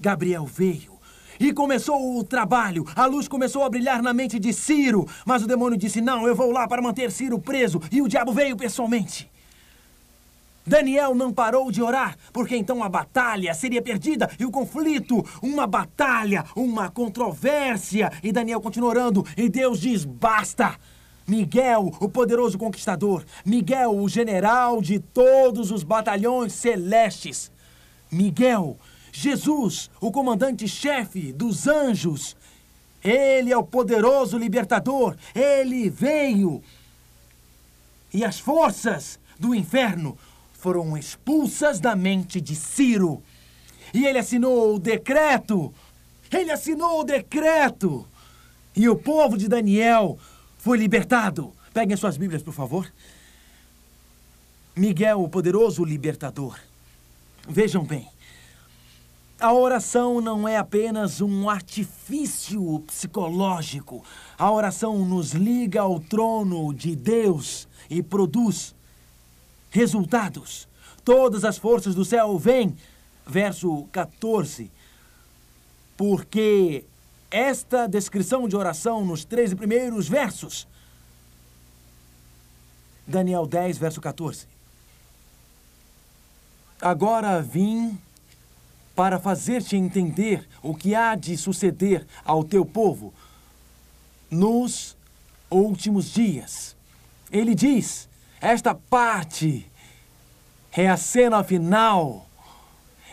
Gabriel 0.00 0.46
veio. 0.46 0.92
E 1.40 1.52
começou 1.52 2.16
o 2.16 2.22
trabalho. 2.22 2.86
A 2.94 3.06
luz 3.06 3.26
começou 3.26 3.64
a 3.64 3.68
brilhar 3.68 4.00
na 4.00 4.14
mente 4.14 4.38
de 4.38 4.52
Ciro. 4.52 5.04
Mas 5.26 5.42
o 5.42 5.48
demônio 5.48 5.76
disse: 5.76 6.00
Não, 6.00 6.24
eu 6.24 6.36
vou 6.36 6.52
lá 6.52 6.68
para 6.68 6.80
manter 6.80 7.10
Ciro 7.10 7.40
preso. 7.40 7.82
E 7.90 8.00
o 8.00 8.06
diabo 8.06 8.32
veio 8.32 8.56
pessoalmente. 8.56 9.28
Daniel 10.64 11.16
não 11.16 11.32
parou 11.32 11.72
de 11.72 11.82
orar, 11.82 12.16
porque 12.32 12.56
então 12.56 12.84
a 12.84 12.88
batalha 12.88 13.52
seria 13.52 13.82
perdida 13.82 14.30
e 14.38 14.46
o 14.46 14.50
conflito, 14.52 15.26
uma 15.42 15.66
batalha, 15.66 16.44
uma 16.54 16.88
controvérsia. 16.88 18.12
E 18.22 18.30
Daniel 18.30 18.60
continua 18.60 18.90
orando, 18.90 19.26
e 19.36 19.48
Deus 19.48 19.80
diz: 19.80 20.04
basta! 20.04 20.78
Miguel, 21.26 21.92
o 22.00 22.08
poderoso 22.08 22.58
conquistador. 22.58 23.24
Miguel, 23.44 23.96
o 23.96 24.08
general 24.08 24.82
de 24.82 24.98
todos 24.98 25.70
os 25.70 25.82
batalhões 25.82 26.52
celestes. 26.52 27.50
Miguel, 28.10 28.76
Jesus, 29.12 29.90
o 30.00 30.10
comandante-chefe 30.10 31.32
dos 31.32 31.66
anjos. 31.66 32.36
Ele 33.04 33.52
é 33.52 33.56
o 33.56 33.64
poderoso 33.64 34.38
libertador. 34.38 35.16
Ele 35.34 35.88
veio. 35.90 36.62
E 38.12 38.24
as 38.24 38.38
forças 38.38 39.18
do 39.38 39.54
inferno 39.54 40.16
foram 40.52 40.96
expulsas 40.96 41.80
da 41.80 41.96
mente 41.96 42.40
de 42.40 42.54
Ciro. 42.54 43.22
E 43.92 44.06
ele 44.06 44.18
assinou 44.18 44.74
o 44.74 44.78
decreto. 44.78 45.72
Ele 46.30 46.50
assinou 46.50 47.00
o 47.00 47.04
decreto. 47.04 48.06
E 48.74 48.88
o 48.88 48.96
povo 48.96 49.36
de 49.36 49.48
Daniel 49.48 50.18
foi 50.62 50.78
libertado. 50.78 51.52
Peguem 51.74 51.96
suas 51.96 52.16
Bíblias, 52.16 52.40
por 52.40 52.54
favor. 52.54 52.88
Miguel, 54.76 55.20
o 55.20 55.28
poderoso 55.28 55.84
libertador. 55.84 56.56
Vejam 57.48 57.84
bem. 57.84 58.08
A 59.40 59.52
oração 59.52 60.20
não 60.20 60.46
é 60.46 60.56
apenas 60.56 61.20
um 61.20 61.50
artifício 61.50 62.78
psicológico. 62.86 64.04
A 64.38 64.52
oração 64.52 65.04
nos 65.04 65.32
liga 65.32 65.80
ao 65.80 65.98
trono 65.98 66.72
de 66.72 66.94
Deus 66.94 67.66
e 67.90 68.00
produz 68.00 68.72
resultados. 69.68 70.68
Todas 71.04 71.44
as 71.44 71.58
forças 71.58 71.92
do 71.92 72.04
céu 72.04 72.38
vêm. 72.38 72.76
Verso 73.26 73.88
14. 73.90 74.70
Porque 75.96 76.84
esta 77.32 77.88
descrição 77.88 78.46
de 78.46 78.54
oração 78.54 79.04
nos 79.04 79.24
13 79.24 79.56
primeiros 79.56 80.08
versos. 80.08 80.68
Daniel 83.06 83.46
10, 83.46 83.78
verso 83.78 84.00
14. 84.00 84.46
Agora 86.80 87.40
vim 87.40 87.98
para 88.94 89.18
fazer-te 89.18 89.76
entender 89.76 90.46
o 90.62 90.74
que 90.74 90.94
há 90.94 91.14
de 91.14 91.36
suceder 91.36 92.06
ao 92.24 92.44
teu 92.44 92.64
povo 92.64 93.12
nos 94.30 94.96
últimos 95.50 96.12
dias. 96.12 96.76
Ele 97.30 97.54
diz: 97.54 98.08
esta 98.40 98.74
parte 98.74 99.70
é 100.72 100.88
a 100.88 100.96
cena 100.96 101.44
final, 101.44 102.26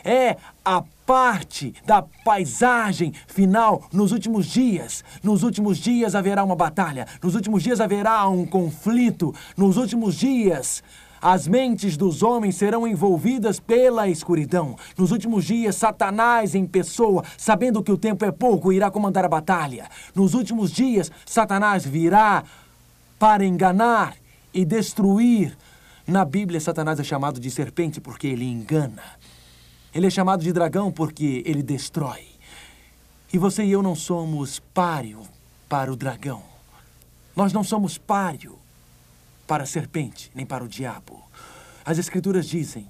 é 0.03 0.37
a 0.63 0.83
parte 1.05 1.73
da 1.85 2.03
paisagem 2.23 3.13
final 3.27 3.83
nos 3.91 4.11
últimos 4.11 4.45
dias. 4.45 5.03
Nos 5.23 5.43
últimos 5.43 5.77
dias 5.77 6.15
haverá 6.15 6.43
uma 6.43 6.55
batalha, 6.55 7.07
nos 7.21 7.35
últimos 7.35 7.63
dias 7.63 7.79
haverá 7.79 8.27
um 8.27 8.45
conflito, 8.45 9.33
nos 9.57 9.77
últimos 9.77 10.15
dias 10.15 10.83
as 11.21 11.47
mentes 11.47 11.97
dos 11.97 12.23
homens 12.23 12.55
serão 12.55 12.87
envolvidas 12.87 13.59
pela 13.59 14.07
escuridão. 14.07 14.77
Nos 14.97 15.11
últimos 15.11 15.45
dias, 15.45 15.75
Satanás 15.75 16.55
em 16.55 16.65
pessoa, 16.65 17.23
sabendo 17.37 17.83
que 17.83 17.91
o 17.91 17.97
tempo 17.97 18.23
é 18.23 18.31
pouco, 18.31 18.71
irá 18.71 18.89
comandar 18.89 19.25
a 19.25 19.29
batalha. 19.29 19.89
Nos 20.15 20.33
últimos 20.33 20.71
dias, 20.71 21.11
Satanás 21.25 21.85
virá 21.85 22.43
para 23.17 23.45
enganar 23.45 24.15
e 24.53 24.63
destruir. 24.63 25.57
Na 26.07 26.25
Bíblia, 26.25 26.59
Satanás 26.59 26.99
é 26.99 27.03
chamado 27.03 27.39
de 27.39 27.51
serpente 27.51 28.01
porque 28.01 28.27
ele 28.27 28.45
engana. 28.45 29.03
Ele 29.93 30.07
é 30.07 30.09
chamado 30.09 30.43
de 30.43 30.53
dragão 30.53 30.91
porque 30.91 31.43
ele 31.45 31.63
destrói. 31.63 32.27
E 33.33 33.37
você 33.37 33.63
e 33.63 33.71
eu 33.71 33.81
não 33.81 33.95
somos 33.95 34.59
páreo 34.59 35.21
para 35.67 35.91
o 35.91 35.95
dragão. 35.95 36.43
Nós 37.35 37.53
não 37.53 37.63
somos 37.63 37.97
páreo 37.97 38.57
para 39.47 39.63
a 39.63 39.67
serpente, 39.67 40.31
nem 40.35 40.45
para 40.45 40.63
o 40.63 40.67
diabo. 40.67 41.23
As 41.85 41.97
Escrituras 41.97 42.47
dizem, 42.47 42.87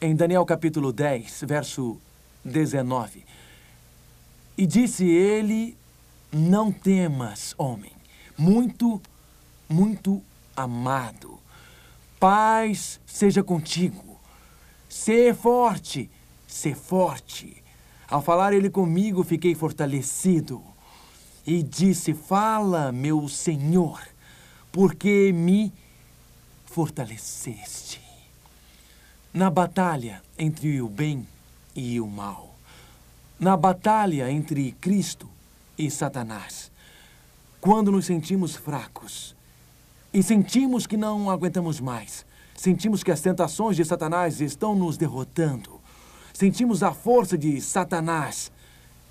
em 0.00 0.14
Daniel 0.16 0.44
capítulo 0.44 0.92
10, 0.92 1.44
verso 1.46 1.96
19: 2.44 3.24
E 4.58 4.66
disse 4.66 5.04
ele: 5.04 5.76
Não 6.32 6.72
temas, 6.72 7.54
homem, 7.56 7.92
muito, 8.36 9.00
muito 9.68 10.22
amado. 10.56 11.38
Paz 12.18 13.00
seja 13.06 13.42
contigo. 13.42 14.18
Ser 14.88 15.34
forte, 15.34 16.10
ser 16.56 16.74
forte. 16.74 17.62
Ao 18.08 18.22
falar 18.22 18.52
ele 18.52 18.70
comigo, 18.70 19.22
fiquei 19.22 19.54
fortalecido. 19.54 20.62
E 21.46 21.62
disse: 21.62 22.12
Fala, 22.12 22.90
meu 22.90 23.28
Senhor 23.28 24.00
porque 24.76 25.32
me 25.32 25.72
fortaleceste. 26.66 27.98
Na 29.32 29.48
batalha 29.48 30.22
entre 30.38 30.82
o 30.82 30.88
bem 30.90 31.26
e 31.74 31.98
o 31.98 32.06
mal, 32.06 32.54
na 33.40 33.56
batalha 33.56 34.30
entre 34.30 34.72
Cristo 34.72 35.26
e 35.78 35.90
Satanás, 35.90 36.70
quando 37.58 37.90
nos 37.90 38.04
sentimos 38.04 38.54
fracos 38.54 39.34
e 40.12 40.22
sentimos 40.22 40.86
que 40.86 40.98
não 40.98 41.30
aguentamos 41.30 41.80
mais, 41.80 42.26
sentimos 42.54 43.02
que 43.02 43.10
as 43.10 43.22
tentações 43.22 43.76
de 43.76 43.84
Satanás 43.86 44.42
estão 44.42 44.74
nos 44.74 44.98
derrotando, 44.98 45.75
sentimos 46.36 46.82
a 46.82 46.92
força 46.92 47.36
de 47.36 47.60
Satanás 47.60 48.52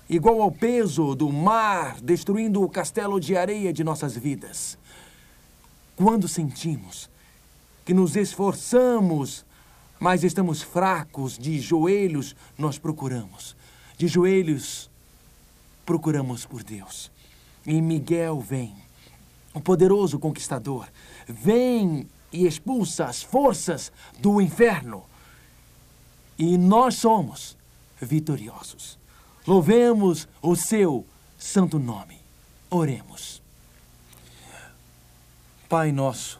igual 0.08 0.40
ao 0.40 0.52
peso 0.52 1.14
do 1.16 1.32
mar 1.32 2.00
destruindo 2.00 2.62
o 2.62 2.68
castelo 2.68 3.18
de 3.18 3.36
areia 3.36 3.72
de 3.72 3.82
nossas 3.82 4.16
vidas. 4.16 4.78
Quando 5.96 6.28
sentimos 6.28 7.10
que 7.84 7.92
nos 7.92 8.14
esforçamos, 8.14 9.44
mas 9.98 10.22
estamos 10.22 10.62
fracos, 10.62 11.36
de 11.36 11.58
joelhos, 11.58 12.36
nós 12.56 12.78
procuramos. 12.78 13.56
De 13.96 14.06
joelhos, 14.06 14.88
procuramos 15.84 16.46
por 16.46 16.62
Deus. 16.62 17.10
E 17.66 17.80
Miguel 17.82 18.38
vem, 18.38 18.72
o 19.52 19.60
poderoso 19.60 20.18
conquistador, 20.18 20.86
vem 21.26 22.06
e 22.32 22.46
expulsa 22.46 23.06
as 23.06 23.20
forças 23.22 23.90
do 24.20 24.40
inferno. 24.40 25.02
E 26.38 26.58
nós 26.58 26.96
somos 26.96 27.56
vitoriosos. 28.00 28.98
Louvemos 29.46 30.28
o 30.42 30.54
seu 30.54 31.04
santo 31.38 31.78
nome. 31.78 32.18
Oremos. 32.70 33.40
Pai 35.68 35.90
nosso, 35.90 36.38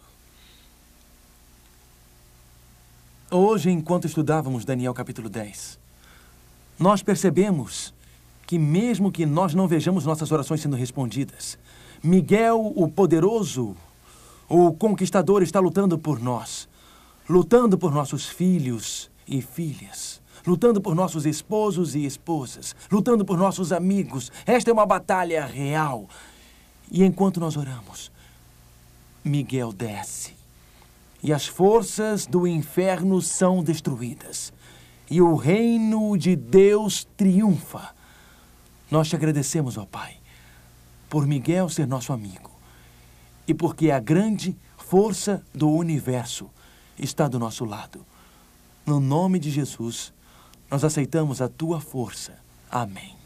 hoje, 3.29 3.71
enquanto 3.71 4.07
estudávamos 4.07 4.65
Daniel 4.65 4.95
capítulo 4.95 5.29
10, 5.29 5.81
nós 6.79 7.03
percebemos 7.03 7.93
que, 8.47 8.57
mesmo 8.57 9.11
que 9.11 9.27
nós 9.27 9.53
não 9.53 9.67
vejamos 9.67 10.05
nossas 10.05 10.31
orações 10.31 10.61
sendo 10.61 10.77
respondidas, 10.77 11.59
Miguel, 12.03 12.73
o 12.77 12.89
poderoso, 12.89 13.77
o 14.49 14.73
conquistador, 14.73 15.43
está 15.43 15.59
lutando 15.59 15.99
por 15.99 16.21
nós, 16.21 16.69
lutando 17.29 17.77
por 17.77 17.93
nossos 17.93 18.27
filhos 18.27 19.11
e 19.27 19.43
filhas, 19.43 20.21
lutando 20.47 20.81
por 20.81 20.95
nossos 20.95 21.27
esposos 21.27 21.95
e 21.95 22.05
esposas, 22.05 22.75
lutando 22.91 23.25
por 23.25 23.37
nossos 23.39 23.73
amigos. 23.73 24.31
Esta 24.45 24.71
é 24.71 24.73
uma 24.73 24.87
batalha 24.87 25.45
real. 25.45 26.09
E 26.91 27.05
enquanto 27.05 27.41
nós 27.41 27.57
oramos, 27.57 28.13
Miguel 29.25 29.73
desce. 29.73 30.35
E 31.23 31.33
as 31.33 31.47
forças 31.47 32.27
do 32.27 32.47
inferno 32.47 33.21
são 33.21 33.63
destruídas. 33.63 34.53
E 35.11 35.21
o 35.21 35.35
reino 35.35 36.17
de 36.17 36.37
Deus 36.37 37.07
triunfa. 37.17 37.95
Nós 38.91 39.09
te 39.09 39.17
agradecemos, 39.17 39.77
ó 39.77 39.85
Pai, 39.85 40.17
por 41.09 41.27
Miguel 41.27 41.69
ser 41.69 41.87
nosso 41.87 42.13
amigo 42.13 42.57
e 43.47 43.55
porque 43.55 43.91
a 43.91 44.01
grande 44.01 44.57
força 44.77 45.43
do 45.55 45.71
universo 45.71 46.51
está 46.99 47.29
do 47.29 47.39
nosso 47.39 47.65
lado. 47.65 48.05
No 48.87 49.01
nome 49.01 49.41
de 49.41 49.51
Jesus, 49.51 50.13
nós 50.71 50.85
aceitamos 50.85 51.43
a 51.43 51.49
tua 51.49 51.81
força. 51.81 52.35
Amém. 52.71 53.17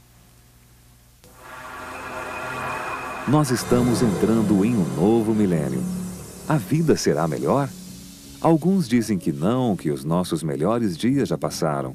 Nós 3.28 3.50
estamos 3.50 4.00
entrando 4.00 4.64
em 4.64 4.74
um 4.74 4.96
novo 4.96 5.34
milênio. 5.34 5.82
A 6.48 6.56
vida 6.56 6.96
será 6.96 7.28
melhor? 7.28 7.68
Alguns 8.40 8.88
dizem 8.88 9.18
que 9.18 9.30
não, 9.30 9.76
que 9.76 9.90
os 9.90 10.02
nossos 10.02 10.42
melhores 10.42 10.96
dias 10.96 11.28
já 11.28 11.36
passaram. 11.36 11.94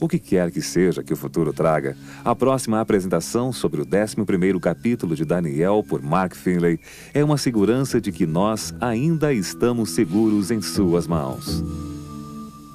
O 0.00 0.08
que 0.08 0.18
quer 0.18 0.50
que 0.50 0.62
seja 0.62 1.02
que 1.02 1.12
o 1.12 1.16
futuro 1.16 1.52
traga, 1.52 1.94
a 2.24 2.34
próxima 2.34 2.80
apresentação 2.80 3.52
sobre 3.52 3.82
o 3.82 3.86
11º 3.86 4.58
capítulo 4.58 5.14
de 5.14 5.26
Daniel 5.26 5.84
por 5.86 6.00
Mark 6.00 6.34
Finley 6.34 6.80
é 7.12 7.22
uma 7.22 7.36
segurança 7.36 8.00
de 8.00 8.10
que 8.10 8.26
nós 8.26 8.74
ainda 8.80 9.34
estamos 9.34 9.90
seguros 9.90 10.50
em 10.50 10.62
suas 10.62 11.06
mãos. 11.06 11.62